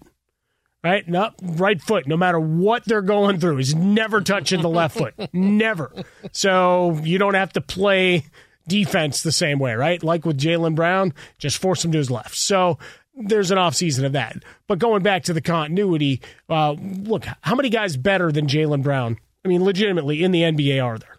right? 0.85 1.09
Not 1.09 1.35
right 1.43 1.81
foot, 1.81 2.07
no 2.07 2.17
matter 2.17 2.41
what 2.41 2.85
they're 2.85 3.03
going 3.03 3.38
through, 3.38 3.59
is 3.59 3.75
never 3.75 4.21
touching 4.21 4.62
the 4.62 4.69
left 4.69 4.97
foot. 4.97 5.15
Never. 5.33 5.93
So 6.33 6.99
you 7.03 7.19
don't 7.19 7.35
have 7.35 7.53
to 7.55 7.61
play 7.61 8.25
defense 8.67 9.23
the 9.23 9.33
same 9.33 9.59
way, 9.59 9.75
right? 9.75 10.03
Like 10.03 10.25
with 10.25 10.38
Jaylen 10.38 10.75
Brown, 10.75 11.15
just 11.38 11.59
force 11.59 11.85
him 11.85 11.93
to 11.93 11.99
his 11.99 12.11
left. 12.11 12.37
So 12.37 12.79
there's 13.14 13.51
an 13.51 13.59
offseason 13.59 14.05
of 14.05 14.12
that. 14.12 14.37
But 14.66 14.79
going 14.79 15.03
back 15.03 15.25
to 15.25 15.33
the 15.33 15.40
continuity, 15.42 16.20
uh, 16.48 16.72
look, 16.72 17.25
how 17.40 17.55
many 17.55 17.68
guys 17.68 17.96
better 17.96 18.33
than 18.33 18.46
Jaylen 18.46 18.83
Brown? 18.83 19.18
I 19.44 19.48
mean, 19.48 19.64
legitimately 19.64 20.22
in 20.22 20.31
the 20.33 20.42
NBA 20.42 20.83
are 20.85 20.98
there? 20.98 21.18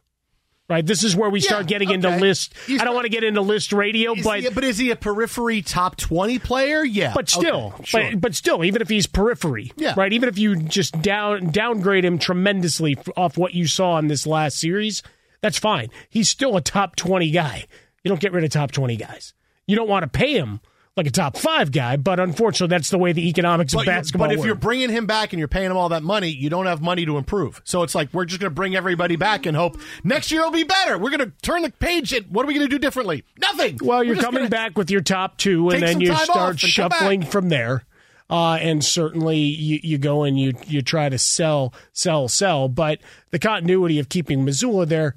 Right, 0.70 0.84
this 0.86 1.04
is 1.04 1.14
where 1.14 1.30
we 1.30 1.42
start 1.42 1.68
getting 1.68 1.92
into 1.92 2.10
list. 2.10 2.54
He's 2.66 2.80
I 2.82 2.86
don't 2.86 2.94
not- 2.94 2.96
want 2.96 3.06
to 3.06 3.10
get 3.10 3.26
into 3.26 3.42
list 3.42 3.74
radio, 3.74 4.14
Is 4.14 4.24
but 4.24 4.40
he- 4.40 4.50
but 4.50 4.64
is 4.64 4.78
he 4.78 4.92
a 4.92 4.96
periphery 4.96 5.62
top 5.62 5.98
20 5.98 6.40
player? 6.40 6.84
Yeah. 6.86 7.12
but 7.14 7.28
still, 7.30 7.74
Okay, 7.76 7.84
sure. 7.84 8.12
but, 8.12 8.22
but 8.22 8.36
still, 8.36 8.64
even 8.64 8.82
if 8.82 8.88
he's 8.88 9.06
periphery, 9.06 9.74
Yeah. 9.76 9.94
right. 9.98 10.12
Even 10.14 10.30
if 10.30 10.38
you 10.38 10.56
just 10.56 11.00
down 11.02 11.52
downgrade 11.52 12.06
him 12.06 12.18
tremendously 12.18 12.98
off 13.18 13.38
what 13.38 13.54
you 13.54 13.68
saw 13.68 13.98
in 14.00 14.08
this 14.08 14.26
last 14.26 14.58
series, 14.58 15.04
that's 15.42 15.60
fine. 15.60 15.90
He's 16.10 16.30
still 16.30 16.56
a 16.56 16.62
top 16.62 16.96
twenty 16.96 17.30
guy. 17.30 17.66
You 18.04 18.10
don't 18.10 18.22
get 18.22 18.32
rid 18.32 18.46
of 18.46 18.50
top 18.50 18.72
twenty 18.72 18.96
guys. 18.96 19.34
You 19.68 19.76
don't 19.76 19.90
want 19.90 20.04
to 20.04 20.08
pay 20.18 20.34
him 20.38 20.62
like 20.96 21.08
a 21.08 21.12
top 21.12 21.38
five 21.38 21.72
guy, 21.72 21.98
but 21.98 22.20
unfortunately, 22.20 22.74
that's 22.74 22.92
the 22.92 23.00
way 23.00 23.14
the 23.14 23.28
economics 23.28 23.74
of 23.74 23.84
basketball. 23.86 24.28
but 24.28 24.38
if 24.38 24.46
you're 24.46 24.54
bringing 24.54 24.90
him 24.90 25.08
back 25.08 25.34
and 25.34 25.40
you're 25.40 25.48
paying 25.48 25.72
him 25.72 25.78
all 25.78 25.90
that 25.90 26.04
money, 26.04 26.30
you 26.30 26.50
don't 26.50 26.68
have 26.68 26.82
money 26.82 27.04
to 27.06 27.18
improve. 27.18 27.62
So 27.64 27.82
it's 27.82 27.96
like 27.96 28.14
we're 28.14 28.26
just 28.26 28.40
going 28.40 28.52
to 28.52 28.54
bring 28.56 28.76
everybody 28.76 29.16
back 29.16 29.48
and 29.48 29.58
hope 29.58 29.78
next 30.04 30.32
year 30.32 30.44
will 30.44 30.52
be 30.52 30.64
better. 30.64 30.98
We're 31.00 31.10
going 31.10 31.32
to 31.32 31.34
turn 31.42 31.64
the 31.64 31.72
page. 31.72 32.14
And 32.14 32.28
what 32.28 32.46
are 32.46 32.48
we 32.48 32.54
going 32.54 32.68
to 32.68 32.70
do 32.70 32.78
differently? 32.78 33.24
Nothing. 33.40 33.80
Well, 33.82 34.04
you're 34.04 34.18
coming 34.18 34.50
back 34.50 34.78
with 34.78 34.92
your 34.92 35.02
top 35.02 35.38
two, 35.38 35.70
and 35.70 35.82
then 35.82 36.00
you 36.00 36.16
start 36.16 36.60
shuffling 36.60 37.24
from 37.24 37.50
there. 37.50 37.86
Uh, 38.30 38.56
and 38.56 38.84
certainly 38.84 39.38
you, 39.38 39.80
you 39.84 39.98
go 39.98 40.24
and 40.24 40.40
you 40.40 40.54
you 40.66 40.82
try 40.82 41.10
to 41.10 41.18
sell, 41.18 41.74
sell, 41.92 42.28
sell. 42.28 42.70
But 42.70 43.00
the 43.32 43.40
continuity 43.40 44.00
of 44.00 44.10
keeping 44.10 44.46
Mazzulla 44.46 44.88
there, 44.88 45.14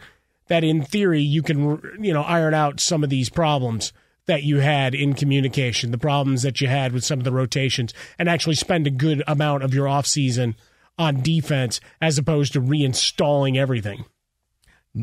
that 0.49 0.65
in 0.65 0.83
theory 0.83 1.21
you 1.21 1.43
can 1.43 1.81
you 2.01 2.13
know 2.13 2.23
iron 2.23 2.53
out 2.55 2.81
some 2.81 3.05
of 3.05 3.11
these 3.11 3.29
problems 3.31 3.93
that 4.27 4.43
you 4.43 4.59
had 4.59 4.95
in 4.95 5.15
communication, 5.15 5.91
the 5.91 5.99
problems 5.99 6.43
that 6.43 6.61
you 6.61 6.69
had 6.69 6.93
with 6.93 7.05
some 7.05 7.19
of 7.19 7.25
the 7.25 7.33
rotations, 7.33 7.95
and 8.19 8.29
actually 8.29 8.57
spend 8.57 8.87
a 8.87 8.91
good 8.91 9.23
amount 9.27 9.63
of 9.63 9.75
your 9.75 9.87
offseason 9.87 10.55
on 10.99 11.23
defense 11.23 11.81
as 12.01 12.19
opposed 12.19 12.53
to 12.55 12.61
reinstalling 12.61 13.57
everything. 13.57 14.05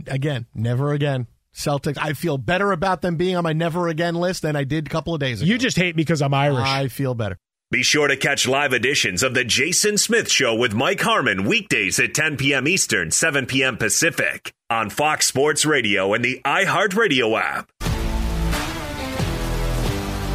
again, 0.07 0.45
never 0.55 0.93
again. 0.93 1.27
Celtics. 1.53 1.99
I 2.01 2.13
feel 2.13 2.39
better 2.39 2.71
about 2.71 3.03
them 3.03 3.15
being 3.15 3.35
on 3.35 3.43
my 3.43 3.53
never 3.53 3.87
again 3.87 4.15
list 4.15 4.41
than 4.41 4.55
I 4.55 4.63
did 4.63 4.87
a 4.87 4.89
couple 4.89 5.13
of 5.13 5.19
days 5.19 5.41
ago. 5.41 5.47
You 5.47 5.59
just 5.59 5.77
hate 5.77 5.95
me 5.95 6.01
because 6.01 6.21
I'm 6.21 6.33
Irish. 6.33 6.65
I 6.65 6.87
feel 6.87 7.13
better. 7.13 7.37
Be 7.69 7.83
sure 7.83 8.07
to 8.07 8.17
catch 8.17 8.47
live 8.47 8.73
editions 8.73 9.23
of 9.23 9.33
The 9.33 9.43
Jason 9.43 9.97
Smith 9.97 10.29
Show 10.29 10.55
with 10.55 10.73
Mike 10.73 11.01
Harmon 11.01 11.45
weekdays 11.45 11.99
at 11.99 12.13
10 12.13 12.37
p.m. 12.37 12.67
Eastern, 12.67 13.11
7 13.11 13.45
p.m. 13.45 13.77
Pacific 13.77 14.53
on 14.69 14.89
Fox 14.89 15.27
Sports 15.27 15.65
Radio 15.65 16.13
and 16.13 16.23
the 16.23 16.41
iHeartRadio 16.45 17.39
app. 17.39 17.92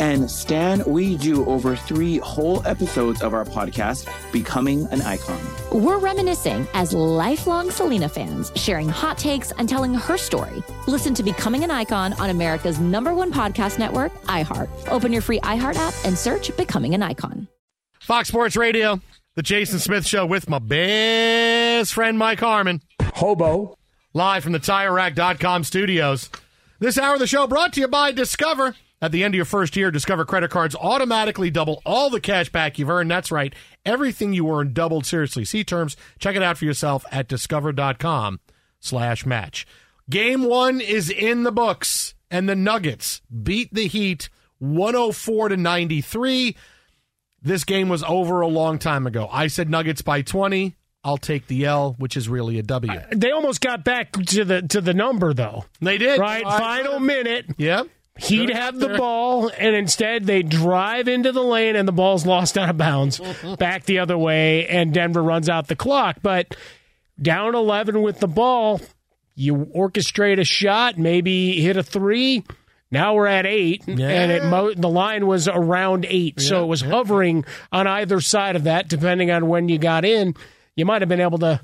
And 0.00 0.30
Stan, 0.30 0.82
we 0.86 1.18
do 1.18 1.44
over 1.44 1.76
three 1.76 2.16
whole 2.18 2.66
episodes 2.66 3.20
of 3.20 3.34
our 3.34 3.44
podcast, 3.44 4.08
Becoming 4.32 4.86
an 4.86 5.02
Icon. 5.02 5.38
We're 5.70 5.98
reminiscing 5.98 6.66
as 6.72 6.94
lifelong 6.94 7.70
Selena 7.70 8.08
fans, 8.08 8.50
sharing 8.56 8.88
hot 8.88 9.18
takes 9.18 9.52
and 9.52 9.68
telling 9.68 9.92
her 9.92 10.16
story. 10.16 10.64
Listen 10.86 11.12
to 11.12 11.22
Becoming 11.22 11.64
an 11.64 11.70
Icon 11.70 12.14
on 12.14 12.30
America's 12.30 12.80
number 12.80 13.12
one 13.12 13.30
podcast 13.30 13.78
network, 13.78 14.10
iHeart. 14.22 14.70
Open 14.88 15.12
your 15.12 15.20
free 15.20 15.38
iHeart 15.40 15.76
app 15.76 15.92
and 16.06 16.16
search 16.16 16.56
Becoming 16.56 16.94
an 16.94 17.02
Icon. 17.02 17.46
Fox 18.00 18.28
Sports 18.28 18.56
Radio, 18.56 19.02
the 19.34 19.42
Jason 19.42 19.78
Smith 19.78 20.06
Show 20.06 20.24
with 20.24 20.48
my 20.48 20.60
best 20.60 21.92
friend 21.92 22.18
Mike 22.18 22.40
Harmon. 22.40 22.80
Hobo. 23.02 23.76
Live 24.14 24.42
from 24.44 24.52
the 24.52 24.60
TireRack.com 24.60 25.62
studios. 25.64 26.30
This 26.78 26.96
hour 26.96 27.12
of 27.14 27.20
the 27.20 27.26
show 27.26 27.46
brought 27.46 27.74
to 27.74 27.80
you 27.80 27.86
by 27.86 28.12
Discover. 28.12 28.74
At 29.02 29.12
the 29.12 29.24
end 29.24 29.34
of 29.34 29.36
your 29.36 29.46
first 29.46 29.76
year, 29.76 29.90
Discover 29.90 30.26
credit 30.26 30.50
cards 30.50 30.76
automatically 30.76 31.50
double 31.50 31.80
all 31.86 32.10
the 32.10 32.20
cash 32.20 32.50
back 32.50 32.78
you've 32.78 32.90
earned. 32.90 33.10
That's 33.10 33.30
right. 33.30 33.54
Everything 33.86 34.32
you 34.34 34.50
earn 34.50 34.72
doubled 34.74 35.06
seriously. 35.06 35.44
See 35.44 35.64
terms. 35.64 35.96
Check 36.18 36.36
it 36.36 36.42
out 36.42 36.58
for 36.58 36.66
yourself 36.66 37.04
at 37.10 37.26
discover.com 37.26 38.40
slash 38.78 39.24
match. 39.24 39.66
Game 40.10 40.44
one 40.44 40.80
is 40.80 41.08
in 41.08 41.44
the 41.44 41.52
books, 41.52 42.14
and 42.30 42.48
the 42.48 42.56
Nuggets 42.56 43.22
beat 43.42 43.72
the 43.72 43.86
Heat 43.86 44.28
104 44.58 45.50
to 45.50 45.56
93. 45.56 46.56
This 47.42 47.64
game 47.64 47.88
was 47.88 48.02
over 48.02 48.42
a 48.42 48.48
long 48.48 48.78
time 48.78 49.06
ago. 49.06 49.28
I 49.32 49.46
said 49.46 49.70
Nuggets 49.70 50.02
by 50.02 50.20
20. 50.22 50.76
I'll 51.02 51.16
take 51.16 51.46
the 51.46 51.64
L, 51.64 51.94
which 51.98 52.16
is 52.16 52.28
really 52.28 52.58
a 52.58 52.62
W. 52.62 53.00
They 53.12 53.30
almost 53.30 53.62
got 53.62 53.84
back 53.84 54.12
to 54.12 54.44
the 54.44 54.60
to 54.62 54.82
the 54.82 54.92
number 54.92 55.32
though. 55.32 55.64
They 55.80 55.96
did. 55.96 56.20
Right, 56.20 56.44
final 56.44 57.00
minute. 57.00 57.46
Yep. 57.56 57.86
He'd 58.22 58.50
have 58.50 58.78
the 58.78 58.90
ball, 58.98 59.50
and 59.58 59.74
instead 59.74 60.24
they 60.26 60.42
drive 60.42 61.08
into 61.08 61.32
the 61.32 61.42
lane, 61.42 61.76
and 61.76 61.86
the 61.88 61.92
ball's 61.92 62.26
lost 62.26 62.58
out 62.58 62.68
of 62.68 62.76
bounds 62.76 63.20
back 63.58 63.84
the 63.84 63.98
other 64.00 64.18
way, 64.18 64.66
and 64.66 64.92
Denver 64.92 65.22
runs 65.22 65.48
out 65.48 65.68
the 65.68 65.76
clock. 65.76 66.18
But 66.22 66.54
down 67.20 67.54
11 67.54 68.02
with 68.02 68.20
the 68.20 68.28
ball, 68.28 68.80
you 69.34 69.56
orchestrate 69.74 70.38
a 70.40 70.44
shot, 70.44 70.98
maybe 70.98 71.60
hit 71.60 71.76
a 71.76 71.82
three. 71.82 72.44
Now 72.90 73.14
we're 73.14 73.26
at 73.28 73.46
eight, 73.46 73.84
and 73.86 74.32
it 74.32 74.44
mo- 74.44 74.74
the 74.74 74.88
line 74.88 75.26
was 75.26 75.46
around 75.46 76.04
eight, 76.08 76.40
so 76.40 76.64
it 76.64 76.66
was 76.66 76.80
hovering 76.80 77.44
on 77.70 77.86
either 77.86 78.20
side 78.20 78.56
of 78.56 78.64
that, 78.64 78.88
depending 78.88 79.30
on 79.30 79.46
when 79.48 79.68
you 79.68 79.78
got 79.78 80.04
in. 80.04 80.34
You 80.74 80.84
might 80.84 81.00
have 81.02 81.08
been 81.08 81.20
able 81.20 81.38
to 81.38 81.60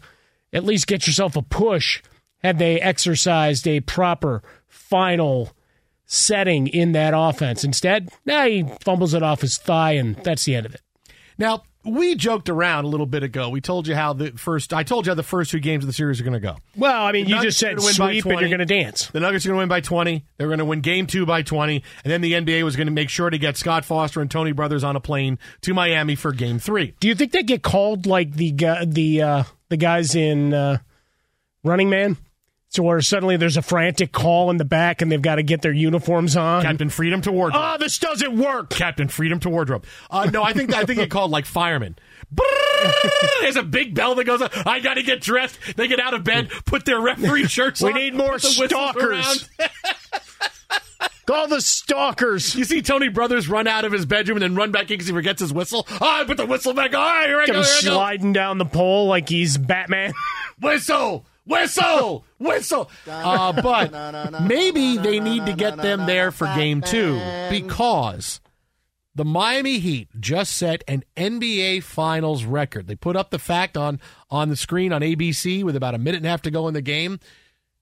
at 0.53 0.65
least 0.65 0.87
get 0.87 1.07
yourself 1.07 1.35
a 1.37 1.43
push 1.43 2.01
had 2.45 2.59
they 2.59 2.81
exercised 2.81 3.67
a 3.67 3.81
proper 3.81 4.43
final 4.69 5.51
setting 6.07 6.67
in 6.69 6.93
that 6.93 7.13
offense. 7.15 7.65
Instead, 7.65 8.11
now 8.25 8.47
he 8.47 8.65
fumbles 8.81 9.13
it 9.15 9.23
off 9.23 9.41
his 9.41 9.59
thigh, 9.59 9.93
and 9.93 10.17
that's 10.17 10.45
the 10.45 10.55
end 10.55 10.67
of 10.67 10.75
it. 10.75 10.81
Now, 11.39 11.65
we 11.85 12.15
joked 12.17 12.49
around 12.49 12.85
a 12.85 12.89
little 12.89 13.07
bit 13.07 13.23
ago. 13.23 13.49
We 13.49 13.61
told 13.61 13.87
you 13.87 13.95
how 13.95 14.13
the 14.13 14.33
first, 14.33 14.73
I 14.73 14.83
told 14.83 15.07
you 15.07 15.11
how 15.11 15.15
the 15.15 15.23
first 15.23 15.51
two 15.51 15.61
games 15.61 15.85
of 15.85 15.87
the 15.87 15.93
series 15.93 16.21
are 16.21 16.25
going 16.25 16.35
to 16.35 16.41
go. 16.41 16.57
Well, 16.77 17.05
I 17.05 17.13
mean, 17.13 17.25
The 17.25 17.31
you 17.31 17.37
Nuggets 17.37 17.59
just 17.59 17.61
said 17.61 17.81
sweep, 17.81 18.25
and 18.25 18.41
you're 18.41 18.49
going 18.49 18.59
to 18.59 18.65
dance. 18.65 19.07
The 19.09 19.21
Nuggets 19.21 19.47
are 19.47 19.51
going 19.51 19.59
to 19.59 19.63
win 19.63 19.69
by 19.69 19.81
20. 19.81 20.25
They're 20.37 20.49
going 20.49 20.59
to 20.59 20.65
win 20.65 20.81
game 20.81 21.07
two 21.07 21.27
by 21.27 21.43
20. 21.43 21.83
And 22.05 22.13
then 22.13 22.23
the 22.23 22.33
NBA 22.33 22.65
was 22.65 22.75
going 22.75 22.89
to 22.89 22.93
make 22.93 23.09
sure 23.09 23.31
to 23.31 23.39
get 23.39 23.57
Scott 23.57 23.85
Foster 23.85 24.21
and 24.21 24.31
Tony 24.31 24.53
Brothers 24.53 24.83
on 24.83 24.97
a 24.97 25.01
plane 25.01 25.39
to 25.63 25.75
Miami 25.75 26.17
for 26.17 26.33
game 26.33 26.59
three. 26.59 26.95
Do 26.99 27.07
you 27.09 27.15
think 27.15 27.33
they 27.33 27.43
get 27.43 27.63
called 27.63 28.07
like 28.07 28.33
the 28.33 28.53
the 28.85 29.23
uh, 29.23 29.43
the 29.69 29.77
guys 29.77 30.15
in 30.17 30.55
uh, 30.55 30.79
Running 31.63 31.89
Man? 31.91 32.17
So 32.77 32.83
where 32.83 33.01
suddenly 33.01 33.39
there's 33.39 33.57
a 33.57 33.63
frantic 33.63 34.13
call 34.13 34.51
in 34.51 34.59
the 34.59 34.65
back, 34.67 35.01
and 35.01 35.11
they've 35.11 35.23
got 35.23 35.37
to 35.37 35.43
get 35.43 35.63
their 35.63 35.73
uniforms 35.73 36.37
on. 36.37 36.61
Captain 36.63 36.91
Freedom 36.91 37.23
to 37.23 37.33
Wardrobe. 37.33 37.63
Oh, 37.65 37.79
this 37.79 37.99
doesn't 37.99 38.39
work. 38.39 38.69
Captain 38.69 39.09
Freedom 39.09 39.41
to 39.41 39.49
Wardrobe. 39.49 39.87
Uh, 40.11 40.27
no, 40.27 40.43
I 40.43 40.53
think 40.53 40.75
I 40.75 40.85
think 40.85 40.99
they 40.99 41.07
called 41.07 41.31
like 41.31 41.47
firemen. 41.47 41.97
There's 43.41 43.57
a 43.57 43.63
big 43.63 43.95
bell 43.95 44.15
that 44.17 44.25
goes. 44.25 44.43
up. 44.43 44.53
I 44.67 44.81
got 44.81 44.95
to 44.95 45.03
get 45.03 45.23
dressed. 45.23 45.59
They 45.77 45.89
get 45.89 46.01
out 46.01 46.13
of 46.13 46.23
bed, 46.23 46.51
put 46.67 46.85
their 46.85 47.01
referee 47.01 47.45
shirts 47.49 47.83
on. 47.83 47.87
We 47.87 47.93
on. 47.95 47.99
need 48.01 48.15
more 48.15 48.33
put 48.33 48.43
the 48.43 48.49
whistles 48.59 48.69
stalkers. 48.69 49.49
Call 51.27 51.49
the 51.49 51.63
stalkers. 51.63 52.55
You 52.55 52.65
see 52.65 52.83
Tony 52.83 53.09
Brothers 53.09 53.49
run 53.49 53.67
out 53.67 53.85
of 53.87 53.91
his 53.93 54.05
bedroom 54.07 54.37
and 54.37 54.43
then 54.43 54.55
run 54.55 54.71
back 54.71 54.83
in 54.83 54.89
because 54.89 55.07
he 55.09 55.13
forgets 55.15 55.41
his 55.41 55.53
whistle. 55.53 55.87
Oh, 55.91 55.97
I 56.01 56.25
put 56.25 56.37
the 56.37 56.47
whistle 56.47 56.73
back. 56.75 56.95
All 56.95 57.01
right, 57.03 57.27
here 57.27 57.41
I 57.41 57.47
Get 57.47 57.53
go. 57.55 57.59
him 57.61 57.65
Here 57.65 57.75
I 57.79 57.83
go. 57.85 57.91
sliding 57.95 58.33
down 58.33 58.59
the 58.59 58.65
pole 58.67 59.09
like 59.09 59.29
he's 59.29 59.57
Batman. 59.59 60.13
Whistle, 60.61 61.27
whistle, 61.47 62.25
whistle. 62.39 62.91
Uh, 63.07 63.53
but 63.61 64.43
maybe 64.43 64.97
they 64.99 65.21
need 65.21 65.47
to 65.47 65.53
get 65.53 65.77
them 65.77 66.07
there 66.07 66.31
for 66.31 66.47
game 66.55 66.81
two 66.81 67.21
because 67.51 68.41
the 69.15 69.25
Miami 69.25 69.79
Heat 69.79 70.09
just 70.21 70.57
set 70.57 70.85
an 70.87 71.03
NBA 71.17 71.83
Finals 71.83 72.45
record. 72.45 72.87
They 72.87 72.97
put 72.97 73.17
up 73.17 73.31
the 73.31 73.39
fact 73.39 73.77
on 73.77 73.99
on 74.31 74.51
the 74.51 74.57
screen 74.57 74.93
on 74.93 75.01
ABC 75.01 75.65
with 75.65 75.75
about 75.75 75.95
a 75.95 75.99
minute 75.99 76.19
and 76.19 76.27
a 76.27 76.29
half 76.29 76.43
to 76.43 76.51
go 76.51 76.69
in 76.69 76.75
the 76.75 76.83
game. 76.83 77.19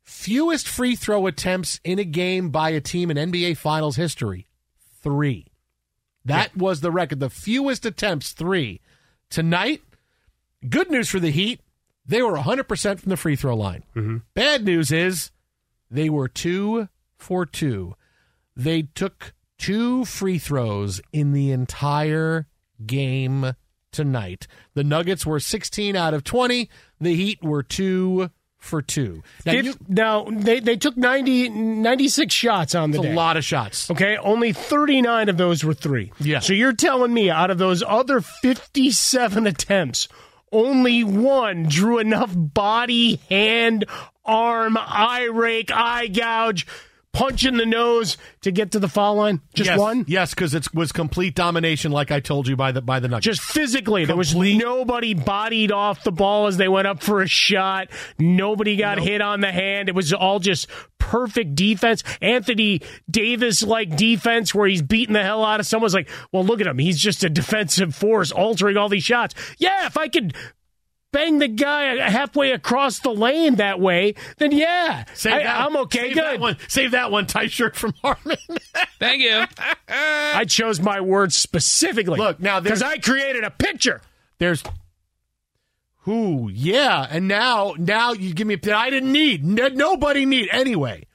Fewest 0.04 0.68
free 0.68 0.94
throw 0.94 1.26
attempts 1.26 1.80
in 1.82 1.98
a 1.98 2.04
game 2.04 2.50
by 2.50 2.70
a 2.70 2.80
team 2.80 3.10
in 3.10 3.16
NBA 3.16 3.56
Finals 3.56 3.96
history, 3.96 4.46
three. 5.02 5.46
That 6.24 6.56
was 6.56 6.80
the 6.80 6.90
record. 6.90 7.20
The 7.20 7.30
fewest 7.30 7.84
attempts, 7.84 8.32
three. 8.32 8.80
Tonight, 9.28 9.82
good 10.68 10.90
news 10.90 11.08
for 11.08 11.20
the 11.20 11.30
Heat. 11.30 11.60
They 12.06 12.22
were 12.22 12.36
100% 12.36 13.00
from 13.00 13.10
the 13.10 13.16
free 13.16 13.36
throw 13.36 13.56
line. 13.56 13.84
Mm-hmm. 13.96 14.18
Bad 14.34 14.64
news 14.64 14.92
is 14.92 15.30
they 15.90 16.08
were 16.10 16.28
two 16.28 16.88
for 17.16 17.46
two. 17.46 17.94
They 18.56 18.82
took 18.82 19.32
two 19.58 20.04
free 20.04 20.38
throws 20.38 21.00
in 21.12 21.32
the 21.32 21.50
entire 21.50 22.46
game 22.84 23.54
tonight. 23.92 24.46
The 24.74 24.84
Nuggets 24.84 25.24
were 25.24 25.40
16 25.40 25.96
out 25.96 26.12
of 26.14 26.24
20. 26.24 26.68
The 27.00 27.14
Heat 27.14 27.42
were 27.42 27.62
two 27.62 28.30
for 28.58 28.82
two. 28.82 29.22
Now, 29.46 29.52
you- 29.52 29.74
now, 29.88 30.24
they, 30.30 30.58
they 30.60 30.76
took 30.76 30.96
90, 30.96 31.48
96 31.50 32.34
shots 32.34 32.74
on 32.74 32.90
the 32.90 32.98
It's 32.98 33.06
a 33.08 33.12
lot 33.14 33.36
of 33.36 33.44
shots. 33.44 33.90
Okay, 33.90 34.16
only 34.16 34.52
39 34.52 35.28
of 35.28 35.36
those 35.36 35.62
were 35.64 35.74
three. 35.74 36.12
Yeah. 36.18 36.40
So 36.40 36.52
you're 36.54 36.72
telling 36.72 37.12
me 37.14 37.30
out 37.30 37.50
of 37.50 37.58
those 37.58 37.82
other 37.86 38.20
57 38.20 39.46
attempts, 39.46 40.08
only 40.54 41.02
one 41.02 41.64
drew 41.64 41.98
enough 41.98 42.32
body, 42.34 43.16
hand, 43.28 43.84
arm, 44.24 44.78
eye 44.78 45.28
rake, 45.30 45.70
eye 45.72 46.06
gouge, 46.06 46.66
punch 47.14 47.46
in 47.46 47.56
the 47.56 47.64
nose 47.64 48.18
to 48.42 48.52
get 48.52 48.72
to 48.72 48.78
the 48.78 48.88
foul 48.88 49.14
line? 49.14 49.40
Just 49.54 49.70
yes, 49.70 49.78
one? 49.78 50.04
Yes, 50.06 50.34
because 50.34 50.52
it 50.52 50.74
was 50.74 50.92
complete 50.92 51.34
domination, 51.34 51.92
like 51.92 52.10
I 52.10 52.20
told 52.20 52.46
you 52.46 52.56
by 52.56 52.72
the 52.72 52.82
by 52.82 53.00
the 53.00 53.08
Nuggets. 53.08 53.24
Just 53.24 53.40
physically, 53.40 54.04
there 54.04 54.16
was 54.16 54.34
nobody 54.34 55.14
bodied 55.14 55.72
off 55.72 56.04
the 56.04 56.12
ball 56.12 56.46
as 56.46 56.58
they 56.58 56.68
went 56.68 56.86
up 56.86 57.02
for 57.02 57.22
a 57.22 57.28
shot. 57.28 57.88
Nobody 58.18 58.76
got 58.76 58.98
hit 58.98 59.22
on 59.22 59.40
the 59.40 59.52
hand. 59.52 59.88
It 59.88 59.94
was 59.94 60.12
all 60.12 60.40
just 60.40 60.68
perfect 60.98 61.54
defense. 61.54 62.02
Anthony 62.20 62.80
Davis 63.10 63.62
like 63.62 63.96
defense 63.96 64.54
where 64.54 64.66
he's 64.66 64.82
beating 64.82 65.14
the 65.14 65.22
hell 65.22 65.44
out 65.44 65.60
of 65.60 65.66
someone's 65.66 65.94
like, 65.94 66.08
well, 66.32 66.44
look 66.44 66.60
at 66.60 66.66
him. 66.66 66.78
He's 66.78 66.98
just 66.98 67.24
a 67.24 67.30
defensive 67.30 67.94
force 67.94 68.32
altering 68.32 68.76
all 68.76 68.88
these 68.88 69.04
shots. 69.04 69.34
Yeah, 69.58 69.86
if 69.86 69.96
I 69.96 70.08
could 70.08 70.34
bang 71.14 71.38
the 71.38 71.48
guy 71.48 71.96
halfway 72.10 72.50
across 72.50 72.98
the 72.98 73.10
lane 73.10 73.54
that 73.54 73.78
way, 73.80 74.14
then 74.38 74.50
yeah, 74.52 75.04
Save 75.14 75.32
I, 75.32 75.42
that- 75.44 75.60
I'm 75.60 75.76
okay. 75.78 76.00
Save 76.00 76.14
good. 76.14 76.24
that 76.24 76.40
one. 76.40 76.56
Save 76.68 76.90
that 76.90 77.10
one. 77.10 77.26
Tight 77.26 77.52
shirt 77.52 77.76
from 77.76 77.94
Harmon. 78.02 78.36
Thank 78.98 79.22
you. 79.22 79.44
I 79.88 80.44
chose 80.44 80.80
my 80.80 81.00
words 81.00 81.36
specifically. 81.36 82.18
Look, 82.18 82.40
now 82.40 82.60
because 82.60 82.82
I 82.82 82.98
created 82.98 83.44
a 83.44 83.50
picture. 83.50 84.02
There's 84.38 84.62
who, 86.00 86.50
yeah, 86.52 87.06
and 87.08 87.28
now 87.28 87.74
now 87.78 88.12
you 88.12 88.34
give 88.34 88.46
me 88.46 88.56
that 88.56 88.74
I 88.74 88.90
didn't 88.90 89.12
need. 89.12 89.44
No, 89.44 89.68
nobody 89.68 90.26
need 90.26 90.48
anyway. 90.52 91.06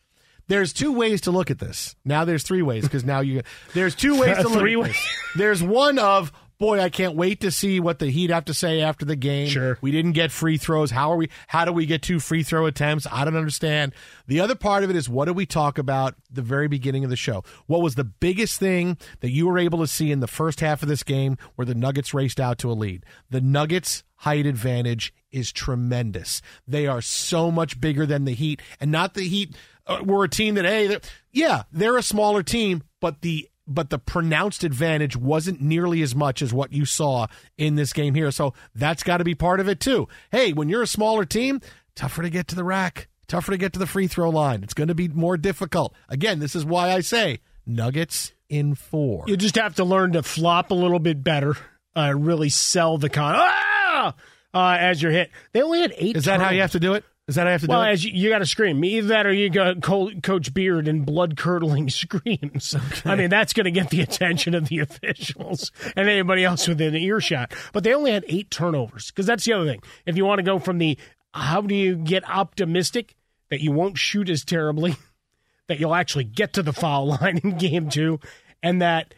There's 0.47 0.73
two 0.73 0.91
ways 0.91 1.21
to 1.21 1.31
look 1.31 1.51
at 1.51 1.59
this. 1.59 1.95
Now 2.03 2.25
there's 2.25 2.41
three 2.41 2.63
ways 2.63 2.83
because 2.83 3.03
now 3.03 3.19
you 3.19 3.43
there's 3.73 3.93
two 3.93 4.19
ways 4.19 4.37
to 4.41 4.47
look 4.47 4.59
Three 4.59 4.75
ways. 4.77 4.97
There's 5.35 5.61
one 5.61 5.99
of 5.99 6.31
boy, 6.59 6.79
I 6.79 6.89
can't 6.89 7.15
wait 7.15 7.41
to 7.41 7.51
see 7.51 7.79
what 7.79 7.99
the 7.99 8.11
Heat 8.11 8.29
have 8.29 8.45
to 8.45 8.53
say 8.53 8.81
after 8.81 9.05
the 9.05 9.15
game. 9.15 9.47
Sure. 9.47 9.77
We 9.81 9.91
didn't 9.91 10.11
get 10.11 10.31
free 10.31 10.57
throws. 10.57 10.91
How 10.91 11.11
are 11.11 11.17
we 11.17 11.29
how 11.47 11.65
do 11.65 11.71
we 11.71 11.85
get 11.85 12.01
two 12.01 12.19
free 12.19 12.43
throw 12.43 12.65
attempts? 12.65 13.07
I 13.11 13.25
don't 13.25 13.35
understand. 13.37 13.93
The 14.27 14.41
other 14.41 14.55
part 14.55 14.83
of 14.83 14.89
it 14.89 14.95
is 14.95 15.09
what 15.09 15.25
did 15.25 15.35
we 15.35 15.45
talk 15.45 15.77
about 15.77 16.15
the 16.29 16.41
very 16.41 16.67
beginning 16.67 17.03
of 17.03 17.09
the 17.09 17.15
show? 17.15 17.43
What 17.65 17.81
was 17.81 17.95
the 17.95 18.03
biggest 18.03 18.59
thing 18.59 18.97
that 19.21 19.31
you 19.31 19.47
were 19.47 19.57
able 19.57 19.79
to 19.79 19.87
see 19.87 20.11
in 20.11 20.19
the 20.19 20.27
first 20.27 20.59
half 20.59 20.83
of 20.83 20.89
this 20.89 21.03
game 21.03 21.37
where 21.55 21.65
the 21.65 21.75
Nuggets 21.75 22.13
raced 22.13 22.39
out 22.39 22.57
to 22.59 22.71
a 22.71 22.73
lead? 22.73 23.05
The 23.29 23.41
Nuggets 23.41 24.03
height 24.17 24.45
advantage 24.45 25.13
is 25.31 25.51
tremendous. 25.51 26.41
They 26.67 26.87
are 26.87 27.01
so 27.01 27.49
much 27.51 27.79
bigger 27.79 28.05
than 28.05 28.25
the 28.25 28.33
Heat 28.33 28.61
and 28.79 28.91
not 28.91 29.13
the 29.13 29.27
Heat 29.27 29.55
uh, 29.87 30.01
were 30.05 30.25
a 30.25 30.29
team 30.29 30.55
that 30.55 30.65
hey, 30.65 30.87
they're- 30.87 31.01
yeah, 31.31 31.63
they're 31.71 31.97
a 31.97 32.03
smaller 32.03 32.43
team, 32.43 32.83
but 32.99 33.21
the 33.21 33.48
but 33.69 33.89
the 33.89 33.99
pronounced 33.99 34.63
advantage 34.63 35.15
wasn't 35.15 35.61
nearly 35.61 36.01
as 36.01 36.15
much 36.15 36.41
as 36.41 36.51
what 36.51 36.73
you 36.73 36.85
saw 36.85 37.27
in 37.57 37.75
this 37.75 37.93
game 37.93 38.15
here. 38.15 38.31
So 38.31 38.53
that's 38.75 39.03
got 39.03 39.17
to 39.17 39.23
be 39.23 39.35
part 39.35 39.59
of 39.59 39.69
it 39.69 39.79
too. 39.79 40.07
Hey, 40.31 40.51
when 40.51 40.67
you're 40.67 40.81
a 40.81 40.87
smaller 40.87 41.23
team, 41.23 41.61
tougher 41.95 42.23
to 42.23 42.29
get 42.29 42.47
to 42.49 42.55
the 42.55 42.63
rack, 42.63 43.07
tougher 43.27 43.51
to 43.51 43.57
get 43.57 43.73
to 43.73 43.79
the 43.79 43.87
free 43.87 44.07
throw 44.07 44.29
line. 44.29 44.63
It's 44.63 44.73
going 44.73 44.87
to 44.87 44.95
be 44.95 45.07
more 45.07 45.37
difficult. 45.37 45.93
Again, 46.09 46.39
this 46.39 46.55
is 46.55 46.65
why 46.65 46.91
I 46.91 47.01
say 47.01 47.39
Nuggets 47.65 48.33
in 48.49 48.75
four. 48.75 49.25
You 49.27 49.37
just 49.37 49.55
have 49.55 49.75
to 49.75 49.83
learn 49.83 50.13
to 50.13 50.23
flop 50.23 50.71
a 50.71 50.75
little 50.75 50.99
bit 50.99 51.23
better, 51.23 51.55
uh, 51.95 52.13
really 52.15 52.49
sell 52.49 52.97
the 52.97 53.09
con 53.09 53.35
ah! 53.37 54.15
uh, 54.53 54.77
as 54.79 55.01
you're 55.01 55.11
hit. 55.11 55.29
They 55.51 55.61
only 55.61 55.81
had 55.81 55.93
eight. 55.97 56.17
Is 56.17 56.25
that 56.25 56.41
how 56.41 56.49
you 56.49 56.61
have 56.61 56.71
to 56.71 56.79
do 56.79 56.95
it? 56.95 57.03
Is 57.29 57.35
that 57.35 57.43
you 57.43 57.49
have 57.51 57.61
to 57.61 57.67
Well, 57.67 57.81
do 57.83 57.87
it? 57.87 57.91
as 57.91 58.03
you, 58.03 58.11
you 58.11 58.29
got 58.29 58.39
to 58.39 58.45
scream. 58.45 58.83
Either 58.83 59.07
that 59.09 59.27
or 59.27 59.31
you 59.31 59.49
got 59.51 59.81
Co- 59.83 60.09
Coach 60.21 60.51
Beard 60.53 60.87
and 60.87 61.05
blood 61.05 61.37
curdling 61.37 61.87
screams. 61.91 62.75
I 63.05 63.15
mean, 63.15 63.29
that's 63.29 63.53
going 63.53 63.65
to 63.65 63.71
get 63.71 63.91
the 63.91 64.01
attention 64.01 64.55
of 64.55 64.67
the 64.67 64.79
officials 64.79 65.71
and 65.95 66.09
anybody 66.09 66.43
else 66.43 66.67
within 66.67 66.95
earshot. 66.95 67.53
But 67.71 67.83
they 67.83 67.93
only 67.93 68.11
had 68.11 68.25
eight 68.27 68.49
turnovers 68.49 69.11
because 69.11 69.27
that's 69.27 69.45
the 69.45 69.53
other 69.53 69.65
thing. 69.65 69.81
If 70.07 70.17
you 70.17 70.25
want 70.25 70.39
to 70.39 70.43
go 70.43 70.57
from 70.57 70.79
the 70.79 70.97
how 71.33 71.61
do 71.61 71.75
you 71.75 71.95
get 71.95 72.27
optimistic 72.27 73.15
that 73.49 73.61
you 73.61 73.71
won't 73.71 73.97
shoot 73.99 74.27
as 74.29 74.43
terribly, 74.43 74.95
that 75.67 75.79
you'll 75.79 75.93
actually 75.93 76.23
get 76.23 76.53
to 76.53 76.63
the 76.63 76.73
foul 76.73 77.09
line 77.09 77.37
in 77.43 77.57
game 77.59 77.89
two, 77.89 78.19
and 78.63 78.81
that 78.81 79.13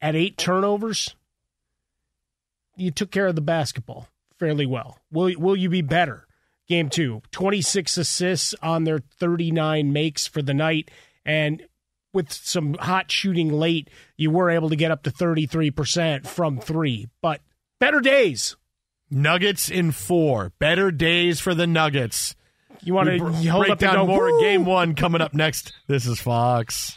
at 0.00 0.14
eight 0.14 0.38
turnovers, 0.38 1.16
you 2.76 2.92
took 2.92 3.10
care 3.10 3.26
of 3.26 3.34
the 3.34 3.40
basketball 3.40 4.06
fairly 4.38 4.66
well. 4.66 4.98
Will 5.10 5.32
will 5.38 5.56
you 5.56 5.68
be 5.68 5.82
better? 5.82 6.25
Game 6.68 6.88
two, 6.88 7.22
26 7.30 7.96
assists 7.96 8.54
on 8.60 8.84
their 8.84 8.98
39 8.98 9.92
makes 9.92 10.26
for 10.26 10.42
the 10.42 10.54
night. 10.54 10.90
And 11.24 11.64
with 12.12 12.32
some 12.32 12.74
hot 12.74 13.10
shooting 13.10 13.52
late, 13.52 13.88
you 14.16 14.30
were 14.30 14.50
able 14.50 14.70
to 14.70 14.76
get 14.76 14.90
up 14.90 15.04
to 15.04 15.10
33% 15.10 16.26
from 16.26 16.58
three. 16.58 17.08
But 17.22 17.40
better 17.78 18.00
days. 18.00 18.56
Nuggets 19.10 19.70
in 19.70 19.92
four. 19.92 20.52
Better 20.58 20.90
days 20.90 21.38
for 21.38 21.54
the 21.54 21.66
Nuggets. 21.66 22.34
You 22.82 22.94
want 22.94 23.08
to 23.08 23.18
br- 23.18 23.58
break 23.58 23.78
down 23.78 23.94
go, 23.94 24.06
more 24.06 24.32
"Woo!" 24.32 24.40
game 24.40 24.64
one 24.64 24.94
coming 24.94 25.20
up 25.20 25.34
next. 25.34 25.72
This 25.86 26.06
is 26.06 26.20
Fox. 26.20 26.96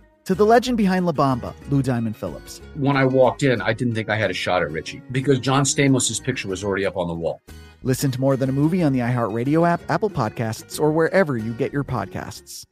To 0.31 0.35
the 0.35 0.45
legend 0.45 0.77
behind 0.77 1.05
La 1.05 1.11
Bamba, 1.11 1.53
Lou 1.69 1.81
Diamond 1.81 2.15
Phillips. 2.15 2.61
When 2.75 2.95
I 2.95 3.03
walked 3.03 3.43
in, 3.43 3.61
I 3.61 3.73
didn't 3.73 3.95
think 3.95 4.09
I 4.09 4.15
had 4.15 4.31
a 4.31 4.33
shot 4.33 4.61
at 4.61 4.71
Richie 4.71 5.01
because 5.11 5.39
John 5.39 5.65
Stamos' 5.65 6.23
picture 6.23 6.47
was 6.47 6.63
already 6.63 6.85
up 6.85 6.95
on 6.95 7.09
the 7.09 7.13
wall. 7.13 7.41
Listen 7.83 8.11
to 8.11 8.21
More 8.21 8.37
Than 8.37 8.47
a 8.47 8.53
Movie 8.53 8.81
on 8.81 8.93
the 8.93 8.99
iHeartRadio 8.99 9.67
app, 9.67 9.81
Apple 9.89 10.09
Podcasts, 10.09 10.79
or 10.79 10.89
wherever 10.93 11.37
you 11.37 11.51
get 11.51 11.73
your 11.73 11.83
podcasts. 11.83 12.65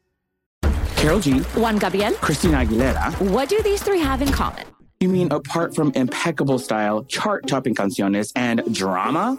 Karol 0.96 1.20
G. 1.20 1.40
Juan 1.40 1.76
Gabriel. 1.76 2.14
Christina 2.14 2.64
Aguilera. 2.64 3.30
What 3.30 3.50
do 3.50 3.60
these 3.62 3.82
three 3.82 4.00
have 4.00 4.22
in 4.22 4.32
common? 4.32 4.64
You 5.00 5.10
mean 5.10 5.30
apart 5.30 5.74
from 5.74 5.92
impeccable 5.94 6.58
style, 6.58 7.04
chart 7.04 7.46
topping 7.46 7.74
canciones, 7.74 8.32
and 8.36 8.62
drama? 8.74 9.38